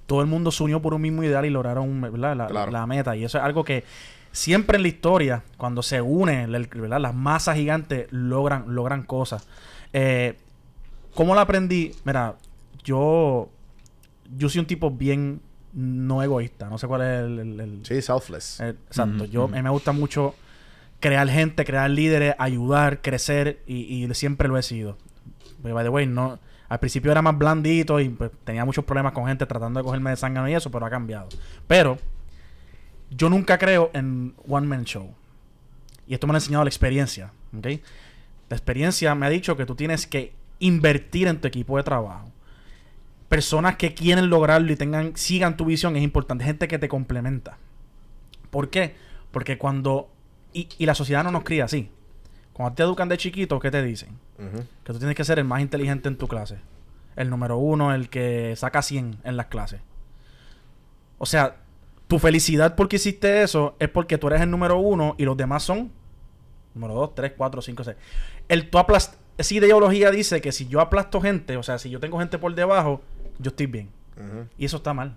todo 0.06 0.20
el 0.20 0.26
mundo 0.26 0.50
se 0.52 0.62
unió 0.62 0.80
por 0.80 0.94
un 0.94 1.02
mismo 1.02 1.22
ideal 1.24 1.44
y 1.46 1.50
lograron 1.50 2.00
¿verdad? 2.00 2.36
La, 2.36 2.46
Claro. 2.46 2.70
la 2.70 2.86
meta. 2.86 3.16
Y 3.16 3.24
eso 3.24 3.38
es 3.38 3.44
algo 3.44 3.64
que 3.64 3.84
siempre 4.32 4.76
en 4.76 4.82
la 4.82 4.88
historia, 4.88 5.42
cuando 5.56 5.82
se 5.82 6.00
unen 6.00 6.50
¿verdad? 6.52 7.00
las 7.00 7.14
masas 7.14 7.56
gigantes, 7.56 8.06
logran, 8.12 8.64
logran 8.74 9.02
cosas. 9.02 9.46
Eh, 9.92 10.36
¿Cómo 11.14 11.34
lo 11.34 11.40
aprendí? 11.40 11.92
Mira, 12.04 12.34
yo, 12.84 13.48
yo 14.36 14.48
soy 14.48 14.60
un 14.60 14.66
tipo 14.66 14.90
bien 14.90 15.40
no 15.72 16.22
egoísta. 16.22 16.68
No 16.70 16.78
sé 16.78 16.86
cuál 16.86 17.02
es 17.02 17.24
el- 17.24 17.38
el- 17.38 17.60
el, 17.60 17.80
sí 17.86 18.00
selfless 18.00 18.60
Eh, 18.60 18.70
exacto. 18.88 19.24
Yo, 19.24 19.44
ujú. 19.44 19.54
a 19.54 19.56
mí 19.56 19.62
me 19.62 19.70
gusta 19.70 19.92
mucho 19.92 20.34
crear 21.00 21.28
gente, 21.28 21.64
crear 21.64 21.90
líderes, 21.90 22.34
ayudar, 22.38 23.02
crecer 23.02 23.60
y, 23.66 24.04
y 24.04 24.14
siempre 24.14 24.48
lo 24.48 24.56
he 24.58 24.62
sido. 24.62 24.96
By 25.62 25.82
the 25.84 25.88
way, 25.90 26.06
no, 26.06 26.38
al 26.68 26.80
principio 26.80 27.12
era 27.12 27.22
más 27.22 27.36
blandito 27.36 28.00
y 28.00 28.08
pues, 28.08 28.30
tenía 28.44 28.64
muchos 28.64 28.84
problemas 28.84 29.12
con 29.12 29.26
gente 29.26 29.46
tratando 29.46 29.80
de 29.80 29.84
cogerme 29.84 30.10
de 30.10 30.16
sangre 30.16 30.50
y 30.50 30.54
eso, 30.54 30.70
pero 30.70 30.86
ha 30.86 30.90
cambiado. 30.90 31.28
Pero 31.66 31.98
yo 33.10 33.30
nunca 33.30 33.58
creo 33.58 33.90
en 33.94 34.34
one 34.48 34.66
man 34.66 34.84
show. 34.84 35.14
Y 36.06 36.14
esto 36.14 36.26
me 36.26 36.32
lo 36.32 36.36
ha 36.36 36.38
enseñado 36.38 36.64
la 36.64 36.68
experiencia. 36.68 37.32
La 37.52 38.56
experiencia 38.56 39.14
me 39.14 39.26
ha 39.26 39.30
dicho 39.30 39.56
que 39.56 39.66
tú 39.66 39.74
tienes 39.74 40.06
que 40.06 40.32
invertir 40.58 41.28
en 41.28 41.40
tu 41.40 41.48
equipo 41.48 41.76
de 41.76 41.82
trabajo. 41.82 42.30
Personas 43.28 43.76
que 43.76 43.94
quieren 43.94 44.30
lograrlo 44.30 44.72
y 44.72 44.76
tengan, 44.76 45.16
sigan 45.16 45.56
tu 45.56 45.64
visión 45.64 45.96
es 45.96 46.02
importante. 46.02 46.44
Gente 46.44 46.68
que 46.68 46.78
te 46.78 46.88
complementa. 46.88 47.58
¿Por 48.50 48.70
qué? 48.70 48.94
Porque 49.30 49.58
cuando... 49.58 50.10
Y 50.52 50.86
la 50.86 50.94
sociedad 50.94 51.22
no 51.22 51.30
nos 51.30 51.44
cría 51.44 51.64
así. 51.64 51.90
Cuando 52.52 52.74
te 52.74 52.82
educan 52.82 53.08
de 53.08 53.18
chiquito, 53.18 53.60
¿qué 53.60 53.70
te 53.70 53.82
dicen? 53.82 54.25
Que 54.36 54.92
tú 54.92 54.98
tienes 54.98 55.16
que 55.16 55.24
ser 55.24 55.38
el 55.38 55.44
más 55.44 55.60
inteligente 55.60 56.08
en 56.08 56.16
tu 56.16 56.28
clase. 56.28 56.58
El 57.16 57.30
número 57.30 57.56
uno, 57.56 57.94
el 57.94 58.10
que 58.10 58.54
saca 58.56 58.82
100 58.82 59.18
en 59.24 59.36
las 59.36 59.46
clases. 59.46 59.80
O 61.18 61.26
sea, 61.26 61.56
tu 62.06 62.18
felicidad 62.18 62.74
porque 62.76 62.96
hiciste 62.96 63.42
eso 63.42 63.74
es 63.78 63.88
porque 63.88 64.18
tú 64.18 64.26
eres 64.26 64.42
el 64.42 64.50
número 64.50 64.78
uno 64.78 65.14
y 65.18 65.24
los 65.24 65.36
demás 65.36 65.62
son 65.62 65.90
número 66.74 66.94
dos, 66.94 67.14
tres, 67.14 67.32
cuatro, 67.36 67.62
cinco, 67.62 67.82
seis. 67.84 67.96
El 68.48 68.68
tú 68.68 68.78
aplast 68.78 69.14
esa 69.38 69.54
ideología 69.54 70.10
dice 70.10 70.40
que 70.40 70.52
si 70.52 70.66
yo 70.66 70.80
aplasto 70.80 71.20
gente, 71.20 71.56
o 71.56 71.62
sea, 71.62 71.78
si 71.78 71.90
yo 71.90 72.00
tengo 72.00 72.18
gente 72.18 72.38
por 72.38 72.54
debajo, 72.54 73.02
yo 73.38 73.50
estoy 73.50 73.66
bien. 73.66 73.90
Y 74.56 74.64
eso 74.64 74.78
está 74.78 74.94
mal. 74.94 75.16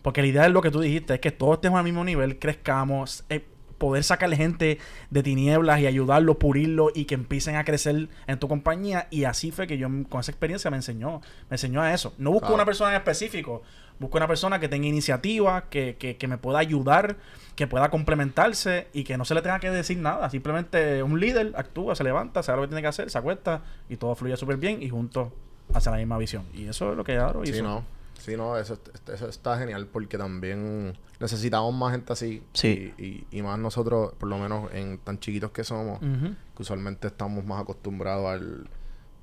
Porque 0.00 0.22
la 0.22 0.28
idea 0.28 0.46
es 0.46 0.52
lo 0.52 0.62
que 0.62 0.70
tú 0.70 0.80
dijiste, 0.80 1.14
es 1.14 1.20
que 1.20 1.32
todos 1.32 1.56
estemos 1.56 1.76
al 1.78 1.84
mismo 1.84 2.02
nivel, 2.02 2.38
crezcamos, 2.38 3.24
eh, 3.28 3.44
poder 3.78 4.04
sacarle 4.04 4.36
gente 4.36 4.78
de 5.10 5.22
tinieblas 5.22 5.80
y 5.80 5.86
ayudarlo, 5.86 6.38
pulirlo 6.38 6.90
y 6.94 7.04
que 7.04 7.14
empiecen 7.14 7.56
a 7.56 7.64
crecer 7.64 8.08
en 8.26 8.38
tu 8.38 8.48
compañía. 8.48 9.06
Y 9.10 9.24
así 9.24 9.50
fue 9.50 9.66
que 9.66 9.78
yo 9.78 9.88
con 10.08 10.20
esa 10.20 10.30
experiencia 10.30 10.70
me 10.70 10.76
enseñó, 10.78 11.20
me 11.50 11.54
enseñó 11.54 11.82
a 11.82 11.92
eso. 11.92 12.14
No 12.18 12.30
busco 12.30 12.46
Claro. 12.46 12.54
una 12.56 12.64
persona 12.64 12.90
en 12.90 12.96
específico, 12.96 13.62
busco 13.98 14.16
una 14.16 14.28
persona 14.28 14.58
que 14.60 14.68
tenga 14.68 14.86
iniciativa, 14.86 15.68
que, 15.70 15.96
que, 15.98 16.16
que 16.16 16.28
me 16.28 16.38
pueda 16.38 16.58
ayudar, 16.58 17.16
que 17.54 17.66
pueda 17.66 17.90
complementarse 17.90 18.88
y 18.92 19.04
que 19.04 19.16
no 19.18 19.24
se 19.24 19.34
le 19.34 19.42
tenga 19.42 19.58
que 19.60 19.70
decir 19.70 19.98
nada. 19.98 20.28
Simplemente 20.30 21.02
un 21.02 21.18
líder 21.20 21.52
actúa, 21.56 21.94
se 21.94 22.04
levanta, 22.04 22.42
sabe 22.42 22.56
lo 22.56 22.62
que 22.62 22.68
tiene 22.68 22.82
que 22.82 22.88
hacer, 22.88 23.10
se 23.10 23.18
acuesta 23.18 23.62
y 23.88 23.96
todo 23.96 24.14
fluye 24.14 24.36
súper 24.36 24.56
bien 24.58 24.82
y 24.82 24.88
juntos 24.88 25.28
hacia 25.74 25.90
la 25.92 25.98
misma 25.98 26.18
visión. 26.18 26.44
Y 26.54 26.66
eso 26.68 26.90
es 26.92 26.96
lo 26.96 27.04
que 27.04 27.16
Aro 27.16 27.42
hizo. 27.44 27.52
sí 27.54 27.62
no 27.62 27.95
sí 28.18 28.36
no 28.36 28.56
eso, 28.56 28.78
eso 29.12 29.28
está 29.28 29.58
genial 29.58 29.86
porque 29.86 30.18
también 30.18 30.96
necesitamos 31.20 31.74
más 31.74 31.92
gente 31.92 32.12
así 32.12 32.42
Sí. 32.52 32.92
y, 32.98 33.04
y, 33.04 33.26
y 33.30 33.42
más 33.42 33.58
nosotros 33.58 34.12
por 34.18 34.28
lo 34.28 34.38
menos 34.38 34.72
en 34.72 34.98
tan 34.98 35.18
chiquitos 35.20 35.50
que 35.50 35.64
somos 35.64 36.00
que 36.00 36.62
usualmente 36.62 37.06
estamos 37.08 37.44
más 37.44 37.62
acostumbrados 37.62 38.26
al 38.26 38.68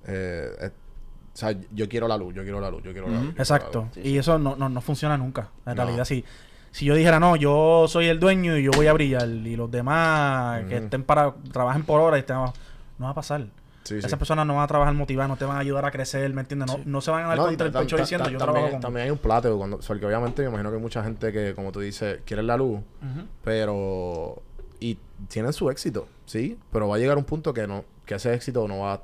eh, 0.06 0.52
eh, 0.62 0.72
o 1.34 1.38
sea 1.38 1.56
yo 1.72 1.90
quiero 1.90 2.08
la 2.08 2.18
luz 2.18 2.34
yo 2.36 2.44
quiero 2.44 2.60
la 2.60 2.70
luz 2.70 2.84
yo 2.84 2.92
quiero 2.92 3.08
la 3.10 3.20
luz 3.20 3.34
la 3.36 3.42
Exacto. 3.42 3.90
Y 4.04 4.18
eso 4.18 4.38
no, 4.38 4.56
no, 4.56 4.70
no 4.70 4.82
funciona 4.82 5.18
nunca. 5.18 5.50
En 5.66 5.76
No. 5.76 5.84
realidad, 5.84 6.06
si, 6.06 6.24
si 6.72 6.86
yo 6.86 6.94
dijera, 6.96 7.20
no, 7.20 7.36
yo 7.36 7.86
soy 7.88 8.06
el 8.08 8.20
dueño 8.20 8.56
y 8.58 8.64
yo 8.64 8.72
voy 8.76 8.86
a 8.88 8.94
brillar 8.94 9.28
y 9.28 9.56
los 9.56 9.72
demás 9.72 10.64
que 10.66 10.78
estén 10.78 11.04
para, 11.04 11.34
trabajen 11.52 11.84
por 11.84 12.00
hora 12.02 12.18
y 12.18 12.20
estén, 12.20 12.36
no 12.36 12.54
va 13.00 13.10
a 13.10 13.14
pasar. 13.16 13.48
Sí, 13.84 13.96
Esas 13.96 14.12
sí. 14.12 14.18
personas 14.18 14.46
no 14.48 14.56
van 14.56 14.64
a 14.64 14.68
trabajar 14.68 14.94
motivadas, 14.94 15.30
no 15.30 15.36
te 15.38 15.46
van 15.46 15.58
a 15.58 15.60
ayudar 15.60 15.86
a 15.86 15.92
crecer, 15.92 16.34
¿me 16.34 16.42
entiendes? 16.42 16.68
No, 16.68 16.80
no 16.86 17.02
se 17.02 17.12
van 17.12 17.26
a 17.26 17.28
dar 17.30 17.38
No, 17.38 17.46
contra 17.48 17.68
el 17.68 17.74
pecho 17.74 17.98
diciendo, 17.98 18.30
yo 18.30 18.38
trabajo 18.38 18.72
con... 18.72 18.80
también 18.80 19.06
hay 19.06 19.12
un 19.12 19.18
plateo 19.18 19.58
cuando 19.58 19.80
porque 19.80 20.06
obviamente 20.06 20.42
me 20.44 20.48
imagino 20.50 20.70
que 20.70 20.78
hay 20.78 20.82
mucha 20.82 21.04
gente 21.04 21.32
que 21.34 21.54
como 21.54 21.72
tú 21.72 21.80
dices 21.82 22.20
quiere 22.26 22.44
la 22.44 22.56
luz 22.58 22.80
pero 23.44 24.42
y 24.80 24.98
tienen 25.30 25.54
su 25.54 25.70
éxito 25.70 26.08
sí 26.26 26.58
pero 26.72 26.88
va 26.88 26.96
a 26.96 27.00
llegar 27.00 27.18
un 27.18 27.24
punto 27.26 27.54
que 27.54 27.68
no 27.68 27.86
que 28.06 28.16
ese 28.16 28.34
éxito 28.34 28.68
no 28.68 28.80
va 28.80 29.02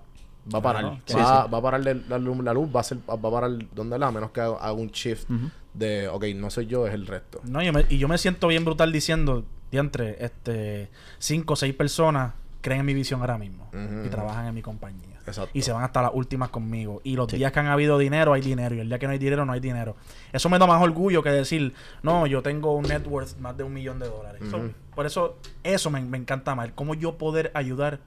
va 0.53 0.59
a 0.59 0.61
parar. 0.61 0.97
Claro, 1.05 1.21
va, 1.23 1.47
va 1.47 1.57
a 1.59 1.61
parar 1.61 1.81
la, 1.81 2.17
luz, 2.17 2.37
la 2.43 2.53
luz 2.53 2.69
va 2.75 2.79
a 2.79 2.83
ser 2.83 2.97
va 3.07 3.13
a 3.13 3.31
parar 3.31 3.51
donde 3.75 3.99
la 3.99 4.07
a 4.07 4.11
menos 4.11 4.31
que 4.31 4.41
haga, 4.41 4.57
haga 4.57 4.71
un 4.73 4.87
shift 4.89 5.29
de 5.73 6.07
ok 6.07 6.25
no 6.35 6.49
soy 6.49 6.65
yo 6.65 6.87
es 6.87 6.93
el 6.93 7.05
resto. 7.05 7.39
No, 7.43 7.61
yo 7.61 7.71
me- 7.71 7.85
y 7.89 7.97
yo 7.99 8.07
me 8.07 8.17
siento 8.17 8.47
bien 8.47 8.65
brutal 8.65 8.91
diciendo, 8.91 9.45
diantre, 9.71 10.17
este, 10.23 10.89
cinco 11.19 11.53
o 11.53 11.55
seis 11.55 11.75
personas 11.75 12.33
creen 12.61 12.81
en 12.81 12.85
mi 12.85 12.93
visión 12.93 13.21
ahora 13.21 13.37
mismo 13.37 13.69
y 14.05 14.09
trabajan 14.09 14.47
en 14.47 14.53
mi 14.55 14.61
compañía. 14.61 15.17
Exacto. 15.25 15.51
Y 15.53 15.61
se 15.61 15.71
van 15.71 15.83
hasta 15.83 16.01
las 16.01 16.11
últimas 16.13 16.49
conmigo. 16.49 17.01
Y 17.03 17.15
los 17.15 17.29
Sí. 17.29 17.37
días 17.37 17.51
que 17.51 17.59
han 17.59 17.67
habido 17.67 17.97
dinero, 17.99 18.33
hay 18.33 18.41
dinero. 18.41 18.73
Y 18.75 18.79
el 18.79 18.89
día 18.89 18.97
que 18.99 19.05
no 19.05 19.13
hay 19.13 19.19
dinero, 19.19 19.45
no 19.45 19.53
hay 19.53 19.59
dinero. 19.59 19.95
Eso 20.33 20.49
me 20.49 20.57
da 20.57 20.65
más 20.65 20.81
orgullo 20.81 21.21
que 21.21 21.29
decir, 21.29 21.73
no, 22.01 22.25
yo 22.27 22.41
tengo 22.41 22.73
un 22.75 22.83
net 22.87 23.05
worth 23.05 23.37
más 23.37 23.55
de 23.55 23.63
un 23.63 23.73
millón 23.73 23.99
de 23.99 24.07
dólares. 24.07 24.41
So, 24.49 24.59
por 24.95 25.05
eso, 25.05 25.37
eso 25.63 25.89
me, 25.91 26.01
me 26.01 26.17
encanta 26.17 26.55
más. 26.55 26.71
Cómo 26.73 26.95
yo 26.95 27.17
poder 27.17 27.51
ayudar 27.53 27.99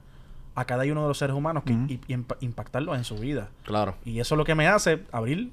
a 0.55 0.65
cada 0.65 0.83
uno 0.83 1.01
de 1.03 1.07
los 1.07 1.17
seres 1.17 1.35
humanos 1.35 1.63
que, 1.65 1.73
y, 1.73 1.99
y 2.07 2.13
impa- 2.13 2.37
impactarlos 2.41 2.97
en 2.97 3.05
su 3.05 3.15
vida. 3.15 3.49
Claro. 3.63 3.95
Y 4.05 4.19
eso 4.19 4.35
es 4.35 4.37
lo 4.37 4.43
que 4.45 4.53
me 4.53 4.67
hace 4.67 5.03
abrir. 5.11 5.51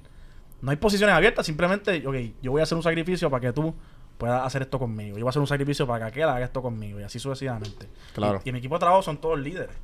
No 0.61 0.73
hay 0.73 0.77
posiciones 0.77 1.15
abiertas, 1.17 1.47
simplemente, 1.47 2.07
ok, 2.07 2.17
yo 2.43 2.51
voy 2.51 2.61
a 2.61 2.65
hacer 2.65 2.77
un 2.77 2.83
sacrificio 2.83 3.31
para 3.31 3.41
que 3.41 3.53
tú 3.53 3.75
puedas 4.21 4.47
hacer 4.47 4.63
esto 4.63 4.79
conmigo. 4.79 5.17
Yo 5.17 5.25
voy 5.25 5.29
a 5.29 5.31
hacer 5.31 5.41
un 5.41 5.49
sacrificio 5.49 5.87
para 5.87 6.05
que 6.05 6.11
aquel 6.11 6.29
haga 6.29 6.45
esto 6.45 6.63
conmigo 6.63 7.01
y 7.01 7.03
así 7.03 7.19
sucesivamente. 7.19 7.89
Claro. 8.15 8.41
Y, 8.45 8.51
y 8.51 8.53
mi 8.53 8.59
equipo 8.59 8.77
de 8.77 8.81
trabajo 8.81 9.03
son 9.03 9.17
todos 9.17 9.41
líderes. 9.41 9.75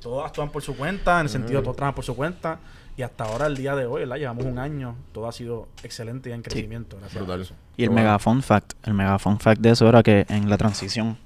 Todos 0.00 0.24
actúan 0.24 0.50
por 0.50 0.62
su 0.62 0.76
cuenta, 0.76 1.20
en 1.20 1.26
el 1.26 1.28
sentido 1.28 1.60
de 1.60 1.64
todos 1.64 1.76
trabajan 1.76 1.94
por 1.94 2.04
su 2.04 2.16
cuenta. 2.16 2.58
Y 2.96 3.02
hasta 3.02 3.24
ahora, 3.24 3.46
el 3.46 3.56
día 3.56 3.74
de 3.74 3.86
hoy, 3.86 4.00
¿verdad? 4.00 4.16
Llevamos 4.16 4.44
un 4.44 4.58
año, 4.58 4.96
todo 5.12 5.26
ha 5.26 5.32
sido 5.32 5.68
excelente 5.82 6.30
y 6.30 6.32
en 6.32 6.42
crecimiento. 6.42 6.96
Gracias 6.98 7.16
a 7.16 7.24
Brutal. 7.24 7.40
eso. 7.40 7.54
Y 7.76 7.84
el 7.84 7.88
bueno. 7.88 8.02
mega 8.02 8.18
fun 8.18 8.42
fact, 8.42 8.74
el 8.84 8.94
mega 8.94 9.18
fun 9.18 9.40
fact 9.40 9.60
de 9.60 9.70
eso 9.70 9.88
era 9.88 10.02
que 10.02 10.26
en 10.28 10.48
la 10.48 10.58
transición 10.58 11.18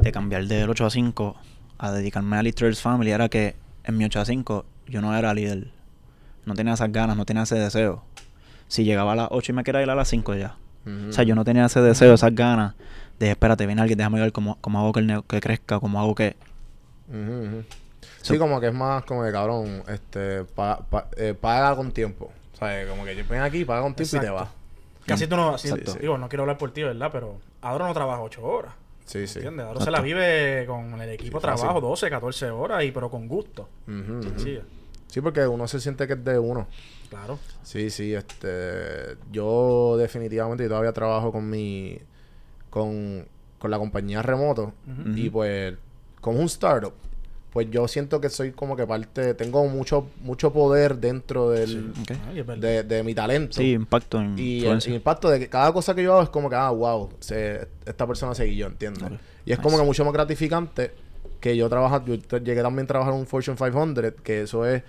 de 0.00 0.12
cambiar 0.12 0.46
del 0.46 0.68
8 0.68 0.86
a 0.86 0.90
5 0.90 1.36
a 1.78 1.92
dedicarme 1.92 2.36
a 2.36 2.42
Lister's 2.42 2.80
Family 2.80 3.10
era 3.10 3.28
que 3.28 3.56
en 3.84 3.96
mi 3.96 4.04
8 4.04 4.20
a 4.20 4.24
5 4.24 4.64
yo 4.86 5.00
no 5.00 5.16
era 5.16 5.32
líder. 5.34 5.70
No 6.44 6.54
tenía 6.54 6.72
esas 6.72 6.90
ganas, 6.90 7.16
no 7.16 7.24
tenía 7.24 7.42
ese 7.42 7.56
deseo. 7.56 8.02
Si 8.68 8.84
llegaba 8.84 9.12
a 9.12 9.16
las 9.16 9.28
8 9.30 9.52
y 9.52 9.54
me 9.54 9.64
quería 9.64 9.82
ir 9.82 9.90
a 9.90 9.94
las 9.94 10.08
5 10.08 10.34
ya. 10.34 10.56
O 11.08 11.12
sea, 11.12 11.24
yo 11.24 11.34
no 11.34 11.44
tenía 11.44 11.66
ese 11.66 11.80
deseo, 11.80 12.14
esas 12.14 12.34
ganas 12.34 12.74
de 13.18 13.30
espérate, 13.30 13.66
viene 13.66 13.80
alguien, 13.80 13.98
déjame 13.98 14.20
ver 14.20 14.32
cómo, 14.32 14.58
cómo 14.60 14.78
hago 14.78 14.92
que 14.92 15.00
el 15.00 15.06
nego- 15.06 15.24
que 15.26 15.40
crezca, 15.40 15.80
cómo 15.80 15.98
hago 16.00 16.14
que... 16.14 16.36
Sí, 18.22 18.36
como 18.38 18.60
que 18.60 18.68
es 18.68 18.74
más 18.74 19.04
como 19.04 19.24
de 19.24 19.32
cabrón, 19.32 19.82
este, 19.88 20.44
pa- 20.44 20.78
pa- 20.80 21.08
eh, 21.16 21.34
paga 21.38 21.74
con 21.76 21.92
tiempo. 21.92 22.30
O 22.54 22.56
sea, 22.58 22.86
como 22.88 23.04
que 23.04 23.22
ven 23.22 23.40
aquí, 23.40 23.64
paga 23.64 23.82
con 23.82 23.94
tiempo 23.94 24.16
y 24.16 24.20
te 24.20 24.30
vas. 24.30 24.48
Casi 25.06 25.26
tú 25.26 25.36
no. 25.36 25.52
Exacto. 25.54 25.94
Digo, 25.94 26.18
no 26.18 26.28
quiero 26.28 26.42
hablar 26.42 26.58
por 26.58 26.70
ti, 26.72 26.82
¿verdad? 26.82 27.08
Pero 27.10 27.36
Adro 27.62 27.86
no 27.86 27.94
trabaja 27.94 28.20
8 28.20 28.42
horas. 28.44 28.74
Sí, 29.06 29.26
sí. 29.26 29.38
¿Entiendes? 29.38 29.66
Adro 29.66 29.80
se 29.80 29.90
la 29.90 30.00
vive 30.02 30.66
con 30.66 31.00
el 31.00 31.08
equipo 31.10 31.38
Sí, 31.38 31.42
trabajo 31.42 31.80
12, 31.80 32.10
14 32.10 32.50
horas, 32.50 32.84
y 32.84 32.90
pero 32.92 33.08
con 33.10 33.26
gusto. 33.26 33.68
Ujú. 33.86 34.20
Sí, 34.36 34.60
Sí, 35.08 35.20
porque 35.20 35.46
uno 35.46 35.66
se 35.66 35.80
siente 35.80 36.06
que 36.06 36.12
es 36.14 36.24
de 36.24 36.38
uno. 36.38 36.66
claro. 37.10 37.38
Sí, 37.62 37.90
sí, 37.90 38.14
este, 38.14 39.16
yo 39.32 39.96
definitivamente 39.98 40.62
yo 40.64 40.68
todavía 40.70 40.92
trabajo 40.92 41.32
con 41.32 41.48
mi, 41.50 41.98
con, 42.70 43.26
con 43.58 43.70
la 43.70 43.78
compañía 43.78 44.22
remoto 44.22 44.72
y 45.16 45.30
pues 45.30 45.74
como 46.20 46.38
un 46.40 46.46
startup, 46.46 46.92
pues 47.52 47.70
yo 47.70 47.88
siento 47.88 48.20
que 48.20 48.28
soy 48.28 48.52
como 48.52 48.76
que 48.76 48.86
parte, 48.86 49.34
tengo 49.34 49.66
mucho, 49.66 50.08
mucho 50.22 50.52
poder 50.52 50.96
dentro 50.98 51.50
del, 51.50 51.92
de, 52.60 52.82
de 52.82 53.02
mi 53.02 53.14
talento. 53.14 53.54
Sí, 53.54 53.72
impacto 53.72 54.20
en 54.20 54.38
Y 54.38 54.64
el, 54.64 54.78
el 54.90 54.94
impacto 54.96 55.30
de 55.30 55.38
que 55.38 55.48
cada 55.48 55.72
cosa 55.72 55.94
que 55.94 56.02
yo 56.02 56.12
hago 56.14 56.22
es 56.22 56.28
como 56.28 56.50
que, 56.50 56.56
ah, 56.56 56.70
wow, 56.70 57.10
se- 57.20 57.68
esta 57.86 58.06
persona 58.06 58.34
se 58.34 58.44
guió, 58.46 58.66
¿entiendes? 58.66 59.04
Ok. 59.04 59.18
Y 59.46 59.52
es 59.52 59.58
como 59.58 59.78
que 59.78 59.84
mucho 59.84 60.04
más 60.04 60.12
gratificante 60.12 60.92
que 61.40 61.56
yo 61.56 61.68
trabajar, 61.68 62.04
yo 62.04 62.16
llegué 62.38 62.62
también 62.62 62.84
a 62.84 62.88
trabajar 62.88 63.14
en 63.14 63.20
un 63.20 63.26
Fortune 63.26 63.56
500, 63.56 64.12
que 64.22 64.42
eso 64.42 64.66
es, 64.66 64.82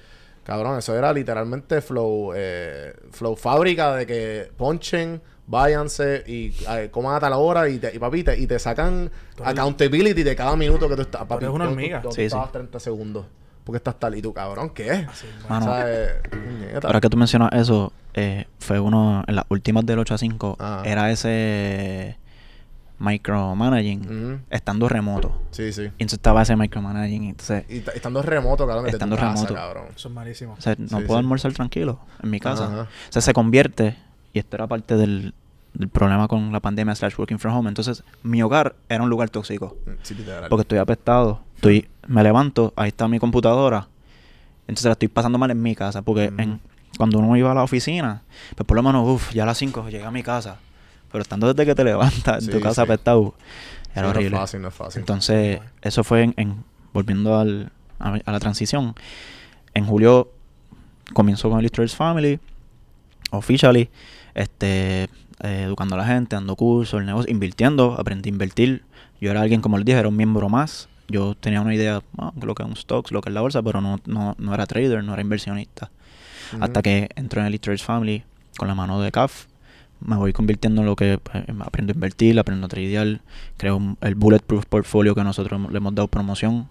cabrón, 0.43 0.77
eso 0.77 0.95
era 0.97 1.11
literalmente 1.13 1.81
flow, 1.81 2.33
eh, 2.35 2.93
flow 3.11 3.35
fábrica 3.35 3.95
de 3.95 4.05
que 4.05 4.51
ponchen, 4.57 5.21
váyanse 5.47 6.23
y 6.27 6.53
eh, 6.69 6.89
coman 6.91 7.15
a 7.15 7.19
tal 7.19 7.33
hora 7.33 7.67
y, 7.69 7.79
te, 7.79 7.95
y 7.95 7.99
papi, 7.99 8.23
te, 8.23 8.37
y 8.39 8.45
te 8.47 8.59
sacan 8.59 9.09
Tú 9.35 9.43
accountability 9.43 10.23
de 10.23 10.35
cada 10.35 10.55
minuto 10.55 10.87
que 10.87 10.95
tú 10.95 11.01
estás, 11.01 11.25
papi. 11.25 11.45
eres 11.45 11.55
una 11.55 11.65
¿dónde 11.65 11.65
tú- 11.65 11.71
hormiga. 11.81 11.99
dónde 12.01 12.15
Sí, 12.15 12.21
estabas 12.23 12.47
sí. 12.47 12.53
30 12.53 12.79
segundos. 12.79 13.25
Porque 13.63 13.77
estás 13.77 13.99
tal 13.99 14.15
y 14.15 14.21
tú, 14.21 14.33
cabrón, 14.33 14.71
¿qué 14.71 14.89
es? 14.91 15.07
Así, 15.07 15.27
Mano, 15.47 15.65
O 15.65 15.69
sea, 15.75 15.83
eh. 15.87 16.79
Ahora 16.83 16.99
que 17.01 17.09
tú 17.09 17.17
mencionas 17.17 17.51
eso, 17.53 17.91
eh, 18.15 18.45
fue 18.59 18.79
uno, 18.79 19.23
en 19.27 19.35
las 19.35 19.45
últimas 19.49 19.85
del 19.85 19.99
8 19.99 20.15
a 20.15 20.17
5, 20.17 20.55
Ah. 20.59 20.81
era 20.85 21.11
ese 21.11 22.17
micromanaging, 22.99 24.41
estando 24.49 24.89
remoto. 24.89 25.41
Sí, 25.51 25.71
sí. 25.73 25.83
Y 25.83 25.85
entonces 25.85 26.13
estaba 26.13 26.41
ese 26.41 26.55
micromanaging. 26.55 27.25
Entonces, 27.25 27.65
Y 27.69 27.77
estando 27.95 28.21
remoto, 28.21 28.67
cabrón, 28.67 28.87
Estando 28.87 29.15
tu 29.15 29.21
casa, 29.21 29.33
remoto. 29.35 29.53
cabrón. 29.53 29.85
Eso 29.95 30.07
es 30.09 30.13
malísimo. 30.13 30.53
o 30.57 30.61
sea, 30.61 30.75
no 30.77 30.87
Sí, 30.87 30.95
puedo 31.05 31.19
sí. 31.19 31.23
almorzar 31.23 31.53
tranquilo 31.53 31.99
en 32.21 32.29
mi 32.29 32.39
casa. 32.39 32.87
O 32.87 33.11
sea, 33.11 33.21
se 33.21 33.33
convierte, 33.33 33.95
y 34.33 34.39
esto 34.39 34.55
era 34.57 34.67
parte 34.67 34.95
del, 34.95 35.33
del 35.73 35.89
problema 35.89 36.27
con 36.27 36.51
la 36.51 36.59
pandemia 36.59 36.95
slash 36.95 37.15
working 37.17 37.39
from 37.39 37.55
home. 37.55 37.69
Entonces, 37.69 38.03
mi 38.23 38.41
hogar 38.41 38.75
era 38.89 39.03
un 39.03 39.09
lugar 39.09 39.29
tóxico. 39.29 39.77
Sí, 40.03 40.15
literal. 40.15 40.49
Porque 40.49 40.61
estoy 40.61 40.77
apestado. 40.79 41.41
Estoy, 41.55 41.87
me 42.07 42.23
levanto, 42.23 42.73
ahí 42.75 42.89
está 42.89 43.07
mi 43.07 43.19
computadora. 43.19 43.87
Entonces 44.67 44.85
la 44.85 44.91
estoy 44.93 45.07
pasando 45.07 45.37
mal 45.37 45.49
en 45.51 45.61
mi 45.61 45.75
casa. 45.75 46.01
Porque 46.03 46.25
en, 46.37 46.59
cuando 46.97 47.19
uno 47.19 47.35
iba 47.37 47.51
a 47.51 47.55
la 47.55 47.63
oficina, 47.63 48.21
pues 48.55 48.65
por 48.67 48.75
lo 48.77 48.83
menos, 48.83 49.07
uff, 49.07 49.33
ya 49.33 49.43
a 49.43 49.45
las 49.45 49.57
5 49.57 49.89
llegué 49.89 50.05
a 50.05 50.11
mi 50.11 50.21
casa. 50.23 50.57
Pero 51.11 51.21
estando 51.21 51.47
desde 51.51 51.65
que 51.65 51.75
te 51.75 51.83
levantas 51.83 52.43
en 52.45 52.51
tu 52.51 52.59
casa 52.61 52.81
sí. 52.85 52.91
apestado, 52.91 53.33
era 53.93 54.03
no 54.03 54.09
horrible. 54.09 54.35
es 54.35 54.41
fácil, 54.41 54.61
no 54.61 54.67
es 54.67 54.73
fácil. 54.73 54.99
Entonces, 54.99 55.59
eso 55.81 56.03
fue 56.03 56.23
en, 56.23 56.33
en- 56.37 56.63
volviendo 56.93 57.37
al, 57.37 57.71
a, 57.99 58.13
a 58.23 58.31
la 58.31 58.39
transición. 58.39 58.95
En 59.73 59.85
julio 59.85 60.31
comienzo 61.13 61.49
con 61.49 61.59
el 61.59 61.63
Lister's 61.63 61.95
Family, 61.95 62.39
officially, 63.31 63.89
este, 64.35 65.03
eh, 65.41 65.63
educando 65.65 65.95
a 65.95 65.97
la 65.97 66.05
gente, 66.05 66.35
dando 66.35 66.55
cursos, 66.55 66.99
el 66.99 67.05
negocio, 67.05 67.31
invirtiendo, 67.31 67.95
aprendí 67.99 68.29
a 68.29 68.31
invertir. 68.33 68.83
Yo 69.21 69.31
era 69.31 69.41
alguien, 69.41 69.61
como 69.61 69.77
les 69.77 69.85
dije, 69.85 69.99
era 69.99 70.07
un 70.07 70.15
miembro 70.15 70.49
más. 70.49 70.87
Yo 71.07 71.35
tenía 71.35 71.61
una 71.61 71.73
idea 71.73 72.01
ah, 72.19 72.31
lo 72.39 72.53
que 72.53 72.61
es 72.63 72.69
un 72.69 72.75
stocks, 72.75 73.11
lo 73.11 73.21
que 73.21 73.29
es 73.29 73.33
la 73.33 73.41
bolsa, 73.41 73.61
pero 73.63 73.81
no, 73.81 73.99
no, 74.05 74.35
no 74.37 74.53
era 74.53 74.65
trader, 74.67 75.03
no 75.03 75.13
era 75.13 75.21
inversionista. 75.21 75.89
Hasta 76.59 76.81
que 76.81 77.09
entro 77.15 77.41
en 77.41 77.45
el 77.47 77.51
Lister's 77.51 77.83
Family 77.83 78.23
con 78.57 78.67
la 78.67 78.75
mano 78.75 78.99
de 79.01 79.11
CAF. 79.11 79.45
Me 80.01 80.15
voy 80.15 80.31
convirtiendo 80.33 80.81
en 80.81 80.87
lo 80.87 80.95
que 80.95 81.17
pues, 81.17 81.43
aprendo 81.59 81.91
a 81.91 81.95
invertir, 81.95 82.39
aprendo 82.39 82.65
a 82.65 82.69
tradear. 82.69 83.21
Creo 83.57 83.97
el 84.01 84.15
Bulletproof 84.15 84.65
Portfolio 84.65 85.13
que 85.13 85.23
nosotros 85.23 85.59
le 85.71 85.77
hemos 85.77 85.93
dado 85.93 86.07
promoción 86.07 86.69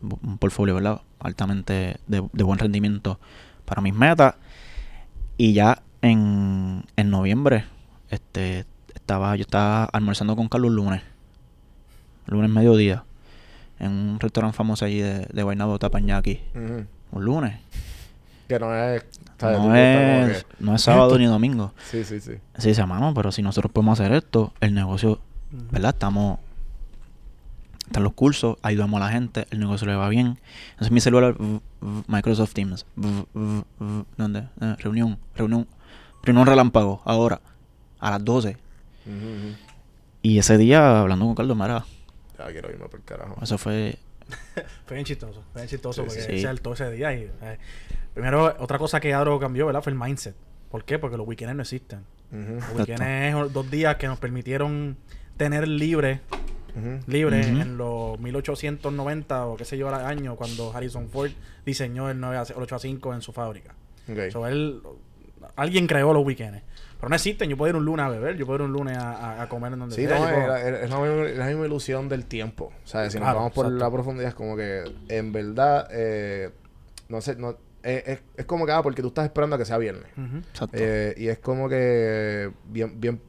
un 0.00 0.38
portfolio, 0.38 0.74
¿verdad? 0.74 1.00
Altamente 1.20 1.96
de, 2.06 2.28
de 2.32 2.42
buen 2.44 2.58
rendimiento 2.58 3.18
para 3.64 3.82
mis 3.82 3.94
metas. 3.94 4.34
Y 5.36 5.52
ya 5.52 5.82
en, 6.02 6.84
en 6.96 7.10
noviembre, 7.10 7.64
este, 8.10 8.64
estaba, 8.94 9.36
yo 9.36 9.42
estaba 9.42 9.84
almorzando 9.84 10.34
con 10.36 10.48
Carlos 10.48 10.72
lunes. 10.72 11.02
Lunes 12.26 12.50
mediodía. 12.50 13.04
En 13.78 13.92
un 13.92 14.20
restaurante 14.20 14.56
famoso 14.56 14.84
allí 14.84 14.98
de, 14.98 15.26
de 15.32 15.42
Guaynabo, 15.42 15.78
Tapañaki. 15.78 16.40
Un 17.12 17.24
lunes. 17.24 17.60
Que 18.48 18.58
no 18.58 18.74
es... 18.74 19.04
No 19.40 19.76
es, 19.76 20.46
no 20.58 20.74
es 20.74 20.82
sábado 20.82 21.16
ni 21.18 21.26
domingo. 21.26 21.72
Sí, 21.90 22.02
sí, 22.04 22.18
sí. 22.20 22.32
Así 22.54 22.68
dice, 22.68 22.84
mano, 22.86 23.12
pero 23.14 23.30
si 23.30 23.40
nosotros 23.42 23.70
podemos 23.72 24.00
hacer 24.00 24.12
esto, 24.12 24.52
el 24.60 24.74
negocio, 24.74 25.20
¿verdad? 25.70 25.90
Estamos. 25.90 26.38
Están 27.86 28.02
los 28.02 28.12
cursos, 28.12 28.56
ayudamos 28.62 29.00
a 29.00 29.04
la 29.06 29.10
gente, 29.12 29.46
el 29.50 29.60
negocio 29.60 29.86
le 29.86 29.94
va 29.94 30.08
bien. 30.10 30.38
Entonces 30.72 30.90
mi 30.90 31.00
celular, 31.00 31.36
v- 31.38 31.60
v- 31.80 32.02
Microsoft 32.06 32.52
Teams, 32.52 32.84
v- 32.96 33.24
¿dónde? 34.18 34.40
Eh, 34.60 34.74
reunión, 34.78 35.18
reunión, 35.36 35.66
reunión 36.22 36.46
relámpago, 36.46 37.00
ahora, 37.06 37.40
a 37.98 38.10
las 38.10 38.22
12. 38.24 38.56
Ujú, 39.06 39.14
ujú. 39.16 39.54
Y 40.20 40.38
ese 40.38 40.58
día, 40.58 41.00
hablando 41.00 41.24
con 41.26 41.34
Carlos 41.34 41.56
Mara, 41.56 41.84
Ya 42.38 42.46
quiero 42.48 42.70
irme 42.70 42.86
por 42.88 42.98
el 43.00 43.04
carajo. 43.06 43.36
eso 43.42 43.56
fue. 43.56 43.98
Fue 44.86 44.94
bien 44.96 45.04
chistoso, 45.04 45.42
fue 45.52 45.62
bien 45.62 45.68
chistoso 45.68 46.02
Sí, 46.02 46.06
porque 46.08 46.20
sí. 46.22 46.38
se 46.38 46.42
saltó 46.42 46.72
ese 46.74 46.90
día. 46.90 47.14
Y, 47.14 47.30
eh, 47.42 47.58
primero, 48.14 48.54
otra 48.58 48.78
cosa 48.78 49.00
que 49.00 49.14
Adro 49.14 49.38
cambió, 49.38 49.66
¿verdad? 49.66 49.82
Fue 49.82 49.92
el 49.92 49.98
mindset. 49.98 50.34
¿Por 50.70 50.84
qué? 50.84 50.98
Porque 50.98 51.16
los 51.16 51.26
weekends 51.26 51.54
no 51.54 51.62
existen. 51.62 52.04
Los 52.30 52.74
weekends 52.74 53.00
es 53.02 53.52
dos 53.52 53.70
días 53.70 53.96
que 53.96 54.06
nos 54.06 54.18
permitieron 54.18 54.96
tener 55.38 55.66
libre, 55.66 56.20
libre 57.06 57.40
Ujú. 57.40 57.60
en 57.60 57.78
los 57.78 58.20
1890 58.20 59.46
o 59.46 59.56
qué 59.56 59.64
sé 59.64 59.78
yo, 59.78 59.88
año 59.94 60.36
cuando 60.36 60.70
Harrison 60.74 61.08
Ford 61.08 61.30
diseñó 61.64 62.10
el 62.10 62.20
9 62.20 62.36
a 62.36 62.44
8 62.54 62.74
a 62.76 62.78
5 62.78 63.14
en 63.14 63.22
su 63.22 63.32
fábrica. 63.32 63.74
Ok. 64.10 64.30
So, 64.30 64.46
él, 64.46 64.82
alguien 65.56 65.86
creó 65.86 66.12
los 66.12 66.24
weekends. 66.24 66.62
Pero 66.98 67.08
no 67.10 67.14
existen. 67.14 67.48
Yo 67.48 67.56
puedo 67.56 67.70
ir 67.70 67.76
un 67.76 67.84
lunes 67.84 68.04
a 68.06 68.08
beber, 68.08 68.36
yo 68.36 68.44
puedo 68.44 68.58
ir 68.58 68.64
un 68.64 68.72
lunes 68.72 68.96
a, 68.98 69.12
a- 69.12 69.42
a 69.42 69.48
comer 69.48 69.72
en 69.72 69.78
donde 69.78 69.94
Sí, 69.94 70.06
sea. 70.06 70.18
no, 70.18 70.28
yo 70.28 70.34
puedo- 70.34 70.56
es, 70.56 70.90
la 70.90 70.98
misma, 70.98 71.26
es 71.28 71.38
la 71.38 71.46
misma 71.46 71.66
ilusión 71.66 72.08
del 72.08 72.24
tiempo. 72.26 72.72
O 72.84 72.86
sea, 72.86 73.08
si 73.08 73.18
nos 73.18 73.24
Claro, 73.24 73.38
vamos 73.38 73.52
por 73.52 73.66
exacto. 73.66 73.84
la 73.84 73.90
profundidad, 73.92 74.28
es 74.30 74.34
como 74.34 74.56
que 74.56 74.82
en 75.08 75.32
verdad, 75.32 75.88
eh, 75.92 76.50
no 77.08 77.20
sé, 77.20 77.36
no, 77.36 77.56
es, 77.84 78.02
es, 78.08 78.20
es 78.36 78.44
como 78.46 78.66
que, 78.66 78.72
ah, 78.72 78.82
porque 78.82 79.00
tú 79.02 79.08
estás 79.08 79.26
esperando 79.26 79.54
a 79.54 79.58
que 79.60 79.64
sea 79.64 79.78
viernes. 79.78 80.06
Ujú. 80.16 80.38
Exacto. 80.38 80.76
Eh, 80.78 81.14
y 81.16 81.28
es 81.28 81.38
como 81.38 81.68
que 81.68 82.50
bien, 82.66 83.00
bien, 83.00 83.20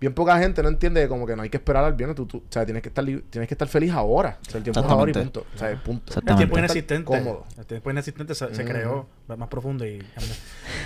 bien 0.00 0.14
poca 0.14 0.38
gente 0.38 0.62
no 0.62 0.68
entiende 0.70 1.06
como 1.08 1.26
que 1.26 1.36
no 1.36 1.42
hay 1.42 1.50
que 1.50 1.58
esperar 1.58 1.84
al 1.84 1.92
viernes. 1.94 2.16
Tú, 2.16 2.26
tú- 2.26 2.38
o 2.38 2.42
sea, 2.52 2.64
tienes 2.64 2.82
que 2.82 2.88
estar 2.88 3.04
li- 3.04 3.22
tienes 3.30 3.46
que 3.48 3.54
estar 3.54 3.68
feliz 3.68 3.92
ahora. 3.92 4.38
O 4.40 4.50
sea, 4.50 4.58
el 4.58 4.64
tiempo 4.64 4.80
es 4.80 4.86
ahora 4.86 5.10
y 5.10 5.14
punto. 5.14 5.46
O 5.54 5.58
sea, 5.58 5.82
punto. 5.82 6.20
El 6.26 6.36
tiempo 6.36 6.58
inexistente. 6.58 7.04
Cómodo. 7.04 7.44
El 7.58 7.66
tiempo 7.66 7.90
inexistente 7.90 8.34
se, 8.34 8.54
se 8.54 8.62
Ujú. 8.62 8.70
creó 8.72 9.06
más 9.36 9.48
profundo 9.48 9.86
y 9.86 10.02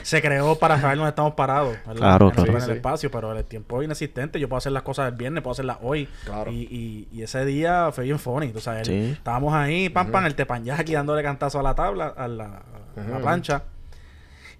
se 0.02 0.20
creó 0.20 0.56
para 0.58 0.80
saber 0.80 0.96
dónde 0.98 1.10
estamos 1.10 1.34
parados. 1.34 1.76
¿verdad? 1.86 1.94
Claro, 1.96 2.30
claro. 2.30 2.50
En 2.50 2.56
el 2.56 2.62
Sí, 2.62 2.70
espacio, 2.72 3.10
pero 3.10 3.36
el 3.36 3.44
tiempo 3.44 3.82
inexistente. 3.82 4.38
Yo 4.40 4.48
puedo 4.48 4.58
hacer 4.58 4.72
las 4.72 4.82
cosas 4.82 5.10
el 5.10 5.16
viernes, 5.16 5.42
puedo 5.42 5.52
hacerlas 5.52 5.78
hoy. 5.82 6.08
Claro. 6.24 6.50
Y, 6.50 6.62
y, 6.70 7.08
y 7.12 7.22
ese 7.22 7.44
día 7.44 7.90
fue 7.92 8.04
bien 8.04 8.18
funny. 8.18 8.52
O 8.54 8.60
sea, 8.60 8.80
el- 8.80 8.84
Sí. 8.86 9.10
estábamos 9.16 9.54
ahí, 9.54 9.88
pam, 9.88 10.10
pam, 10.10 10.26
el 10.26 10.34
tepanyaki 10.34 10.92
dándole 10.92 11.22
cantazo 11.22 11.58
a 11.60 11.62
la 11.62 11.74
tabla, 11.74 12.08
a 12.16 12.28
la, 12.28 12.44
a 12.44 13.08
la 13.10 13.18
plancha. 13.18 13.62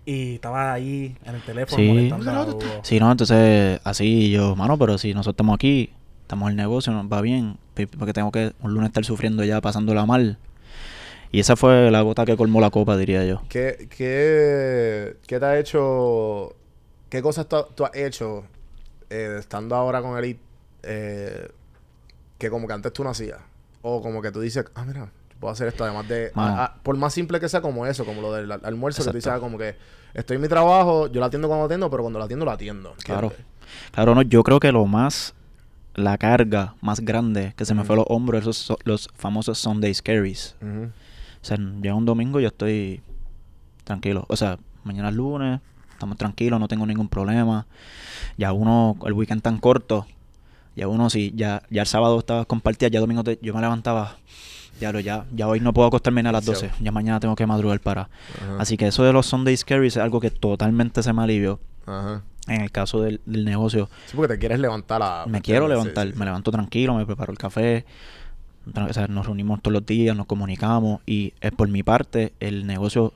Y 0.07 0.35
estaba 0.35 0.73
ahí 0.73 1.17
en 1.25 1.35
el 1.35 1.43
teléfono 1.43 1.77
Sí. 1.83 1.89
molestando 1.89 2.31
a 2.31 2.45
Hugo. 2.47 2.61
Sí, 2.83 3.01
no, 3.01 3.11
entonces 3.11 3.81
así 3.85 4.31
yo, 4.31 4.55
mano, 4.55 4.79
pero 4.79 4.99
si 4.99 5.15
nosotros 5.15 5.33
estamos 5.35 5.55
aquí, 5.55 5.91
estamos 6.23 6.47
en 6.49 6.51
el 6.51 6.57
negocio, 6.57 6.93
nos 6.93 7.07
va 7.11 7.21
bien, 7.23 7.57
porque 7.99 8.13
tengo 8.13 8.31
que 8.31 8.53
un 8.61 8.75
lunes 8.75 8.89
estar 8.89 9.05
sufriendo 9.05 9.45
ya, 9.45 9.61
pasándola 9.61 10.05
mal. 10.05 10.39
Y 11.33 11.41
esa 11.41 11.57
fue 11.57 11.91
la 11.91 12.03
gota 12.03 12.25
que 12.25 12.37
colmó 12.37 12.61
la 12.61 12.71
copa, 12.71 12.97
diría 12.97 13.25
yo. 13.25 13.43
¿Qué, 13.49 13.89
qué, 13.97 15.17
qué 15.27 15.41
te 15.41 15.45
ha 15.47 15.59
hecho? 15.59 16.55
¿Qué 17.09 17.23
cosas 17.23 17.49
tú, 17.49 17.57
tú 17.75 17.85
has 17.85 17.95
hecho 17.97 18.45
eh, 19.11 19.37
estando 19.41 19.75
ahora 19.75 20.01
con 20.03 20.17
Elite 20.19 20.41
eh, 20.83 21.49
que 22.39 22.51
como 22.51 22.67
que 22.69 22.73
antes 22.75 22.93
tú 22.93 23.03
no 23.05 23.11
hacías? 23.11 23.39
O 23.83 24.01
como 24.03 24.23
que 24.23 24.31
tú 24.31 24.41
dices, 24.41 24.65
ah, 24.75 24.85
mira, 24.85 25.11
puedo 25.45 25.53
hacer 25.53 25.69
esto 25.69 25.85
además 25.85 26.09
de... 26.09 26.33
Por 26.83 26.97
más 26.97 27.13
simple 27.13 27.39
que 27.39 27.51
sea 27.51 27.61
como 27.61 27.85
eso, 27.87 28.07
como 28.07 28.23
lo 28.23 28.33
del 28.33 28.51
al- 28.51 28.61
almuerzo, 28.65 29.03
que 29.05 29.11
tú 29.11 29.17
dices, 29.17 29.27
Exacto. 29.27 29.45
ah, 29.45 29.47
como 29.47 29.59
que 29.59 29.77
estoy 30.15 30.37
en 30.37 30.41
mi 30.43 30.49
trabajo, 30.49 31.07
yo 31.09 31.21
lo 31.21 31.27
atiendo 31.27 31.49
cuando 31.49 31.67
atiendo, 31.67 31.91
pero 31.91 32.03
cuando 32.03 32.19
lo 32.19 32.25
atiendo, 32.25 32.45
lo 32.47 32.51
atiendo. 32.51 32.95
Claro. 33.05 33.31
Claro, 33.93 34.15
no, 34.15 34.23
yo 34.23 34.43
creo 34.43 34.59
que 34.59 34.73
lo 34.73 34.87
más, 34.87 35.35
la 35.95 36.17
carga 36.17 36.75
más 36.81 37.01
grande 37.01 37.53
que 37.57 37.67
se 37.67 37.75
me 37.75 37.85
fue 37.85 37.95
a 37.95 37.99
los 37.99 38.07
hombros, 38.09 38.41
esos 38.41 38.57
so- 38.57 38.79
los 38.85 39.11
famosos 39.15 39.59
Sunday 39.59 39.93
Scaries. 39.93 40.57
O 40.63 41.45
sea, 41.47 41.59
llega 41.59 41.95
un 41.95 42.07
domingo 42.07 42.41
y 42.41 42.45
yo 42.45 42.49
estoy 42.49 43.03
tranquilo. 43.85 44.25
O 44.29 44.37
sea, 44.37 44.59
mañana 44.83 45.11
es 45.11 45.15
lunes, 45.15 45.61
estamos 45.93 46.17
tranquilos, 46.17 46.59
no 46.59 46.69
tengo 46.69 46.87
ningún 46.87 47.09
problema. 47.11 47.67
Ya 48.39 48.53
uno, 48.53 48.97
el 49.05 49.13
weekend 49.13 49.43
tan 49.43 49.59
corto, 49.59 50.07
ya 50.75 50.89
uno, 50.89 51.11
si 51.11 51.33
ya, 51.37 51.63
ya 51.69 51.83
el 51.83 51.87
sábado 51.89 52.19
estaba 52.19 52.47
compartida, 52.47 52.89
ya 52.89 53.01
domingo 53.01 53.23
te- 53.25 53.39
yo 53.43 53.53
me 53.55 53.61
levantaba, 53.61 54.17
ya, 54.81 54.99
ya, 55.01 55.27
ya 55.35 55.49
hoy 55.49 55.61
no 55.61 55.73
puedo 55.73 55.89
acostarme 55.89 56.23
ni 56.23 56.29
a 56.29 56.33
las 56.33 56.45
12, 56.45 56.71
ya 56.81 56.93
mañana 56.93 57.21
tengo 57.21 57.37
que 57.37 57.47
madrugar 57.47 57.81
para. 57.81 58.03
Ajá. 58.03 58.57
Así 58.59 58.77
que 58.77 58.87
eso 58.87 59.05
de 59.05 59.13
los 59.13 59.27
Sunday 59.27 59.57
Scaries 59.57 59.97
es 59.97 60.03
algo 60.03 60.21
que 60.21 60.31
totalmente 60.31 61.03
se 61.03 61.13
me 61.13 61.23
alivió. 61.23 61.61
Ajá. 61.87 62.23
En 62.47 62.61
el 62.61 62.71
caso 62.71 63.01
del, 63.01 63.21
del 63.25 63.45
negocio, 63.47 63.89
Sí, 64.07 64.17
porque 64.17 64.35
te 64.35 64.39
quieres 64.39 64.59
levantar 64.61 65.03
a... 65.03 65.25
me 65.27 65.41
quiero 65.41 65.67
levantar, 65.67 66.09
sí, 66.09 66.13
sí. 66.13 66.19
me 66.19 66.27
levanto 66.27 66.51
tranquilo, 66.51 66.95
me 66.95 67.07
preparo 67.07 67.33
el 67.33 67.39
café, 67.39 67.87
o 68.75 68.93
sea, 68.93 69.09
nos 69.09 69.27
reunimos 69.27 69.63
todos 69.63 69.73
los 69.73 69.87
días, 69.87 70.17
nos 70.17 70.27
comunicamos 70.27 71.01
y 71.07 71.35
es 71.41 71.53
por 71.53 71.69
mi 71.69 71.83
parte 71.83 72.35
el 72.41 72.67
negocio, 72.67 73.13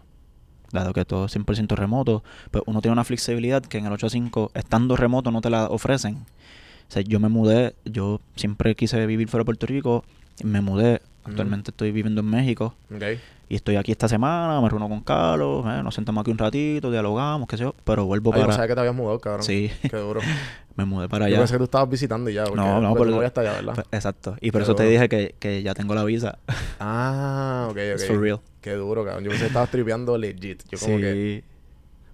dado 0.73 0.93
que 0.93 1.05
todo 1.05 1.27
es 1.27 1.37
100% 1.37 1.75
remoto, 1.77 2.23
pues 2.51 2.65
uno 2.67 2.81
tiene 2.81 2.93
una 2.93 3.05
flexibilidad 3.05 3.63
que 3.63 3.79
en 3.79 3.87
el 3.87 3.93
8 3.93 4.07
a 4.07 4.11
5, 4.11 4.51
estando 4.55 4.97
remoto, 4.97 5.31
no 5.31 5.41
te 5.41 5.51
la 5.51 5.67
ofrecen. 5.67 6.17
O 6.17 6.91
sea, 6.91 7.03
yo 7.03 7.21
me 7.21 7.29
mudé, 7.29 7.75
yo 7.85 8.21
siempre 8.35 8.75
quise 8.75 9.05
vivir 9.07 9.29
fuera 9.29 9.43
de 9.43 9.47
Puerto 9.47 9.67
Rico, 9.67 10.05
y 10.41 10.47
me 10.47 10.61
mudé, 10.61 11.03
actualmente 11.29 11.71
estoy 11.71 11.93
viviendo 11.93 12.21
en 12.21 12.27
México 12.29 12.75
Ok. 12.95 13.03
y 13.49 13.55
estoy 13.57 13.77
aquí 13.77 13.93
esta 13.93 14.09
semana, 14.09 14.61
me 14.61 14.69
reúno 14.69 14.89
con 14.89 15.01
Carlos, 15.03 15.65
eh, 15.67 15.83
nos 15.83 15.95
sentamos 15.95 16.23
aquí 16.23 16.31
un 16.31 16.39
ratito, 16.39 16.91
dialogamos, 16.91 17.49
qué 17.49 17.57
sé 17.57 17.63
yo, 17.65 17.75
pero 17.85 18.05
vuelvo 18.07 18.33
Ay, 18.33 18.39
yo 18.41 18.43
no 18.43 18.47
para... 18.49 18.57
sabía 18.57 18.69
que 18.69 18.75
te 18.75 18.81
habías 18.81 18.95
mudado, 18.95 19.19
cabrón. 19.21 19.43
Sí, 19.45 19.71
Qué 19.89 19.97
duro. 19.97 20.21
me 20.77 20.85
mudé 20.85 21.09
para 21.09 21.25
Yo 21.29 21.35
allá. 21.35 21.39
pensé 21.39 21.55
que 21.55 21.59
tú 21.59 21.65
estabas 21.65 21.89
visitando 21.91 22.31
y 22.31 22.35
ya. 22.35 22.45
Porque, 22.45 22.57
No, 22.57 22.81
no, 22.81 22.95
tu 22.95 23.03
eso- 23.03 23.11
novia 23.15 23.27
está 23.29 23.41
allá, 23.41 23.53
¿verdad? 23.55 23.75
Pues, 23.75 23.87
Exacto. 23.91 24.37
Y 24.41 24.51
por 24.53 24.61
Qué 24.61 24.63
eso 24.65 24.75
te 24.77 24.85
dije 24.85 25.09
que, 25.09 25.35
que 25.39 25.63
ya 25.63 25.75
tengo 25.75 25.95
la 25.95 26.05
visa. 26.05 26.39
Ah, 26.81 27.67
ok, 27.71 27.77
ok. 27.77 27.79
It's 27.95 28.07
for 28.07 28.21
real. 28.21 28.41
Qué 28.61 28.73
duro, 28.75 29.05
cabrón. 29.05 29.25
Yo 29.25 29.31
pensé 29.31 29.45
que 29.45 29.49
estabas 29.49 29.71
tripeando 29.71 30.17
legit. 30.19 30.63
Yo 30.71 30.79
como 30.79 30.97
que... 30.99 31.43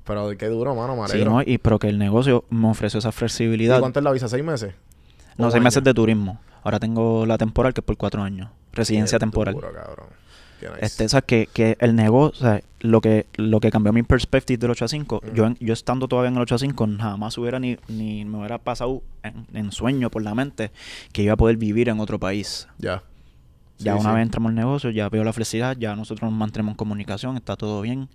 Pero 0.07 0.29
qué 0.37 0.49
duro, 0.49 0.75
mano, 0.75 0.97
me 0.97 1.09
Sí. 1.09 1.25
¿no? 1.25 1.41
Y 1.43 1.59
pero 1.59 1.79
que 1.79 1.89
el 1.89 1.99
negocio 1.99 2.45
me 2.51 2.69
ofreció 2.69 2.99
esa 2.99 3.09
¿Y 3.09 3.13
flexibilidad. 3.13 3.81
cuánto 3.81 4.01
es 4.01 4.05
la 4.05 4.13
visa? 4.13 4.29
¿Seis 4.29 4.45
meses? 4.45 4.75
No, 5.39 5.47
¿O 5.49 5.51
seis 5.51 5.63
meses 5.63 5.83
de 5.83 5.93
turismo. 5.95 6.39
Ahora 6.63 6.79
tengo 6.79 7.25
la 7.27 7.37
temporal 7.39 7.73
que 7.75 7.81
es 7.81 7.85
por 7.85 7.97
cuatro 7.97 8.23
años. 8.23 8.49
Residencia 8.75 9.19
temporal. 9.19 9.55
duro, 9.55 9.73
cabrón. 9.73 10.07
Nice. 10.61 10.73
Este, 10.81 11.05
o 11.05 11.09
sea, 11.11 11.21
que, 11.21 11.47
que 11.53 11.77
el 11.81 11.95
negocio, 11.95 12.39
o 12.39 12.51
sea, 12.51 12.63
lo 12.81 13.03
que, 13.03 13.27
lo 13.37 13.61
que 13.61 13.71
cambió 13.71 13.93
mi 13.93 14.03
perspective 14.03 14.57
del 14.57 14.71
8 14.71 14.85
a 14.87 14.89
5, 14.89 15.17
Ujú. 15.23 15.35
yo, 15.35 15.51
yo 15.61 15.73
estando 15.75 16.09
todavía 16.09 16.31
en 16.31 16.37
el 16.37 16.43
8 16.43 16.55
a 16.55 16.59
5, 16.59 16.89
jamás 16.99 17.37
hubiera 17.37 17.59
ni, 17.59 17.77
ni 17.89 18.25
me 18.25 18.39
hubiera 18.39 18.57
pasado 18.59 19.03
en, 19.23 19.47
en 19.53 19.73
sueño 19.73 20.11
por 20.11 20.23
la 20.23 20.35
mente 20.35 20.71
que 21.13 21.23
iba 21.23 21.35
a 21.35 21.37
poder 21.37 21.59
vivir 21.59 21.91
en 21.91 22.01
otro 22.01 22.19
país. 22.19 22.67
Ya. 22.79 23.03
Ya 23.79 23.95
una 23.97 24.11
sí. 24.11 24.15
vez 24.15 24.23
entramos 24.23 24.51
al 24.51 24.55
negocio, 24.55 24.89
ya 24.91 25.09
veo 25.11 25.23
la 25.25 25.33
flexibilidad, 25.35 25.77
ya 25.77 25.95
nosotros 25.97 26.31
nos 26.31 26.39
mantenemos 26.39 26.73
en 26.73 26.77
comunicación, 26.77 27.37
está 27.37 27.57
todo 27.57 27.83
bien. 27.83 28.09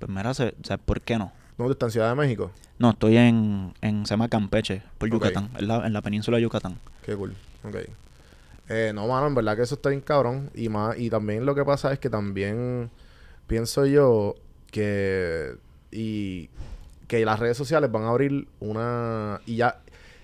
Pues 0.00 0.10
mira, 0.10 0.34
se- 0.34 0.48
o 0.62 0.64
sea, 0.64 0.76
¿por 0.76 1.00
qué 1.00 1.16
no? 1.16 1.32
¿Dónde 1.56 1.72
está? 1.72 1.86
¿En 1.86 1.92
Ciudad 1.92 2.08
de 2.10 2.14
México? 2.16 2.50
No, 2.78 2.90
estoy 2.90 3.16
en, 3.16 3.72
en 3.80 4.04
se 4.04 4.10
llama 4.10 4.28
Campeche, 4.28 4.82
por. 4.98 5.08
Yucatán, 5.10 5.48
en 5.56 5.68
la, 5.68 5.86
en 5.86 5.92
la 5.94 6.02
península 6.02 6.36
de 6.38 6.42
Yucatán. 6.42 6.76
Qué 7.06 7.14
cool. 7.14 7.34
Ok. 7.64 7.76
Eh, 8.70 8.92
no, 8.94 9.08
mano, 9.08 9.26
en 9.26 9.34
verdad 9.34 9.56
que 9.56 9.62
eso 9.62 9.74
está 9.74 9.88
bien 9.88 10.00
cabrón. 10.00 10.50
Y 10.54 10.68
más, 10.68 10.96
y 10.96 11.10
también 11.10 11.44
lo 11.44 11.56
que 11.56 11.64
pasa 11.64 11.92
es 11.92 11.98
que 11.98 12.08
también 12.08 12.90
pienso 13.48 13.84
yo 13.84 14.36
que 14.70 15.56
y 15.90 16.48
que 17.08 17.24
las 17.24 17.40
redes 17.40 17.56
sociales 17.56 17.90
van 17.90 18.04
a 18.04 18.10
abrir 18.10 18.46
una 18.60 19.40
y 19.44 19.56
ya 19.56 19.80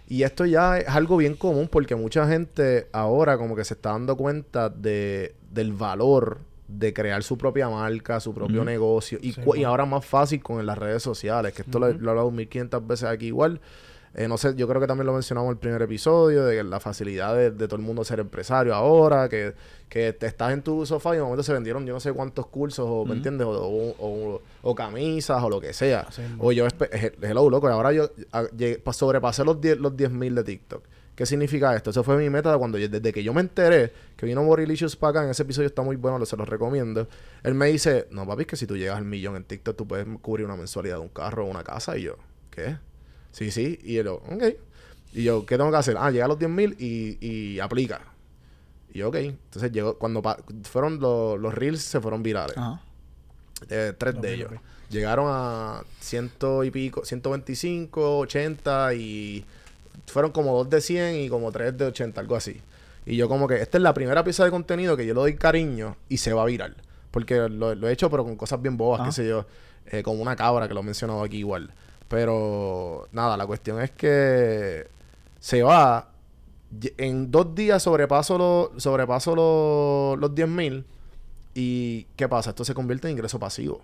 y 0.08 0.22
esto 0.22 0.46
ya 0.46 0.78
es 0.78 0.88
algo 0.88 1.16
bien 1.16 1.34
común 1.34 1.66
porque 1.66 1.96
mucha 1.96 2.28
gente 2.28 2.86
ahora 2.92 3.36
como 3.36 3.56
que 3.56 3.64
se 3.64 3.74
está 3.74 3.90
dando 3.90 4.16
cuenta 4.16 4.68
de 4.68 5.34
del 5.50 5.72
valor 5.72 6.38
de 6.68 6.92
crear 6.92 7.24
su 7.24 7.36
propia 7.36 7.68
marca, 7.68 8.20
su 8.20 8.32
propio 8.32 8.64
negocio 8.64 9.18
y, 9.20 9.32
Sí, 9.32 9.40
y 9.56 9.64
ahora 9.64 9.86
más 9.86 10.04
fácil 10.04 10.40
con 10.40 10.64
las 10.64 10.78
redes 10.78 11.02
sociales, 11.02 11.52
que 11.52 11.62
esto 11.62 11.80
lo, 11.80 11.92
lo 11.92 12.06
he 12.06 12.10
hablado 12.10 12.30
1500 12.30 12.86
veces 12.86 13.08
aquí 13.08 13.26
igual. 13.26 13.60
Eh, 14.18 14.28
no 14.28 14.38
sé, 14.38 14.54
yo 14.56 14.66
creo 14.66 14.80
que 14.80 14.86
también 14.86 15.06
lo 15.06 15.12
mencionamos 15.12 15.48
en 15.48 15.52
el 15.52 15.58
primer 15.58 15.82
episodio, 15.82 16.46
de 16.46 16.64
la 16.64 16.80
facilidad 16.80 17.36
de, 17.36 17.50
de 17.50 17.68
todo 17.68 17.76
el 17.76 17.82
mundo 17.82 18.02
ser 18.02 18.18
empresario 18.18 18.74
ahora, 18.74 19.28
que, 19.28 19.52
que 19.90 20.14
te 20.14 20.26
estás 20.26 20.52
en 20.54 20.62
tu 20.62 20.86
sofá 20.86 21.12
y 21.14 21.18
de 21.18 21.22
momento 21.22 21.42
se 21.42 21.52
vendieron 21.52 21.84
yo 21.86 21.92
no 21.92 22.00
sé 22.00 22.12
cuántos 22.14 22.46
cursos, 22.46 22.86
o, 22.88 23.04
¿me 23.04 23.12
entiendes? 23.16 23.46
O, 23.46 24.40
o- 24.62 24.74
camisas, 24.74 25.42
o 25.42 25.50
lo 25.50 25.60
que 25.60 25.72
sea. 25.74 26.06
O 26.38 26.50
yo, 26.52 26.66
hello, 27.22 27.50
loco, 27.50 27.68
y 27.68 27.72
ahora 27.72 27.92
yo 27.92 28.10
a- 28.32 28.44
llegué- 28.56 28.78
pa- 28.78 28.92
sobrepasé 28.94 29.44
los 29.44 29.60
10 29.60 29.78
los 29.78 29.94
10.000 29.96 30.34
de 30.34 30.44
TikTok. 30.44 30.82
¿Qué 31.14 31.24
significa 31.26 31.74
esto? 31.74 31.90
Eso 31.90 32.02
fue 32.02 32.16
mi 32.18 32.28
meta 32.30 32.56
cuando 32.58 32.78
yo- 32.78 32.88
desde 32.88 33.12
que 33.12 33.22
yo 33.22 33.32
me 33.34 33.40
enteré 33.42 33.92
que 34.16 34.26
vino 34.26 34.42
Borilicious 34.44 34.96
para 34.96 35.10
acá, 35.10 35.24
en 35.24 35.30
ese 35.30 35.42
episodio 35.42 35.66
está 35.66 35.82
muy 35.82 35.96
bueno, 35.96 36.18
lo- 36.18 36.26
se 36.26 36.36
los 36.38 36.48
recomiendo. 36.48 37.06
Él 37.42 37.54
me 37.54 37.66
dice, 37.66 38.06
no 38.10 38.26
papi, 38.26 38.42
es 38.42 38.46
que 38.48 38.56
si 38.56 38.66
tú 38.66 38.76
llegas 38.76 38.96
al 38.96 39.04
millón 39.04 39.36
en 39.36 39.44
TikTok, 39.44 39.76
tú 39.76 39.86
puedes 39.86 40.06
cubrir 40.22 40.46
una 40.46 40.56
mensualidad 40.56 40.96
de 40.96 41.02
un 41.02 41.08
carro 41.08 41.44
o 41.44 41.50
una 41.50 41.62
casa. 41.64 41.96
Y 41.98 42.02
yo, 42.02 42.16
¿qué? 42.50 42.76
Sí, 43.36 43.50
sí. 43.50 43.78
Y 43.84 43.98
él, 43.98 44.08
ok. 44.08 44.44
Y 45.12 45.24
yo, 45.24 45.44
¿qué 45.44 45.58
tengo 45.58 45.70
que 45.70 45.76
hacer? 45.76 45.96
Ah, 45.98 46.10
llega 46.10 46.24
a 46.24 46.28
los 46.28 46.38
10.000 46.38 46.76
y, 46.78 47.18
y 47.20 47.60
aplica. 47.60 48.00
Y 48.94 49.00
yo, 49.00 49.08
ok. 49.10 49.16
Entonces 49.16 49.70
llegó, 49.72 49.98
cuando 49.98 50.22
fueron 50.62 51.00
los, 51.00 51.38
los 51.38 51.52
reels 51.54 51.82
se 51.82 52.00
fueron 52.00 52.22
virales. 52.22 52.56
Ajá. 52.56 52.80
Eh, 53.68 53.92
tres 53.98 54.20
de 54.20 54.34
ellos. 54.34 54.50
Llegaron 54.88 55.26
a 55.28 55.82
ciento 56.00 56.64
y 56.64 56.70
pico, 56.70 57.04
125, 57.04 58.18
80 58.20 58.94
y 58.94 59.44
fueron 60.06 60.30
como 60.30 60.56
dos 60.56 60.70
de 60.70 60.80
100 60.80 61.16
y 61.16 61.28
como 61.28 61.50
tres 61.52 61.76
de 61.76 61.86
80, 61.86 62.20
algo 62.20 62.36
así. 62.36 62.60
Y 63.04 63.16
yo 63.16 63.28
como 63.28 63.46
que 63.48 63.60
esta 63.60 63.78
es 63.78 63.82
la 63.82 63.92
primera 63.94 64.24
pieza 64.24 64.44
de 64.44 64.50
contenido 64.50 64.96
que 64.96 65.04
yo 65.06 65.12
le 65.14 65.20
doy 65.20 65.36
cariño 65.36 65.96
y 66.08 66.18
se 66.18 66.32
va 66.32 66.42
a 66.42 66.46
virar. 66.46 66.74
Porque 67.10 67.48
lo, 67.48 67.74
lo 67.74 67.88
he 67.88 67.92
hecho 67.92 68.10
pero 68.10 68.24
con 68.24 68.36
cosas 68.36 68.62
bien 68.62 68.76
bobas, 68.76 69.06
qué 69.06 69.12
sé 69.12 69.28
yo. 69.28 69.46
eh, 69.86 70.02
como 70.02 70.22
una 70.22 70.36
cabra 70.36 70.68
que 70.68 70.74
lo 70.74 70.80
he 70.80 70.84
mencionado 70.84 71.22
aquí 71.22 71.38
igual. 71.38 71.70
Pero 72.08 73.08
nada, 73.12 73.36
la 73.36 73.46
cuestión 73.46 73.80
es 73.80 73.90
que 73.90 74.86
se 75.40 75.62
va. 75.62 76.10
En 76.98 77.30
dos 77.30 77.54
días 77.54 77.82
sobrepaso, 77.82 78.36
los 78.38 78.82
sobrepaso 78.82 79.34
los, 79.36 80.18
los 80.18 80.30
10.000 80.36 80.84
¿Y 81.58 82.04
qué 82.16 82.28
pasa? 82.28 82.50
Esto 82.50 82.64
se 82.64 82.74
convierte 82.74 83.08
en 83.08 83.12
ingreso 83.12 83.38
pasivo 83.38 83.80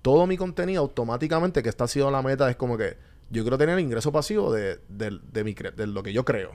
todo 0.00 0.26
mi 0.26 0.36
contenido 0.38 0.80
automáticamente, 0.80 1.62
que 1.62 1.68
esta 1.68 1.84
ha 1.84 1.88
sido 1.88 2.10
la 2.10 2.22
meta, 2.22 2.48
es 2.50 2.56
como 2.56 2.76
que 2.78 2.96
yo 3.30 3.42
quiero 3.42 3.58
tener 3.58 3.78
ingreso 3.78 4.10
pasivo 4.12 4.50
de, 4.52 4.80
de, 4.88 5.18
de 5.32 5.44
mi 5.44 5.54
cre- 5.54 5.74
de 5.74 5.86
lo 5.86 6.02
que 6.02 6.12
yo 6.12 6.24
creo. 6.24 6.52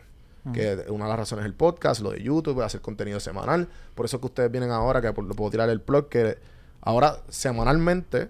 Que 0.54 0.86
una 0.89 1.06
de 1.06 1.10
las 1.10 1.20
razones 1.20 1.43
es 1.43 1.48
el 1.48 1.54
podcast, 1.54 2.02
lo 2.02 2.12
de 2.12 2.24
YouTube, 2.24 2.62
hacer 2.62 2.80
contenido 2.82 3.20
semanal. 3.20 3.67
Por 3.96 4.06
eso 4.06 4.20
que 4.20 4.28
ustedes 4.28 4.50
vienen 4.50 4.72
ahora, 4.72 5.02
que 5.02 5.12
por- 5.13 5.26
lo 5.26 5.34
puedo 5.36 5.52
tirar 5.52 5.70
el 5.70 5.80
blog, 5.80 6.08
que 6.10 6.38
ahora 6.82 7.17
semanalmente 7.28 8.30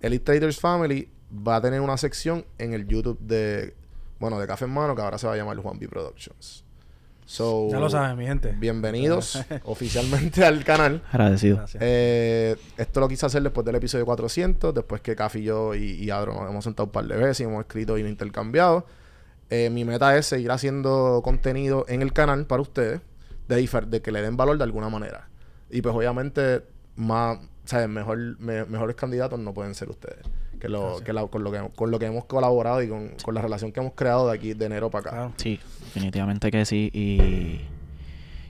Elite 0.00 0.24
Traders 0.24 0.60
Family 0.60 1.08
va 1.32 1.56
a 1.56 1.60
tener 1.60 1.80
una 1.80 1.96
sección 1.96 2.44
en 2.58 2.72
el 2.72 2.86
YouTube 2.86 3.18
de, 3.20 3.74
bueno, 4.18 4.38
de 4.38 4.46
Café 4.46 4.64
en 4.66 4.72
Mano, 4.72 4.94
que 4.94 5.02
ahora 5.02 5.18
se 5.18 5.26
va 5.26 5.34
a 5.34 5.36
llamar 5.36 5.56
Juan 5.58 5.78
B 5.78 5.88
Productions. 5.88 6.64
So, 7.24 7.68
Ya 7.72 7.80
lo 7.80 7.90
saben, 7.90 8.16
mi 8.16 8.24
gente. 8.24 8.52
Bienvenidos 8.56 9.42
oficialmente 9.64 10.44
al 10.44 10.62
canal. 10.62 11.02
Agradecido. 11.10 11.64
Eh, 11.80 12.56
esto 12.76 13.00
lo 13.00 13.08
quise 13.08 13.26
hacer 13.26 13.42
después 13.42 13.64
del 13.64 13.74
episodio 13.74 14.04
400, 14.06 14.72
después 14.72 15.00
que 15.00 15.16
Cafi, 15.16 15.42
yo 15.42 15.74
y, 15.74 15.94
y 15.94 16.10
Adro 16.10 16.34
nos 16.34 16.48
hemos 16.50 16.62
sentado 16.62 16.86
un 16.86 16.92
par 16.92 17.04
de 17.06 17.16
veces 17.16 17.40
y 17.40 17.42
hemos 17.44 17.60
escrito 17.62 17.98
y 17.98 18.02
intercambiado. 18.06 18.86
Eh, 19.50 19.70
mi 19.70 19.84
meta 19.84 20.16
es 20.16 20.26
seguir 20.26 20.52
haciendo 20.52 21.20
contenido 21.24 21.84
en 21.88 22.02
el 22.02 22.12
canal 22.12 22.46
para 22.46 22.62
ustedes, 22.62 23.00
de, 23.48 23.60
difer- 23.60 23.86
de 23.86 24.00
que 24.02 24.12
le 24.12 24.22
den 24.22 24.36
valor 24.36 24.56
de 24.56 24.64
alguna 24.64 24.88
manera. 24.88 25.28
Y 25.68 25.82
pues 25.82 25.96
obviamente, 25.96 26.62
más, 26.94 27.38
¿sabes? 27.64 27.88
Mejor, 27.88 28.38
me- 28.38 28.64
mejores 28.66 28.94
candidatos 28.94 29.40
no 29.40 29.52
pueden 29.52 29.74
ser 29.74 29.88
ustedes. 29.90 30.24
Que 30.60 30.68
lo, 30.68 31.00
que 31.04 31.12
la- 31.12 31.26
con, 31.26 31.44
lo 31.44 31.52
que, 31.52 31.60
con 31.74 31.90
lo 31.90 31.98
que 31.98 32.06
hemos 32.06 32.24
colaborado 32.24 32.82
y 32.82 32.88
con, 32.88 33.10
con 33.22 33.34
la 33.34 33.42
relación 33.42 33.72
que 33.72 33.80
hemos 33.80 33.92
creado 33.94 34.28
de 34.28 34.34
aquí 34.36 34.54
de 34.54 34.66
enero 34.66 34.90
para 34.90 35.00
acá. 35.02 35.10
Claro. 35.10 35.32
Sí, 35.36 35.58
definitivamente 35.84 36.50
que 36.50 36.64
sí. 36.64 36.90
Y, 36.94 37.60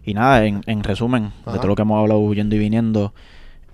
y 0.09 0.15
nada, 0.15 0.45
en, 0.45 0.63
en 0.67 0.83
resumen, 0.85 1.33
Ajá. 1.43 1.53
de 1.53 1.59
todo 1.59 1.69
lo 1.69 1.75
que 1.75 1.83
hemos 1.83 2.01
hablado 2.01 2.33
yendo 2.33 2.55
y 2.55 2.59
viniendo, 2.59 3.13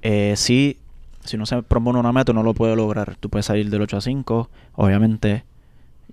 eh, 0.03 0.35
sí, 0.37 0.79
si 1.25 1.37
no 1.37 1.47
se 1.47 1.63
propone 1.63 1.99
una 1.99 2.13
meta, 2.13 2.33
no 2.33 2.43
lo 2.43 2.55
puede 2.55 2.75
lograr. 2.75 3.17
Tú 3.17 3.29
puedes 3.29 3.47
salir 3.47 3.69
del 3.71 3.83
8 3.83 3.99
a 3.99 4.01
5. 4.01 4.49
Obviamente, 4.75 5.45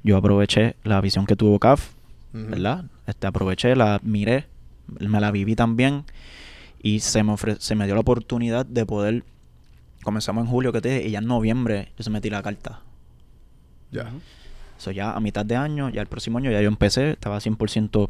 yo 0.04 0.18
aproveché 0.18 0.76
la 0.84 1.00
visión 1.02 1.26
que 1.26 1.36
tuvo 1.36 1.58
CAF, 1.60 1.92
Ujú. 2.34 2.44
¿verdad? 2.50 2.86
Este, 3.08 3.26
aproveché, 3.28 3.76
la 3.76 4.00
miré, 4.04 4.46
me 5.00 5.20
la 5.22 5.32
viví 5.32 5.56
también. 5.56 6.04
Y 6.84 7.00
se 7.00 7.24
me, 7.24 7.32
ofre- 7.34 7.58
se 7.60 7.76
me 7.76 7.86
dio 7.86 7.96
la 7.96 8.02
oportunidad 8.02 8.66
de 8.66 8.86
poder. 8.86 9.24
Comenzamos 10.04 10.46
en 10.46 10.50
julio, 10.52 10.72
que 10.72 10.82
te 10.82 10.90
dije, 10.90 11.08
y 11.08 11.12
ya 11.12 11.20
en 11.20 11.26
noviembre 11.28 11.92
yo 11.98 12.04
se 12.04 12.10
metí 12.10 12.30
la 12.30 12.42
carta. 12.42 12.82
Ya. 13.92 14.12
So, 14.78 14.92
ya 14.92 15.12
a 15.14 15.20
mitad 15.20 15.46
de 15.46 15.56
año, 15.56 15.90
ya 15.90 16.02
el 16.02 16.08
próximo 16.08 16.38
año, 16.38 16.52
ya 16.52 16.62
yo 16.62 16.68
empecé, 16.70 17.12
estaba 17.12 17.38
100% 17.40 18.10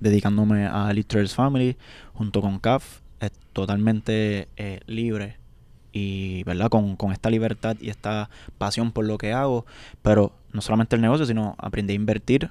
dedicándome 0.00 0.66
a 0.66 0.90
Elite 0.90 1.08
Traders 1.08 1.34
Family 1.34 1.76
junto 2.12 2.40
con 2.40 2.58
CAF, 2.58 3.00
eh, 3.20 3.30
totalmente 3.52 4.48
eh, 4.56 4.80
libre 4.86 5.36
y, 5.92 6.42
¿verdad? 6.44 6.68
Con, 6.68 6.96
con 6.96 7.12
esta 7.12 7.30
libertad 7.30 7.76
y 7.80 7.88
esta 7.88 8.28
pasión 8.58 8.92
por 8.92 9.06
lo 9.06 9.16
que 9.18 9.32
hago, 9.32 9.64
pero 10.02 10.32
no 10.52 10.60
solamente 10.60 10.96
el 10.96 11.02
negocio, 11.02 11.24
sino 11.24 11.54
aprendí 11.58 11.92
a 11.92 11.96
invertir, 11.96 12.50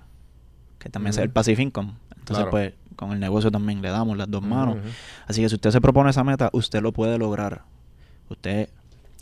que 0.79 0.89
también 0.89 1.13
sea 1.13 1.23
el 1.23 1.29
passive 1.29 1.61
income. 1.61 1.93
Entonces, 2.11 2.37
Claro. 2.45 2.51
pues, 2.51 2.73
con 2.95 3.11
el 3.11 3.19
negocio 3.19 3.51
también 3.51 3.81
le 3.81 3.89
damos 3.89 4.17
las 4.17 4.29
dos 4.29 4.41
manos. 4.43 4.77
Así 5.27 5.41
que 5.41 5.49
si 5.49 5.55
usted 5.55 5.71
se 5.71 5.81
propone 5.81 6.09
esa 6.11 6.23
meta, 6.23 6.49
usted 6.53 6.81
lo 6.81 6.91
puede 6.91 7.17
lograr. 7.17 7.63
Usted, 8.31 8.69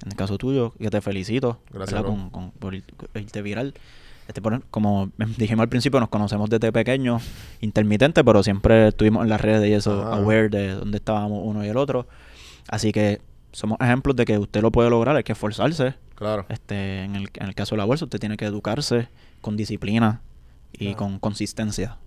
en 0.03 0.07
el 0.11 0.15
caso 0.15 0.37
tuyo, 0.37 0.71
que 0.79 0.89
te 0.89 1.01
felicito 1.01 1.59
Gracias, 1.71 2.01
con, 2.03 2.29
con- 2.29 2.51
por 2.51 2.73
ir- 2.75 2.83
irte 3.15 3.41
viral. 3.41 3.73
Este, 4.27 4.41
como 4.69 5.11
dijimos 5.37 5.63
al 5.63 5.69
principio, 5.69 5.99
nos 5.99 6.09
conocemos 6.09 6.49
desde 6.49 6.71
pequeños, 6.71 7.23
intermitente, 7.61 8.23
pero 8.23 8.43
siempre 8.43 8.89
estuvimos 8.89 9.23
en 9.23 9.29
las 9.29 9.41
redes 9.41 9.67
y 9.69 9.73
eso, 9.73 10.01
Ajá. 10.01 10.17
aware 10.17 10.49
de 10.49 10.69
dónde 10.75 10.97
estábamos 10.97 11.41
uno 11.43 11.65
y 11.65 11.67
el 11.67 11.77
otro. 11.77 12.07
Así 12.67 12.91
que 12.91 13.21
somos 13.51 13.79
ejemplos 13.81 14.15
de 14.15 14.25
que 14.25 14.37
usted 14.37 14.61
lo 14.61 14.71
puede 14.71 14.89
lograr, 14.91 15.15
hay 15.15 15.23
que 15.23 15.31
esforzarse. 15.31 15.95
Claro. 16.13 16.45
Este, 16.49 17.03
en, 17.03 17.15
el, 17.15 17.29
en 17.33 17.47
el 17.47 17.55
caso 17.55 17.73
de 17.75 17.77
la 17.79 17.85
bolsa, 17.85 18.05
usted 18.05 18.19
tiene 18.19 18.37
que 18.37 18.45
educarse 18.45 19.07
con 19.41 19.57
disciplina 19.57 20.21
y 20.73 20.77
Claro. 20.93 20.97
con 20.97 21.19
consistencia. 21.19 21.97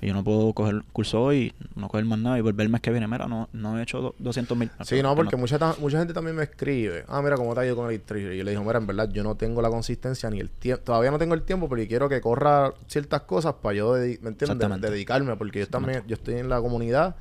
Y 0.00 0.06
yo 0.06 0.14
no 0.14 0.24
puedo 0.24 0.52
coger 0.54 0.82
curso 0.92 1.22
hoy, 1.22 1.52
no 1.74 1.88
coger 1.88 2.04
más 2.06 2.18
nada 2.18 2.38
y 2.38 2.40
volver 2.40 2.64
el 2.64 2.70
mes 2.72 2.80
que 2.80 2.90
viene. 2.90 3.06
Mira, 3.06 3.26
no, 3.26 3.48
no 3.52 3.78
he 3.78 3.82
hecho 3.82 4.00
do- 4.00 4.14
200 4.18 4.56
mil. 4.56 4.70
Sí, 4.84 5.02
no, 5.02 5.14
porque 5.14 5.36
mucha, 5.36 5.58
mucha 5.78 5.98
gente 5.98 6.14
también 6.14 6.36
me 6.36 6.44
escribe, 6.44 7.04
ah, 7.08 7.20
mira 7.22 7.36
cómo 7.36 7.54
te 7.54 7.60
ha 7.60 7.66
ido 7.66 7.76
con 7.76 7.90
el 7.90 8.00
Trader. 8.00 8.32
Y 8.32 8.38
yo 8.38 8.44
le 8.44 8.52
digo, 8.52 8.64
mira, 8.64 8.78
en 8.78 8.86
verdad, 8.86 9.10
yo 9.12 9.22
no 9.22 9.34
tengo 9.34 9.60
la 9.60 9.68
consistencia 9.68 10.30
ni 10.30 10.40
el 10.40 10.48
tiempo, 10.48 10.82
todavía 10.84 11.10
no 11.10 11.18
tengo 11.18 11.34
el 11.34 11.42
tiempo, 11.42 11.68
pero 11.68 11.86
quiero 11.86 12.08
que 12.08 12.20
corra 12.20 12.72
ciertas 12.88 13.22
cosas 13.22 13.54
para 13.62 13.74
yo, 13.76 13.92
¿me 13.92 14.04
entiendes? 14.06 14.46
Dedicarme, 14.90 15.36
porque 15.36 15.58
yo 15.60 15.68
también, 15.68 16.02
yo 16.06 16.14
estoy 16.14 16.34
en 16.36 16.48
la 16.48 16.60
comunidad 16.60 17.16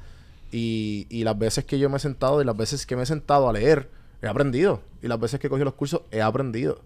y, 0.51 1.07
y 1.09 1.23
las 1.23 1.37
veces 1.37 1.65
que 1.65 1.79
yo 1.79 1.89
me 1.89 1.97
he 1.97 1.99
sentado 1.99 2.41
y 2.41 2.45
las 2.45 2.55
veces 2.55 2.85
que 2.85 2.95
me 2.95 3.03
he 3.03 3.05
sentado 3.05 3.49
a 3.49 3.53
leer, 3.53 3.89
he 4.21 4.27
aprendido. 4.27 4.81
Y 5.01 5.07
las 5.07 5.19
veces 5.19 5.39
que 5.39 5.47
he 5.47 5.49
cogido 5.49 5.65
los 5.65 5.73
cursos, 5.73 6.01
he 6.11 6.21
aprendido. 6.21 6.79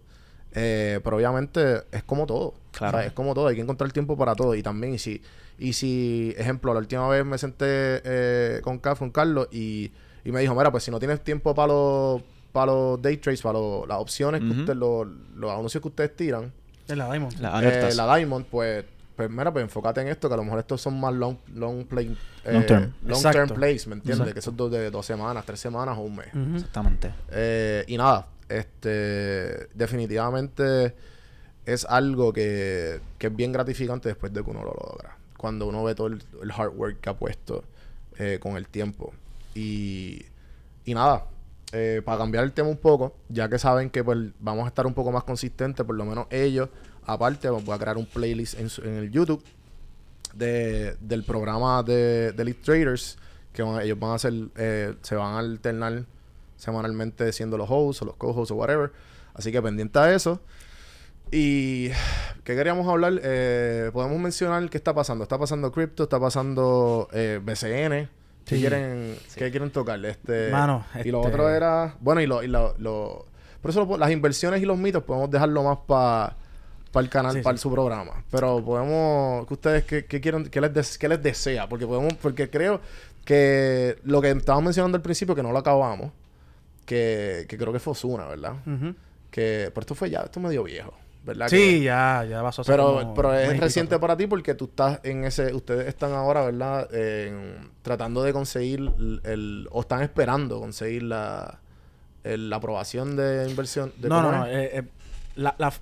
Eh, 0.54 1.00
pero 1.04 1.18
obviamente 1.18 1.84
es 1.92 2.04
como 2.04 2.26
todo. 2.26 2.54
Claro. 2.72 2.98
O 2.98 3.00
sea, 3.02 3.08
es 3.08 3.14
como 3.14 3.34
todo. 3.34 3.48
Hay 3.48 3.56
que 3.56 3.62
encontrar 3.62 3.92
tiempo 3.92 4.18
para 4.18 4.36
todo. 4.36 4.56
Y 4.56 4.64
también, 4.64 4.94
y 4.96 5.00
si, 5.00 5.22
y 5.58 5.74
si 5.74 6.34
ejemplo, 6.38 6.74
la 6.74 6.80
última 6.80 7.08
vez 7.08 7.24
me 7.26 7.38
senté 7.38 7.66
eh, 8.04 8.62
con, 8.64 8.80
con 8.80 9.12
Carlos 9.12 9.48
y, 9.52 9.92
y 10.26 10.32
me 10.32 10.40
dijo, 10.42 10.56
mira, 10.56 10.72
pues 10.72 10.84
si 10.84 10.92
no 10.92 11.00
tienes 11.00 11.24
tiempo 11.24 11.54
para 11.54 11.74
los 11.74 12.22
para 12.52 12.72
los 12.72 13.00
day 13.00 13.18
trades, 13.18 13.44
para 13.44 13.60
los- 13.60 13.88
las 13.88 14.00
opciones, 14.00 14.42
que 14.42 14.48
Ujú. 14.48 14.60
usted, 14.62 14.76
los, 14.76 15.08
los 15.36 15.52
anuncios 15.52 15.82
que 15.84 15.88
ustedes 15.88 16.16
tiran, 16.16 16.52
Es 16.88 16.98
la 16.98 17.06
Diamond. 17.12 17.38
Las 17.40 17.64
eh, 17.64 17.94
la 17.96 18.16
Diamond, 18.18 18.48
pues, 18.50 18.86
pues 19.16 19.30
mira, 19.30 19.54
pues 19.54 19.62
enfócate 19.64 20.02
en 20.02 20.08
esto, 20.08 20.28
que 20.28 20.34
a 20.34 20.38
lo 20.38 20.44
mejor 20.44 20.58
estos 20.58 20.82
son 20.82 21.00
más 21.00 21.14
long, 21.14 21.38
long 21.54 21.86
play, 21.86 22.18
eh, 22.46 22.54
Long 22.54 22.66
term. 22.66 22.94
long 23.06 23.22
term 23.22 23.50
plays, 23.50 23.86
¿me 23.86 23.94
entiendes? 23.94 24.22
Exacto. 24.22 24.34
Que 24.34 24.40
esos 24.40 24.58
dos 24.58 24.72
de 24.72 24.90
dos 24.90 25.06
semanas, 25.06 25.46
tres 25.46 25.60
semanas 25.60 25.96
o 26.00 26.02
un 26.02 26.16
mes. 26.16 26.28
Exactamente. 26.56 27.14
Eh, 27.30 27.84
y 27.88 27.96
nada, 27.98 28.26
este 28.50 29.68
definitivamente 29.74 30.96
es 31.66 31.86
algo 31.86 32.34
que, 32.34 33.00
que 33.18 33.28
es 33.28 33.36
bien 33.36 33.52
gratificante 33.52 34.10
después 34.10 34.34
de 34.34 34.44
que 34.44 34.50
uno 34.50 34.64
lo 34.64 34.74
logra. 34.74 35.18
Cuando 35.38 35.68
uno 35.68 35.84
ve 35.84 35.96
todo 35.96 36.08
el, 36.08 36.22
el 36.42 36.52
hard 36.52 36.76
work 36.76 37.00
que 37.00 37.10
ha 37.10 37.18
puesto 37.18 37.64
eh, 38.18 38.40
con 38.42 38.58
el 38.58 38.68
tiempo. 38.68 39.14
Y, 39.56 40.26
y 40.86 40.94
nada, 40.94 41.26
eh, 41.72 42.02
para 42.04 42.18
cambiar 42.18 42.44
el 42.44 42.52
tema 42.52 42.70
un 42.70 42.78
poco, 42.78 43.16
ya 43.30 43.48
que 43.48 43.60
saben 43.60 43.90
que 43.90 44.04
pues, 44.04 44.18
vamos 44.40 44.66
a 44.66 44.68
estar 44.68 44.88
un 44.88 44.94
poco 44.94 45.12
más 45.12 45.24
consistentes, 45.24 45.86
por 45.86 45.96
lo 45.96 46.06
menos 46.06 46.28
ellos, 46.32 46.70
aparte, 47.06 47.50
voy 47.50 47.76
a 47.76 47.78
crear 47.78 47.98
un 47.98 48.06
playlist 48.06 48.60
en, 48.60 48.70
en 48.88 48.96
el 48.96 49.12
YouTube 49.12 49.44
de, 50.34 50.96
del 51.00 51.24
programa 51.24 51.84
de, 51.84 52.32
de 52.32 52.42
Elite 52.42 52.64
Traders, 52.64 53.18
que 53.54 53.62
ellos 53.62 54.00
van 54.00 54.12
a 54.12 54.16
hacer, 54.16 54.34
eh, 54.56 54.96
se 55.02 55.16
van 55.16 55.36
a 55.36 55.40
alternar 55.40 56.06
semanalmente 56.60 57.32
siendo 57.34 57.58
los 57.58 57.68
hosts 57.72 58.04
o 58.04 58.06
los 58.06 58.16
co-hosts 58.18 58.52
o 58.52 58.56
whatever. 58.56 58.92
Así 59.34 59.52
que 59.52 59.62
pendiente 59.62 59.98
a 59.98 60.14
eso. 60.14 60.42
Y 61.32 61.90
¿qué 62.44 62.56
queríamos 62.56 62.88
hablar? 62.88 63.20
Eh, 63.24 63.90
podemos 63.94 64.20
mencionar 64.20 64.68
qué 64.70 64.78
está 64.78 64.94
pasando. 64.94 65.24
Está 65.24 65.38
pasando 65.38 65.72
cripto, 65.72 66.04
está 66.04 66.20
pasando 66.20 67.08
eh, 67.14 67.40
BCN. 67.44 68.10
¿Qué 68.46 68.56
Sí. 68.56 68.62
quieren, 68.62 69.16
¿qué 69.36 69.52
quieren 69.52 69.70
tocar? 69.70 70.04
Este, 70.06 70.50
Mano, 70.52 70.84
y 71.06 71.12
lo 71.12 71.20
este- 71.22 71.32
otro 71.34 71.50
era. 71.50 71.96
Bueno, 72.00 72.20
y 72.22 72.26
lo, 72.28 72.42
y 72.44 72.48
lo, 72.48 72.74
lo- 72.80 73.26
por 73.62 73.70
eso 73.72 73.86
lo- 73.86 73.98
las 73.98 74.10
inversiones 74.12 74.62
y 74.62 74.66
los 74.66 74.78
mitos 74.78 75.04
podemos 75.04 75.30
dejarlo 75.30 75.64
más 75.64 75.78
para 75.86 76.36
el 76.96 77.10
canal, 77.10 77.34
Sí, 77.34 77.42
para 77.42 77.58
sí. 77.58 77.62
su 77.62 77.72
programa. 77.72 78.24
Pero 78.32 78.66
podemos, 78.66 79.46
que 79.46 79.54
ustedes, 79.54 79.84
¿qué, 79.84 80.06
qué 80.06 80.20
quieren, 80.20 80.46
qué 80.50 80.62
les, 80.62 80.74
des- 80.74 80.98
qué 80.98 81.08
les 81.08 81.22
desea? 81.22 81.70
Porque 81.70 81.86
podemos, 81.86 82.14
porque 82.16 82.50
creo 82.50 82.82
que 83.24 84.00
lo 84.04 84.20
que 84.20 84.32
estábamos 84.32 84.64
mencionando 84.66 84.96
al 84.96 85.04
principio, 85.04 85.36
que 85.36 85.44
no 85.44 85.52
lo 85.52 85.60
acabamos, 85.60 86.12
que, 86.90 87.46
que 87.48 87.56
creo 87.58 87.72
que 87.72 87.80
fue 87.80 87.92
Osuna, 87.92 88.26
¿verdad? 88.26 88.54
Que, 89.30 89.70
pero 89.74 89.82
esto 89.82 89.94
fue 89.94 90.10
ya, 90.10 90.22
esto 90.22 90.40
es 90.40 90.44
medio 90.44 90.64
viejo, 90.64 90.92
¿verdad? 91.24 91.48
Sí, 91.50 91.58
Que- 91.58 91.82
ya, 91.84 92.26
ya 92.28 92.42
pasó 92.42 92.64
pero, 92.64 93.14
pero 93.16 93.34
es 93.36 93.60
reciente 93.60 94.00
para 94.00 94.18
ti 94.18 94.26
porque 94.26 94.56
tú 94.56 94.66
estás 94.66 95.00
en 95.04 95.24
ese, 95.24 95.54
ustedes 95.54 95.88
están 95.88 96.14
ahora, 96.14 96.44
¿verdad? 96.46 96.90
Tratando 97.84 98.24
de 98.24 98.34
conseguir 98.34 98.80
el, 98.80 99.22
el- 99.24 99.68
o 99.72 99.82
están 99.82 100.02
esperando 100.02 100.60
conseguir 100.60 101.04
la, 101.04 101.60
el- 102.24 102.50
la 102.50 102.56
aprobación 102.56 103.16
de 103.16 103.48
inversión. 103.50 103.94
De 103.98 104.10
No, 104.10 104.16
¿cómo 104.18 104.32
no, 104.32 104.38
no. 104.40 104.48
eh, 104.48 104.80
eh, 104.80 104.84
la- 105.36 105.56
la- 105.60 105.74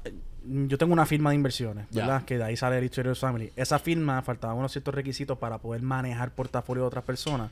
yo 0.68 0.78
tengo 0.78 0.94
una 0.94 1.06
firma 1.06 1.32
de 1.32 1.36
inversiones. 1.36 1.88
¿verdad? 1.92 2.24
Que 2.24 2.38
de 2.38 2.44
ahí 2.44 2.58
sale 2.58 2.78
el 2.78 2.90
Traders 2.90 3.20
Family. 3.20 3.52
Esa 3.56 3.80
firma 3.80 4.22
faltaban 4.22 4.58
unos 4.58 4.72
ciertos 4.72 4.94
requisitos 4.94 5.38
para 5.38 5.58
poder 5.58 5.82
manejar 5.82 6.32
portafolio 6.32 6.84
de 6.84 6.88
otras 6.88 7.04
personas. 7.04 7.52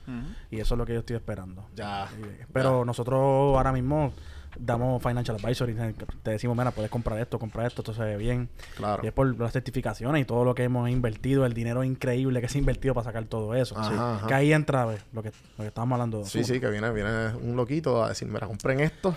Y 0.51 0.59
eso 0.59 0.75
es 0.75 0.77
lo 0.77 0.85
que 0.85 0.93
yo 0.93 0.99
estoy 0.99 1.15
esperando. 1.15 1.67
Ya. 1.75 2.07
Pero 2.53 2.85
nosotros 2.85 3.19
ahora 3.19 3.71
mismo 3.71 4.13
damos 4.59 5.01
financial 5.01 5.37
advisory. 5.37 5.75
Te 6.23 6.31
decimos, 6.31 6.57
mira, 6.57 6.71
puedes 6.71 6.89
comprar 6.91 7.19
esto, 7.19 7.37
comprar 7.39 7.67
esto, 7.67 7.81
esto 7.81 7.93
se 7.93 8.03
ve 8.03 8.17
bien. 8.17 8.49
Claro. 8.75 9.03
Y 9.03 9.07
es 9.07 9.13
por 9.13 9.37
las 9.39 9.51
certificaciones 9.53 10.21
y 10.21 10.25
todo 10.25 10.43
lo 10.43 10.55
que 10.55 10.63
hemos 10.63 10.89
invertido, 10.89 11.45
el 11.45 11.53
dinero 11.53 11.83
increíble 11.83 12.41
que 12.41 12.47
se 12.49 12.57
ha 12.57 12.59
invertido 12.59 12.93
para 12.93 13.05
sacar 13.05 13.25
todo 13.25 13.55
eso. 13.55 13.77
Ajá, 13.77 13.89
Sí. 13.89 13.95
ajá. 13.97 14.27
Que 14.27 14.33
ahí 14.33 14.53
entra 14.53 14.85
¿ves? 14.85 15.01
lo 15.13 15.23
que, 15.23 15.29
lo 15.57 15.63
que 15.63 15.67
estábamos 15.67 15.93
hablando. 15.95 16.19
de 16.19 16.25
Sí, 16.25 16.43
sí, 16.43 16.59
que 16.59 16.69
viene, 16.69 16.91
viene 16.91 17.33
un 17.35 17.55
loquito 17.55 18.03
a 18.03 18.09
decir, 18.09 18.27
mira, 18.27 18.47
compren 18.47 18.79
esto. 18.79 19.15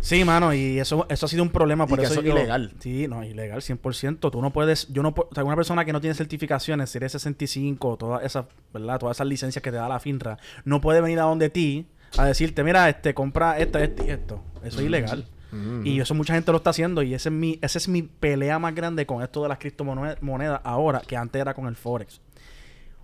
Sí, 0.00 0.24
mano, 0.24 0.52
y 0.52 0.78
eso, 0.80 1.06
eso 1.08 1.26
ha 1.26 1.28
sido 1.28 1.42
un 1.42 1.50
problema. 1.50 1.86
Por 1.86 1.98
Y 1.98 2.02
que 2.02 2.06
eso 2.06 2.20
es 2.20 2.26
yo- 2.26 2.32
ilegal. 2.32 2.72
Sí, 2.80 3.06
no, 3.08 3.22
ilegal, 3.24 3.62
100%. 3.62 4.30
Tú 4.30 4.42
no 4.42 4.50
puedes, 4.52 4.88
yo 4.92 5.02
no 5.02 5.14
puedo, 5.14 5.28
o 5.30 5.34
sea, 5.34 5.44
una 5.44 5.54
persona 5.56 5.84
que 5.84 5.92
no 5.92 6.00
tiene 6.00 6.14
certificaciones, 6.14 6.90
Serie 6.90 7.08
65, 7.08 7.96
todas 7.96 8.24
esas, 8.24 8.46
¿verdad? 8.74 8.98
Todas 8.98 9.16
esas 9.16 9.26
licencias 9.26 9.62
que 9.62 9.70
te 9.70 9.76
da 9.76 9.88
la 9.88 10.00
FINRA, 10.00 10.38
no 10.64 10.80
puede 10.80 11.00
venir 11.00 11.20
a 11.20 11.22
donde 11.22 11.50
ti 11.50 11.86
a 12.16 12.24
decirte, 12.24 12.62
mira, 12.64 12.88
este, 12.88 13.14
compra 13.14 13.58
esto, 13.58 13.78
esto 13.78 14.04
y 14.06 14.10
esto. 14.10 14.42
Eso 14.62 14.80
es 14.80 14.86
ilegal. 14.86 15.26
Mm. 15.50 15.86
Y 15.86 16.00
eso 16.00 16.14
mucha 16.14 16.34
gente 16.34 16.50
lo 16.50 16.58
está 16.58 16.70
haciendo 16.70 17.02
y 17.02 17.14
ese 17.14 17.28
es 17.28 17.34
mi, 17.34 17.58
esa 17.62 17.78
es 17.78 17.88
mi 17.88 18.02
pelea 18.02 18.58
más 18.58 18.74
grande 18.74 19.06
con 19.06 19.22
esto 19.22 19.42
de 19.42 19.48
las 19.48 19.58
criptomonedas 19.58 20.60
ahora, 20.64 21.00
que 21.00 21.16
antes 21.16 21.40
era 21.40 21.54
con 21.54 21.66
el 21.66 21.76
Forex. 21.76 22.20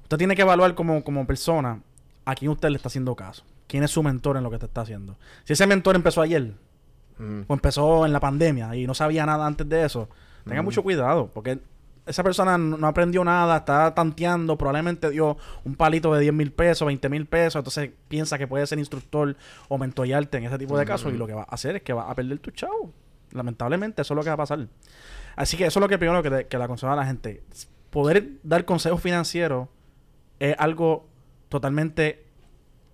Usted 0.02 0.16
tiene 0.16 0.34
que 0.34 0.42
evaluar 0.42 0.74
como, 0.74 1.04
como 1.04 1.26
persona 1.26 1.82
a 2.24 2.34
quién 2.34 2.50
usted 2.50 2.70
le 2.70 2.76
está 2.76 2.88
haciendo 2.88 3.14
caso. 3.14 3.44
¿Quién 3.66 3.84
es 3.84 3.90
su 3.90 4.02
mentor 4.02 4.38
en 4.38 4.44
lo 4.44 4.50
que 4.50 4.58
te 4.58 4.64
está 4.66 4.80
haciendo? 4.80 5.18
Si 5.44 5.52
ese 5.52 5.66
mentor 5.66 5.94
empezó 5.96 6.22
ayer, 6.22 6.54
Mm. 7.18 7.42
o 7.48 7.54
empezó 7.54 8.06
en 8.06 8.12
la 8.12 8.20
pandemia 8.20 8.76
y 8.76 8.86
no 8.86 8.94
sabía 8.94 9.26
nada 9.26 9.44
antes 9.44 9.68
de 9.68 9.84
eso, 9.84 10.08
tenga 10.44 10.62
mucho 10.62 10.82
cuidado, 10.82 11.30
porque 11.34 11.58
esa 12.08 12.22
persona 12.24 12.56
no 12.58 12.86
aprendió 12.86 13.22
nada, 13.24 13.58
está 13.58 13.94
tanteando, 13.94 14.56
probablemente 14.58 15.10
dio 15.10 15.36
un 15.64 15.74
palito 15.76 16.12
de 16.14 16.20
10 16.22 16.32
mil 16.34 16.50
pesos, 16.52 16.86
20 16.86 17.08
mil 17.08 17.26
pesos, 17.26 17.56
entonces 17.60 17.90
piensa 18.08 18.38
que 18.38 18.46
puede 18.46 18.66
ser 18.66 18.78
instructor 18.78 19.36
o 19.68 19.78
mentorearte 19.78 20.38
en 20.38 20.44
ese 20.44 20.58
tipo 20.58 20.76
de 20.78 20.84
casos 20.86 21.12
y 21.12 21.18
lo 21.18 21.26
que 21.26 21.34
va 21.34 21.42
a 21.42 21.54
hacer 21.54 21.76
es 21.76 21.82
que 21.82 21.92
va 21.92 22.10
a 22.10 22.14
perder 22.14 22.38
tu 22.38 22.50
chavo. 22.50 22.92
Lamentablemente, 23.32 24.02
eso 24.02 24.14
es 24.14 24.16
lo 24.16 24.22
que 24.22 24.30
va 24.30 24.34
a 24.34 24.38
pasar. 24.38 24.66
Así 25.36 25.56
que 25.56 25.66
eso 25.66 25.78
es 25.78 25.82
lo 25.82 25.88
que 25.88 25.98
primero 25.98 26.22
que, 26.22 26.30
le- 26.30 26.46
que 26.46 26.58
le 26.58 26.64
aconsejo 26.64 26.92
a 26.92 26.96
la 26.96 27.04
gente. 27.06 27.42
Poder 27.90 28.28
dar 28.42 28.64
consejos 28.64 29.00
financieros 29.00 29.68
es 30.40 30.54
algo 30.58 31.06
totalmente 31.48 32.24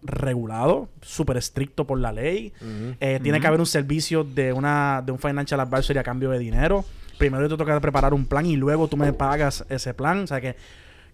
regulado, 0.03 0.89
súper 1.01 1.37
estricto 1.39 1.87
por 1.87 1.99
la 1.99 2.13
ley. 2.13 2.53
Eh, 3.01 3.21
Tiene 3.23 3.41
que 3.41 3.47
haber 3.47 3.61
un 3.61 3.67
servicio 3.67 4.23
de 4.25 4.53
una 4.53 5.03
de 5.05 5.13
un 5.13 5.19
financial 5.19 5.61
advisory 5.61 5.99
a 5.99 6.03
cambio 6.03 6.31
de 6.31 6.39
dinero. 6.39 6.85
Primero 7.19 7.45
yo 7.45 7.49
te 7.51 7.57
toca 7.57 7.79
preparar 7.81 8.13
un 8.15 8.27
plan 8.27 8.45
y 8.47 8.57
luego 8.57 8.89
tú 8.89 8.97
me 8.97 9.13
pagas 9.13 9.65
ese 9.69 9.95
plan. 9.95 10.21
O 10.25 10.27
sea 10.27 10.41
que 10.41 10.57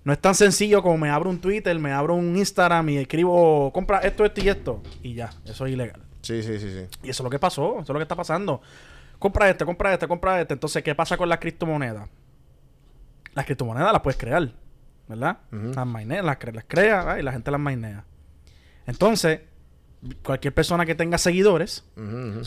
no 0.05 0.12
es 0.12 0.18
tan 0.18 0.34
sencillo 0.34 0.82
como 0.82 0.96
me 0.98 1.11
abro 1.11 1.28
un 1.30 1.40
Twitter, 1.40 1.78
me 1.78 1.92
abro 1.92 2.14
un 2.14 2.36
Instagram 2.36 2.88
y 2.90 2.96
escribo, 2.98 3.72
compra 3.72 3.98
esto, 3.98 4.24
esto 4.24 4.40
y 4.42 4.48
esto. 4.48 4.82
Y 5.03 5.14
ya, 5.14 5.30
eso 5.44 5.66
es 5.66 5.72
ilegal. 5.72 6.01
Sí, 6.22 6.42
sí, 6.42 6.59
sí, 6.59 6.70
sí. 6.70 6.86
Y 7.03 7.11
eso 7.11 7.22
es 7.22 7.24
lo 7.24 7.30
que 7.30 7.38
pasó, 7.38 7.72
eso 7.74 7.82
es 7.82 7.88
lo 7.88 7.96
que 7.96 8.03
está 8.03 8.16
pasando. 8.16 8.61
Compra 9.18 9.51
este, 9.51 9.64
compra 9.64 9.92
este, 9.92 10.09
compra 10.09 10.40
este. 10.40 10.55
Entonces, 10.55 10.82
¿qué 10.82 10.94
pasa 10.94 11.16
con 11.16 11.28
las 11.28 11.38
criptomonedas? 11.38 12.09
Las 13.34 13.44
criptomonedas 13.44 13.92
las 13.92 14.03
puedes 14.03 14.18
crear, 14.18 14.51
¿verdad? 15.09 15.38
Las 15.51 15.86
maineas, 15.86 16.24
las, 16.24 16.38
cre- 16.38 16.53
las 16.55 16.64
crea 16.66 16.98
¿verdad? 17.05 17.16
y 17.18 17.22
la 17.22 17.32
gente 17.32 17.51
las 17.51 17.61
mainea. 17.61 18.05
Entonces, 18.86 19.40
cualquier 20.22 20.55
persona 20.55 20.86
que 20.86 20.94
tenga 20.94 21.18
seguidores 21.18 21.84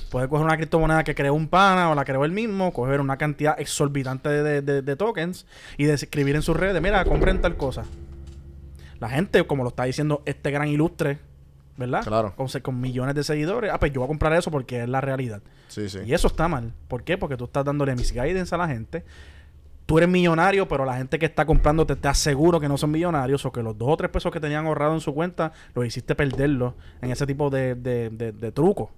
puede 0.10 0.28
coger 0.28 0.45
una 0.45 0.58
criptomoneda 0.58 1.04
que 1.04 1.14
creó 1.14 1.34
un 1.36 1.47
pana 1.47 1.91
o 1.91 1.95
la 1.95 2.04
creó 2.04 2.26
él 2.26 2.32
mismo, 2.32 2.74
coger 2.74 2.99
una 2.99 3.18
cantidad 3.18 3.60
exorbitante 3.60 4.30
de, 4.30 4.62
de- 4.62 4.82
de 4.82 4.95
tokens 4.95 5.45
y 5.78 5.86
de 5.86 5.93
escribir 5.93 6.36
en 6.36 6.41
sus 6.41 6.56
redes, 6.58 6.82
mira, 6.82 7.04
compren 7.06 7.41
tal 7.41 7.56
cosa. 7.56 7.84
La 8.99 9.10
gente, 9.10 9.43
como 9.45 9.64
lo 9.64 9.70
está 9.70 9.84
diciendo 9.84 10.24
este 10.26 10.49
gran 10.49 10.68
ilustre, 10.68 11.20
¿verdad? 11.78 12.04
Claro. 12.04 12.34
Con, 12.36 12.47
con 12.62 12.80
millones 12.80 13.16
de 13.16 13.24
seguidores, 13.24 13.72
ah, 13.74 13.80
pues 13.80 13.91
yo 13.91 13.99
voy 14.01 14.06
a 14.06 14.08
comprar 14.08 14.34
eso 14.34 14.49
porque 14.49 14.84
es 14.84 14.89
la 14.89 15.01
realidad. 15.01 15.41
Sí, 15.68 15.89
sí. 15.89 15.99
Y 16.06 16.14
eso 16.14 16.28
está 16.28 16.47
mal. 16.47 16.74
¿Por 16.88 17.04
qué? 17.04 17.18
Porque 17.18 17.36
tú 17.36 17.45
estás 17.45 17.66
dándole 17.66 17.95
misguidance 17.95 18.54
a 18.54 18.58
la 18.58 18.68
gente. 18.68 19.04
Tú 19.86 19.98
eres 19.98 20.10
millonario, 20.10 20.68
pero 20.68 20.86
la 20.86 20.96
gente 20.96 21.20
que 21.20 21.26
está 21.26 21.46
comprando 21.46 21.86
te, 21.86 21.96
te 21.98 22.08
aseguro 22.08 22.60
que 22.60 22.70
no 22.70 22.78
son 22.78 22.92
millonarios 22.92 23.46
o 23.46 23.52
que 23.52 23.62
los 23.62 23.78
dos 23.78 23.90
o 23.90 23.98
tres 23.98 24.10
pesos 24.12 24.32
que 24.32 24.40
tenían 24.40 24.66
ahorrado 24.66 24.94
en 24.94 25.02
su 25.02 25.14
cuenta 25.14 25.52
los 25.76 25.86
hiciste 25.86 26.16
perderlos 26.16 26.74
en 27.02 27.12
ese 27.12 27.26
tipo 27.28 27.50
de, 27.50 27.76
de, 27.76 28.10
de, 28.10 28.32
de 28.32 28.52
truco. 28.52 28.92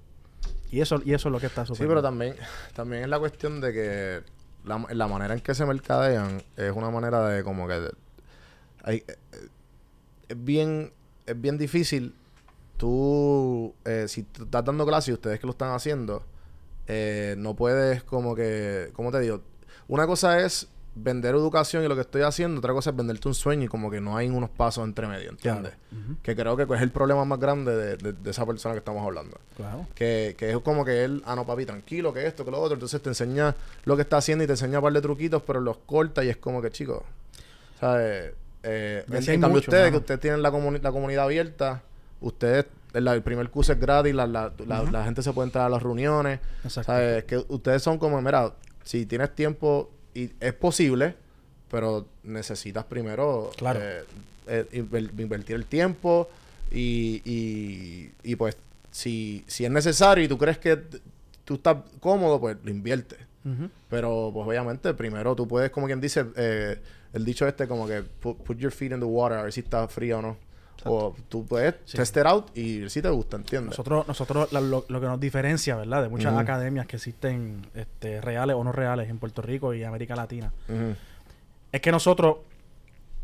Y 0.71 0.81
eso, 0.81 1.01
y 1.03 1.13
eso 1.13 1.29
es 1.29 1.31
lo 1.31 1.39
que 1.39 1.47
está 1.47 1.63
Sí, 1.63 1.69
sucediendo. 1.69 1.95
pero 1.95 2.01
también, 2.03 2.35
también 2.75 3.03
es 3.03 3.09
la 3.09 3.17
cuestión 3.17 3.61
de 3.61 3.73
que 3.73 4.21
la, 4.63 4.85
la 4.91 5.07
manera 5.07 5.33
en 5.33 5.39
que 5.39 5.55
se 5.55 5.65
mercadean 5.65 6.43
es 6.55 6.71
una 6.71 6.91
manera 6.91 7.27
de 7.29 7.43
como 7.43 7.67
que 7.67 7.89
hay, 8.83 8.97
eh, 8.97 9.15
es 10.27 10.43
bien 10.43 10.91
es 11.25 11.39
bien 11.41 11.57
difícil 11.57 12.13
tú 12.77 13.73
eh, 13.85 14.05
si 14.07 14.23
tú 14.23 14.43
estás 14.43 14.63
dando 14.65 14.85
clases 14.85 15.09
y 15.09 15.13
ustedes 15.13 15.39
que 15.39 15.47
lo 15.47 15.51
están 15.51 15.73
haciendo 15.73 16.23
eh, 16.87 17.35
no 17.37 17.55
puedes 17.55 18.03
como 18.03 18.35
que 18.35 18.89
¿cómo 18.93 19.11
te 19.11 19.19
digo? 19.19 19.41
Una 19.87 20.05
cosa 20.07 20.39
es 20.41 20.67
vender 20.97 21.35
educación 21.35 21.83
y 21.83 21.87
lo 21.89 21.95
que 21.95 22.01
estoy 22.01 22.21
haciendo, 22.21 22.59
otra 22.59 22.71
cosa 22.73 22.89
es 22.91 22.95
venderte 22.95 23.27
un 23.27 23.33
sueño 23.35 23.63
y 23.65 23.67
como 23.67 23.91
que 23.91 23.99
no 23.99 24.15
hay 24.15 24.29
unos 24.29 24.49
pasos 24.49 24.85
entre 24.85 25.07
medio, 25.07 25.29
¿entiendes? 25.31 25.73
Que 26.23 26.35
creo 26.35 26.55
que 26.55 26.63
es 26.63 26.81
el 26.81 26.89
problema 26.91 27.25
más 27.25 27.37
grande 27.39 27.75
de, 27.75 27.97
de- 27.97 28.13
de 28.13 28.31
esa 28.31 28.45
persona 28.45 28.73
que 28.73 28.79
estamos 28.79 29.05
hablando. 29.05 29.37
Claro. 29.57 29.85
Que, 29.93 30.35
que 30.37 30.51
es 30.51 30.57
como 30.59 30.85
que 30.85 31.03
él, 31.03 31.21
ah, 31.25 31.35
no, 31.35 31.45
papi, 31.45 31.65
tranquilo, 31.65 32.13
que 32.13 32.25
esto, 32.25 32.45
que 32.45 32.51
lo 32.51 32.61
otro. 32.61 32.75
Entonces 32.75 33.01
te 33.01 33.09
enseña 33.09 33.55
lo 33.83 33.95
que 33.97 34.03
está 34.03 34.17
haciendo 34.17 34.43
y 34.43 34.47
te 34.47 34.53
enseña 34.53 34.79
un 34.79 34.83
par 34.83 34.93
de 34.93 35.01
truquitos, 35.01 35.41
pero 35.45 35.59
los 35.59 35.77
corta 35.85 36.23
y 36.23 36.29
es 36.29 36.37
como 36.37 36.61
que, 36.61 36.71
chicos, 36.71 37.03
¿sabes? 37.79 38.33
Eh, 38.63 39.03
en, 39.07 39.15
así 39.17 39.29
hay 39.31 39.35
en 39.35 39.41
cambio, 39.41 39.57
mucho, 39.57 39.69
ustedes, 39.69 39.91
que 39.91 39.97
ustedes 39.97 40.19
tienen 40.19 40.41
la, 40.41 40.51
comuni- 40.51 40.81
la 40.81 40.91
comunidad 40.91 41.25
abierta, 41.25 41.83
ustedes, 42.21 42.65
el, 42.93 43.07
el 43.07 43.21
primer 43.21 43.49
curso 43.49 43.73
es 43.73 43.79
gratis, 43.79 44.15
la, 44.15 44.25
la, 44.27 44.51
la- 44.65 44.83
la 44.83 45.03
gente 45.03 45.21
se 45.21 45.33
puede 45.33 45.47
entrar 45.47 45.65
a 45.65 45.69
las 45.69 45.83
reuniones. 45.83 46.39
Exacto. 46.63 46.91
¿Sabes? 46.91 47.23
Que 47.25 47.37
ustedes 47.49 47.83
son 47.83 47.97
como, 47.99 48.21
mira, 48.21 48.53
si 48.83 49.05
tienes 49.05 49.35
tiempo 49.35 49.91
y 50.15 50.31
es 50.39 50.53
posible, 50.53 51.15
pero 51.69 52.05
necesitas 52.23 52.85
primero 52.85 53.51
Claro. 53.57 53.79
eh, 53.83 54.03
eh, 54.47 54.65
inver- 54.73 55.11
invertir 55.19 55.55
el 55.55 55.65
tiempo 55.65 56.29
y, 56.71 57.21
y, 57.25 58.11
y 58.23 58.35
pues 58.35 58.57
si, 58.91 59.43
si 59.47 59.65
es 59.65 59.71
necesario 59.71 60.23
y 60.23 60.27
tú 60.27 60.37
crees 60.37 60.57
que 60.57 60.79
tú 61.43 61.55
estás 61.55 61.77
cómodo, 61.99 62.39
pues 62.39 62.57
lo 62.63 62.71
inviertes. 62.71 63.19
Pero 63.91 64.31
pues 64.33 64.47
obviamente 64.47 64.91
primero 64.95 65.35
tú 65.35 65.47
puedes, 65.47 65.69
como 65.69 65.85
quien 65.85 66.01
dice, 66.01 66.25
eh, 66.35 66.79
el 67.13 67.23
dicho 67.23 67.47
este 67.47 67.67
como 67.67 67.85
que 67.87 68.01
put, 68.01 68.37
put 68.37 68.57
your 68.57 68.71
feet 68.71 68.91
in 68.91 68.99
the 68.99 69.05
water 69.05 69.37
a 69.37 69.43
ver 69.43 69.53
si 69.53 69.59
está 69.59 69.87
frío 69.87 70.17
o 70.17 70.21
no. 70.23 70.37
O 70.83 71.15
tú 71.29 71.45
puedes 71.45 71.75
Sí. 71.85 71.97
test 71.97 72.15
it 72.17 72.25
out 72.25 72.55
y 72.55 72.81
ver 72.81 72.89
si 72.89 73.01
te 73.01 73.09
gusta, 73.09 73.37
¿entiendes? 73.37 73.71
Nosotros, 73.71 74.07
nosotros 74.07 74.51
la- 74.51 74.61
lo, 74.61 74.85
lo 74.87 75.01
que 75.01 75.07
nos 75.07 75.19
diferencia, 75.19 75.75
¿verdad? 75.75 76.03
De 76.03 76.09
muchas 76.09 76.35
academias 76.37 76.85
que 76.85 76.97
existen 76.97 77.65
este, 77.73 78.21
reales 78.21 78.55
o 78.55 78.63
no 78.63 78.71
reales 78.71 79.09
en 79.09 79.17
Puerto 79.17 79.41
Rico 79.41 79.73
y 79.73 79.83
América 79.83 80.15
Latina. 80.15 80.51
Es 81.71 81.81
que 81.81 81.91
nosotros, 81.91 82.37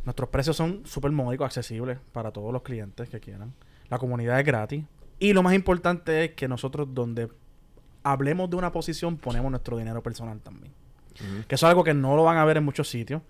nuestros 0.06 0.30
precios 0.30 0.56
son 0.58 0.82
súper 0.86 1.12
módicos, 1.12 1.46
accesibles 1.46 2.00
para 2.14 2.32
todos 2.32 2.52
los 2.52 2.64
clientes 2.64 3.10
que 3.10 3.20
quieran. 3.20 3.54
La 3.90 4.00
comunidad 4.00 4.40
es 4.40 4.46
gratis. 4.46 4.84
Y 5.20 5.34
lo 5.34 5.44
más 5.44 5.54
importante 5.54 6.24
es 6.26 6.32
que 6.32 6.48
nosotros 6.48 6.88
donde 6.94 7.30
hablemos 8.04 8.50
de 8.50 8.56
una 8.56 8.72
posición 8.72 9.18
ponemos 9.18 9.52
nuestro 9.52 9.78
dinero 9.78 10.02
personal 10.02 10.40
también. 10.40 10.74
Que 11.48 11.54
eso 11.56 11.68
es 11.68 11.70
algo 11.70 11.84
que 11.84 11.94
no 11.94 12.16
lo 12.16 12.24
van 12.24 12.38
a 12.38 12.46
ver 12.46 12.58
en 12.58 12.64
muchos 12.66 12.90
sitios. 12.90 13.22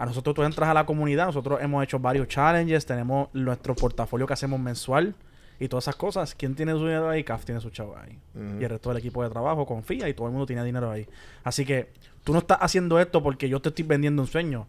A 0.00 0.06
nosotros 0.06 0.34
tú 0.34 0.42
entras 0.42 0.70
a 0.70 0.72
la 0.72 0.86
comunidad, 0.86 1.26
nosotros 1.26 1.60
hemos 1.60 1.84
hecho 1.84 1.98
varios 1.98 2.26
challenges, 2.26 2.86
tenemos 2.86 3.28
nuestro 3.34 3.74
portafolio 3.74 4.26
que 4.26 4.32
hacemos 4.32 4.58
mensual 4.58 5.14
y 5.58 5.68
todas 5.68 5.84
esas 5.84 5.96
cosas. 5.96 6.34
¿Quién 6.34 6.54
tiene 6.54 6.72
su 6.72 6.78
dinero 6.78 7.10
ahí? 7.10 7.22
CAF 7.22 7.44
tiene 7.44 7.60
su 7.60 7.68
chavo 7.68 7.94
ahí. 7.98 8.18
Y 8.58 8.64
el 8.64 8.70
resto 8.70 8.88
del 8.88 8.96
equipo 8.96 9.22
de 9.22 9.28
trabajo 9.28 9.66
confía 9.66 10.08
y 10.08 10.14
todo 10.14 10.28
el 10.28 10.32
mundo 10.32 10.46
tiene 10.46 10.64
dinero 10.64 10.90
ahí. 10.90 11.06
Así 11.44 11.66
que 11.66 11.90
tú 12.24 12.32
no 12.32 12.38
estás 12.38 12.56
haciendo 12.62 12.98
esto 12.98 13.22
porque 13.22 13.50
yo 13.50 13.60
te 13.60 13.68
estoy 13.68 13.84
vendiendo 13.84 14.22
un 14.22 14.28
sueño. 14.28 14.68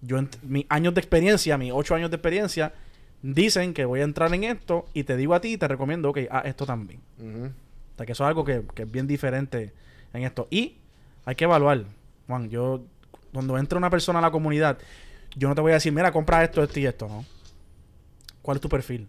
Yo, 0.00 0.18
mis 0.42 0.66
años 0.68 0.94
de 0.94 1.00
experiencia, 1.00 1.56
mis 1.58 1.70
ocho 1.72 1.94
años 1.94 2.10
de 2.10 2.16
experiencia, 2.16 2.72
dicen 3.22 3.72
que 3.72 3.84
voy 3.84 4.00
a 4.00 4.02
entrar 4.02 4.34
en 4.34 4.42
esto 4.42 4.86
y 4.92 5.04
te 5.04 5.16
digo 5.16 5.34
a 5.34 5.40
ti 5.40 5.52
y 5.52 5.58
te 5.58 5.68
recomiendo, 5.68 6.10
ok, 6.10 6.18
haz 6.28 6.44
esto 6.46 6.66
también. 6.66 6.98
Ujú. 7.20 7.44
O 7.46 7.96
sea, 7.98 8.04
que 8.04 8.10
eso 8.10 8.24
es 8.24 8.28
algo 8.28 8.44
que, 8.44 8.64
que 8.74 8.82
es 8.82 8.90
bien 8.90 9.06
diferente 9.06 9.72
en 10.12 10.24
esto. 10.24 10.48
Y 10.50 10.78
hay 11.24 11.36
que 11.36 11.44
evaluar. 11.44 11.84
Juan, 12.26 12.50
yo, 12.50 12.82
cuando 13.36 13.58
entra 13.58 13.76
una 13.78 13.90
persona 13.90 14.18
a 14.18 14.22
la 14.22 14.30
comunidad, 14.30 14.78
yo 15.36 15.46
no 15.48 15.54
te 15.54 15.60
voy 15.60 15.72
a 15.72 15.74
decir, 15.74 15.92
mira, 15.92 16.10
compra 16.10 16.42
esto, 16.42 16.62
esto 16.62 16.80
y 16.80 16.86
esto, 16.86 17.06
¿no? 17.06 17.22
¿Cuál 18.40 18.56
es 18.56 18.60
tu 18.62 18.68
perfil? 18.68 19.06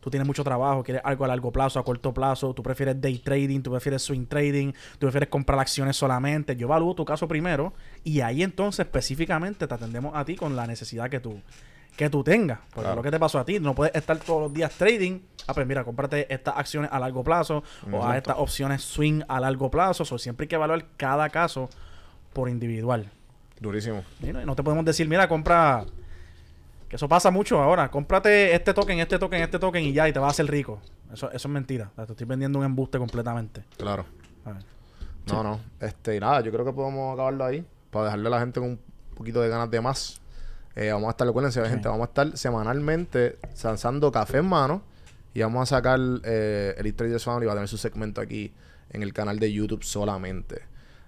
Tú 0.00 0.10
tienes 0.10 0.26
mucho 0.26 0.44
trabajo, 0.44 0.82
quieres 0.82 1.02
algo 1.04 1.24
a 1.24 1.28
largo 1.28 1.50
plazo, 1.50 1.78
a 1.78 1.84
corto 1.84 2.12
plazo, 2.12 2.52
tú 2.52 2.62
prefieres 2.62 3.00
day 3.00 3.18
trading, 3.18 3.60
tú 3.62 3.70
prefieres 3.70 4.02
swing 4.02 4.26
trading, 4.26 4.72
tú 4.98 5.06
prefieres 5.06 5.28
comprar 5.30 5.58
acciones 5.58 5.96
solamente. 5.96 6.54
Yo 6.56 6.66
evalúo 6.66 6.94
tu 6.94 7.04
caso 7.06 7.26
primero 7.28 7.72
y 8.04 8.20
ahí 8.20 8.42
entonces 8.42 8.86
específicamente 8.86 9.66
te 9.66 9.74
atendemos 9.74 10.14
a 10.14 10.24
ti 10.24 10.36
con 10.36 10.54
la 10.56 10.66
necesidad 10.66 11.08
que 11.10 11.20
tú, 11.20 11.40
que 11.96 12.08
tú 12.10 12.22
tengas. 12.24 12.58
Porque 12.70 12.80
Claro. 12.82 12.96
lo 12.96 13.02
que 13.02 13.10
te 13.10 13.18
pasó 13.18 13.38
a 13.38 13.44
ti, 13.44 13.58
no 13.60 13.74
puedes 13.74 13.94
estar 13.94 14.18
todos 14.18 14.42
los 14.42 14.52
días 14.54 14.72
trading. 14.72 15.20
Ah, 15.46 15.54
pues 15.54 15.66
mira, 15.66 15.84
cómprate 15.84 16.32
estas 16.32 16.56
acciones 16.56 16.90
a 16.92 16.98
largo 16.98 17.22
plazo 17.24 17.62
o 17.92 18.06
a 18.06 18.16
estas 18.16 18.36
opciones 18.38 18.82
swing 18.82 19.22
a 19.28 19.38
largo 19.40 19.70
plazo. 19.70 20.04
So, 20.04 20.18
siempre 20.18 20.44
hay 20.44 20.48
que 20.48 20.56
evaluar 20.56 20.84
cada 20.96 21.28
caso 21.28 21.68
por 22.32 22.48
individual. 22.48 23.10
Durísimo. 23.60 24.02
Y 24.22 24.32
no, 24.32 24.42
y 24.42 24.46
no 24.46 24.56
te 24.56 24.62
podemos 24.62 24.84
decir, 24.84 25.06
mira, 25.08 25.28
compra. 25.28 25.84
Que 26.88 26.96
eso 26.96 27.08
pasa 27.08 27.30
mucho 27.30 27.60
ahora. 27.60 27.90
Cómprate 27.90 28.54
este 28.54 28.74
token, 28.74 28.98
este 28.98 29.18
token, 29.18 29.42
este 29.42 29.58
token 29.58 29.84
y 29.84 29.92
ya, 29.92 30.08
y 30.08 30.12
te 30.12 30.18
vas 30.18 30.28
a 30.28 30.30
hacer 30.30 30.50
rico. 30.50 30.80
Eso, 31.12 31.30
eso 31.30 31.48
es 31.48 31.52
mentira. 31.52 31.90
O 31.92 31.94
sea, 31.94 32.06
te 32.06 32.12
estoy 32.12 32.26
vendiendo 32.26 32.58
un 32.58 32.64
embuste 32.64 32.98
completamente. 32.98 33.62
Claro. 33.76 34.06
A 34.44 34.52
ver. 34.52 34.64
No, 35.26 35.42
no. 35.42 35.60
Este, 35.78 36.16
y 36.16 36.20
nada, 36.20 36.40
yo 36.40 36.50
creo 36.50 36.64
que 36.64 36.72
podemos 36.72 37.12
acabarlo 37.12 37.44
ahí. 37.44 37.64
Para 37.90 38.06
dejarle 38.06 38.26
a 38.28 38.30
la 38.30 38.40
gente 38.40 38.60
con 38.60 38.70
un 38.70 38.80
poquito 39.14 39.40
de 39.40 39.48
ganas 39.48 39.70
de 39.70 39.80
más. 39.80 40.20
Eh, 40.74 40.90
vamos 40.90 41.08
a 41.08 41.10
estar, 41.10 41.26
recuérdense, 41.26 41.64
gente, 41.68 41.88
vamos 41.88 42.06
a 42.06 42.08
estar 42.08 42.36
semanalmente 42.36 43.38
lanzando 43.62 44.10
café 44.10 44.38
en 44.38 44.48
mano. 44.48 44.82
Y 45.34 45.42
vamos 45.42 45.62
a 45.62 45.76
sacar 45.76 46.00
eh, 46.24 46.74
el 46.76 46.94
Trader 46.94 47.20
Family 47.20 47.46
va 47.46 47.52
a 47.52 47.56
tener 47.56 47.68
su 47.68 47.76
segmento 47.76 48.20
aquí 48.20 48.52
en 48.90 49.02
el 49.02 49.12
canal 49.12 49.38
de 49.38 49.52
YouTube 49.52 49.84
solamente. 49.84 50.62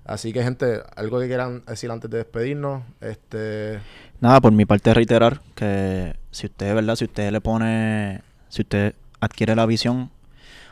Así 0.04 0.32
que, 0.32 0.42
gente, 0.42 0.80
algo 0.96 1.20
que 1.20 1.28
quieran 1.28 1.62
decir 1.66 1.90
antes 1.90 2.10
de 2.10 2.18
despedirnos. 2.18 2.82
Este. 3.00 3.80
Nada, 4.20 4.40
por 4.40 4.52
mi 4.52 4.64
parte 4.64 4.92
reiterar 4.94 5.40
que 5.54 6.14
si 6.30 6.46
usted, 6.46 6.74
¿verdad? 6.74 6.96
Si 6.96 7.04
usted 7.04 7.30
le 7.30 7.40
pone, 7.40 8.20
si 8.48 8.62
usted 8.62 8.94
adquiere 9.20 9.54
la 9.54 9.66
visión, 9.66 10.10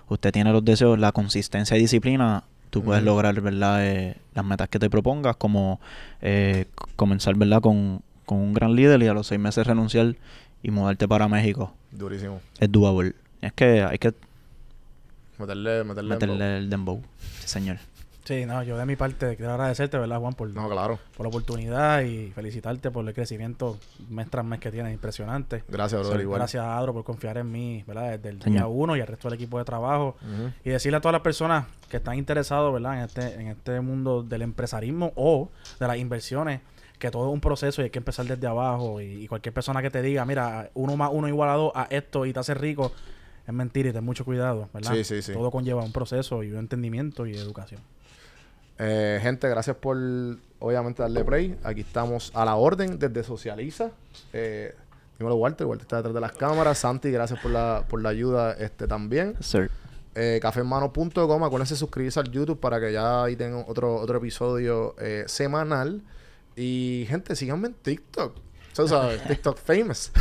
usted 0.08 0.32
tiene 0.32 0.52
los 0.52 0.64
deseos, 0.64 0.98
la 0.98 1.12
consistencia 1.12 1.76
y 1.76 1.80
disciplina, 1.80 2.42
tú 2.70 2.82
puedes 2.82 3.02
lograr, 3.04 3.40
¿verdad? 3.40 3.86
Eh, 3.86 4.16
las 4.34 4.44
metas 4.44 4.68
que 4.68 4.78
te 4.80 4.90
propongas, 4.90 5.36
como 5.36 5.80
eh, 6.22 6.66
comenzar, 6.96 7.36
¿verdad? 7.36 7.60
Con, 7.60 8.02
con 8.26 8.38
un 8.38 8.52
gran 8.54 8.74
líder 8.74 9.00
y 9.02 9.06
a 9.06 9.14
los 9.14 9.28
seis 9.28 9.40
meses 9.40 9.66
renunciar 9.66 10.16
y 10.62 10.70
mudarte 10.70 11.06
para 11.06 11.28
México. 11.28 11.72
Durísimo. 11.92 12.40
Es 12.58 12.70
doable. 12.70 13.14
Es 13.40 13.52
que 13.52 13.82
hay 13.82 13.98
que 13.98 14.12
Meterle, 15.38 15.84
meterle. 15.84 16.10
meterle 16.14 16.56
el 16.58 16.68
dembow. 16.68 17.00
Sí, 17.40 17.48
señor. 17.48 17.78
Sí, 18.30 18.46
no, 18.46 18.62
yo 18.62 18.76
de 18.78 18.86
mi 18.86 18.94
parte 18.94 19.34
quiero 19.36 19.54
agradecerte, 19.54 19.98
¿verdad, 19.98 20.20
Juan? 20.20 20.34
Por, 20.34 20.50
No, 20.50 20.68
claro. 20.70 21.00
por 21.16 21.24
la 21.26 21.30
oportunidad 21.30 22.02
y 22.02 22.30
felicitarte 22.30 22.92
por 22.92 23.04
el 23.08 23.12
crecimiento 23.12 23.76
mes 24.08 24.30
tras 24.30 24.44
mes 24.44 24.60
que 24.60 24.70
tienes. 24.70 24.92
Impresionante. 24.92 25.64
Gracias, 25.66 26.00
brother. 26.00 26.20
Igual. 26.20 26.38
Gracias 26.38 26.62
a 26.62 26.78
Adro 26.78 26.92
por 26.92 27.02
confiar 27.02 27.38
en 27.38 27.50
mí, 27.50 27.82
¿verdad? 27.88 28.20
Desde 28.20 28.28
el 28.28 28.38
día 28.38 28.68
uno 28.68 28.96
y 28.96 29.00
al 29.00 29.08
resto 29.08 29.28
del 29.28 29.34
equipo 29.34 29.58
de 29.58 29.64
trabajo. 29.64 30.14
Y 30.64 30.70
decirle 30.70 30.98
a 30.98 31.00
todas 31.00 31.14
las 31.14 31.22
personas 31.22 31.66
que 31.88 31.96
están 31.96 32.16
interesados, 32.18 32.72
¿verdad? 32.72 32.98
En 32.98 33.04
este, 33.04 33.34
en 33.34 33.48
este 33.48 33.80
mundo 33.80 34.22
del 34.22 34.42
empresarismo 34.42 35.12
o 35.16 35.50
de 35.80 35.88
las 35.88 35.96
inversiones, 35.96 36.60
que 37.00 37.10
todo 37.10 37.26
es 37.30 37.34
un 37.34 37.40
proceso 37.40 37.82
y 37.82 37.86
hay 37.86 37.90
que 37.90 37.98
empezar 37.98 38.26
desde 38.26 38.46
abajo. 38.46 39.00
Y, 39.00 39.24
y 39.24 39.26
cualquier 39.26 39.52
persona 39.52 39.82
que 39.82 39.90
te 39.90 40.02
diga, 40.02 40.24
mira, 40.24 40.70
uno 40.74 40.96
más 40.96 41.10
uno 41.12 41.26
igual 41.26 41.48
a 41.48 41.54
dos 41.54 41.72
a 41.74 41.88
esto 41.90 42.26
y 42.26 42.32
te 42.32 42.38
hace 42.38 42.54
rico, 42.54 42.92
es 43.44 43.52
mentira 43.52 43.88
y 43.88 43.92
ten 43.92 44.04
mucho 44.04 44.24
cuidado, 44.24 44.68
¿verdad? 44.72 44.92
Sí, 44.94 45.02
sí, 45.02 45.20
sí. 45.20 45.32
Todo 45.32 45.50
conlleva 45.50 45.82
un 45.82 45.90
proceso 45.90 46.44
y 46.44 46.52
un 46.52 46.58
entendimiento 46.58 47.26
y 47.26 47.34
educación. 47.34 47.80
Eh, 48.82 49.18
gente, 49.22 49.46
gracias 49.48 49.76
por 49.76 49.96
obviamente 50.58 51.02
darle 51.02 51.22
play. 51.22 51.58
Aquí 51.62 51.82
estamos 51.82 52.32
a 52.34 52.44
la 52.46 52.56
orden 52.56 52.98
desde 52.98 53.22
Socializa. 53.22 53.90
Eh, 54.32 54.74
dímelo, 55.18 55.36
Walter. 55.36 55.66
Walter 55.66 55.82
está 55.84 55.96
detrás 55.96 56.14
de 56.14 56.20
las 56.20 56.32
cámaras. 56.32 56.78
Santi, 56.78 57.10
gracias 57.10 57.38
por 57.40 57.50
la, 57.50 57.84
por 57.88 58.00
la 58.00 58.08
ayuda 58.08 58.52
este 58.54 58.86
también. 58.88 59.36
Sir. 59.40 59.70
Eh, 60.14 60.38
cafehermano.com. 60.40 61.44
Acuérdense 61.44 61.74
de 61.74 61.78
suscribirse 61.78 62.20
al 62.20 62.30
YouTube 62.30 62.58
para 62.58 62.80
que 62.80 62.90
ya 62.92 63.24
ahí 63.24 63.36
tengan 63.36 63.64
otro, 63.68 63.96
otro 63.96 64.16
episodio 64.16 64.94
eh, 64.98 65.24
semanal. 65.26 66.00
Y 66.56 67.04
gente, 67.08 67.36
síganme 67.36 67.68
en 67.68 67.74
TikTok. 67.74 68.34
Sabes, 68.72 69.22
TikTok 69.28 69.58
famous. 69.58 70.10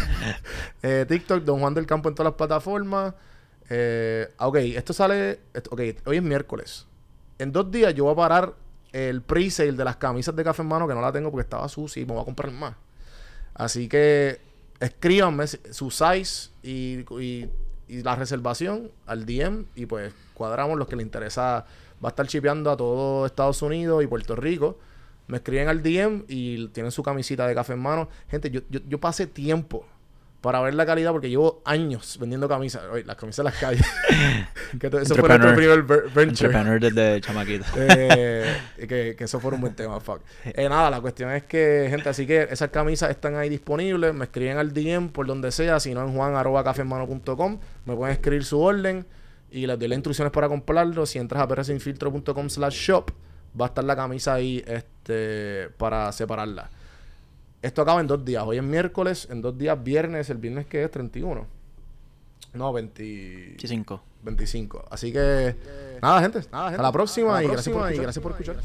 Eh, 0.83 1.05
TikTok, 1.07 1.43
Don 1.43 1.59
Juan 1.59 1.73
del 1.73 1.85
Campo 1.85 2.09
en 2.09 2.15
todas 2.15 2.31
las 2.31 2.37
plataformas. 2.37 3.13
Ok, 4.37 4.55
esto 4.57 4.91
sale. 4.93 5.39
esto- 5.53 5.69
ok, 5.71 5.81
hoy 6.05 6.17
es 6.17 6.23
miércoles. 6.23 6.85
En 7.39 7.53
dos 7.53 7.71
días 7.71 7.95
yo 7.95 8.03
voy 8.03 8.13
a 8.13 8.15
parar 8.17 8.53
el 8.91 9.21
pre-sale 9.21 9.71
de 9.71 9.83
las 9.85 9.95
camisas 9.95 10.35
de 10.35 10.43
café 10.43 10.61
en 10.61 10.67
mano 10.67 10.87
que 10.87 10.93
no 10.93 11.01
la 11.01 11.11
tengo 11.11 11.31
porque 11.31 11.43
estaba 11.43 11.67
sucia 11.69 12.01
y 12.01 12.05
me 12.05 12.13
voy 12.13 12.21
a 12.21 12.25
comprar 12.25 12.51
más. 12.51 12.75
Así 13.53 13.87
que 13.87 14.41
escríbanme 14.79 15.47
su 15.47 15.89
size 15.89 16.49
y, 16.61 17.47
la 17.87 18.15
reservación 18.15 18.91
al 19.07 19.25
DM 19.25 19.65
y 19.75 19.87
pues 19.87 20.13
cuadramos 20.35 20.77
los 20.77 20.87
que 20.87 20.95
les 20.95 21.05
interesa. 21.05 21.65
Va 22.03 22.09
a 22.09 22.11
estar 22.11 22.27
chipeando 22.27 22.69
a 22.69 22.77
todo 22.77 23.25
Estados 23.25 23.61
Unidos 23.61 24.03
y 24.03 24.07
Puerto 24.07 24.35
Rico. 24.35 24.77
Me 25.27 25.37
escriben 25.37 25.69
al 25.69 25.81
DM 25.81 26.25
y 26.27 26.67
tienen 26.67 26.91
su 26.91 27.01
camisita 27.03 27.47
de 27.47 27.55
café 27.55 27.73
en 27.73 27.79
mano. 27.79 28.09
Gente, 28.27 28.51
yo, 28.51 28.61
yo, 28.69 28.79
yo 28.87 28.99
pasé 28.99 29.27
tiempo 29.27 29.85
para 30.41 30.61
ver 30.61 30.73
la 30.73 30.85
calidad 30.85 31.11
porque 31.11 31.29
llevo 31.29 31.61
años 31.65 32.17
vendiendo 32.19 32.47
camisas. 32.47 32.83
Oye, 32.91 33.03
las 33.03 33.17
camisas 33.17 33.39
en 33.39 33.45
las 33.45 33.55
calles. 33.55 33.85
que 34.79 34.87
eso 34.87 35.15
fue 35.15 35.27
nuestro 35.27 35.55
primer 35.55 35.83
venture. 35.83 36.23
Entrepreneur 36.23 36.79
desde 36.79 37.21
chamaquito. 37.21 37.65
Eh, 37.91 38.45
que, 38.77 39.15
que 39.17 39.23
eso 39.23 39.39
fue 39.39 39.51
un 39.51 39.61
buen 39.61 39.73
tema, 39.73 39.99
fuck. 39.99 40.21
Eh, 40.45 40.69
nada, 40.69 40.89
la 40.89 41.01
cuestión 41.01 41.31
es 41.31 41.43
que, 41.43 41.87
gente, 41.89 42.07
así 42.09 42.25
que 42.25 42.47
esas 42.49 42.69
camisas 42.69 43.09
están 43.09 43.35
ahí 43.35 43.49
disponibles. 43.49 44.13
Me 44.13 44.25
escriben 44.25 44.57
al 44.57 44.73
DM 44.73 45.09
por 45.09 45.27
donde 45.27 45.51
sea, 45.51 45.79
si 45.79 45.93
no 45.93 46.01
en 46.01 46.13
juan.cafemano.com. 46.13 47.59
Me 47.85 47.95
pueden 47.95 48.13
escribir 48.13 48.45
su 48.45 48.59
orden 48.59 49.05
y 49.51 49.67
les 49.67 49.77
doy 49.77 49.87
las 49.87 49.97
instrucciones 49.97 50.31
para 50.31 50.47
comprarlo. 50.47 51.05
Si 51.05 51.19
entras 51.19 51.43
a 51.43 51.47
prsinfiltro.com 51.47 52.49
slash 52.49 52.75
shop, 52.75 53.11
va 53.59 53.65
a 53.65 53.69
estar 53.69 53.83
la 53.83 53.95
camisa 53.95 54.33
ahí 54.35 54.63
este, 54.65 55.69
para 55.77 56.11
separarla. 56.11 56.69
Esto 57.61 57.81
acaba 57.81 57.99
en 57.99 58.07
dos 58.07 58.23
días. 58.23 58.43
Hoy 58.45 58.57
es 58.57 58.63
miércoles, 58.63 59.27
en 59.29 59.41
dos 59.41 59.57
días 59.57 59.81
viernes. 59.83 60.29
El 60.29 60.37
viernes 60.37 60.65
que 60.65 60.83
es 60.83 60.91
31. 60.91 61.45
No, 62.53 62.73
20... 62.73 63.03
25. 63.03 64.01
25. 64.23 64.85
Así 64.89 65.11
que, 65.11 65.55
nada, 66.01 66.21
gente. 66.21 66.39
Hasta 66.39 66.81
la 66.81 66.91
próxima, 66.91 67.43
y, 67.43 67.47
gracias 67.47 68.19
por 68.19 68.31
escuchar. 68.31 68.57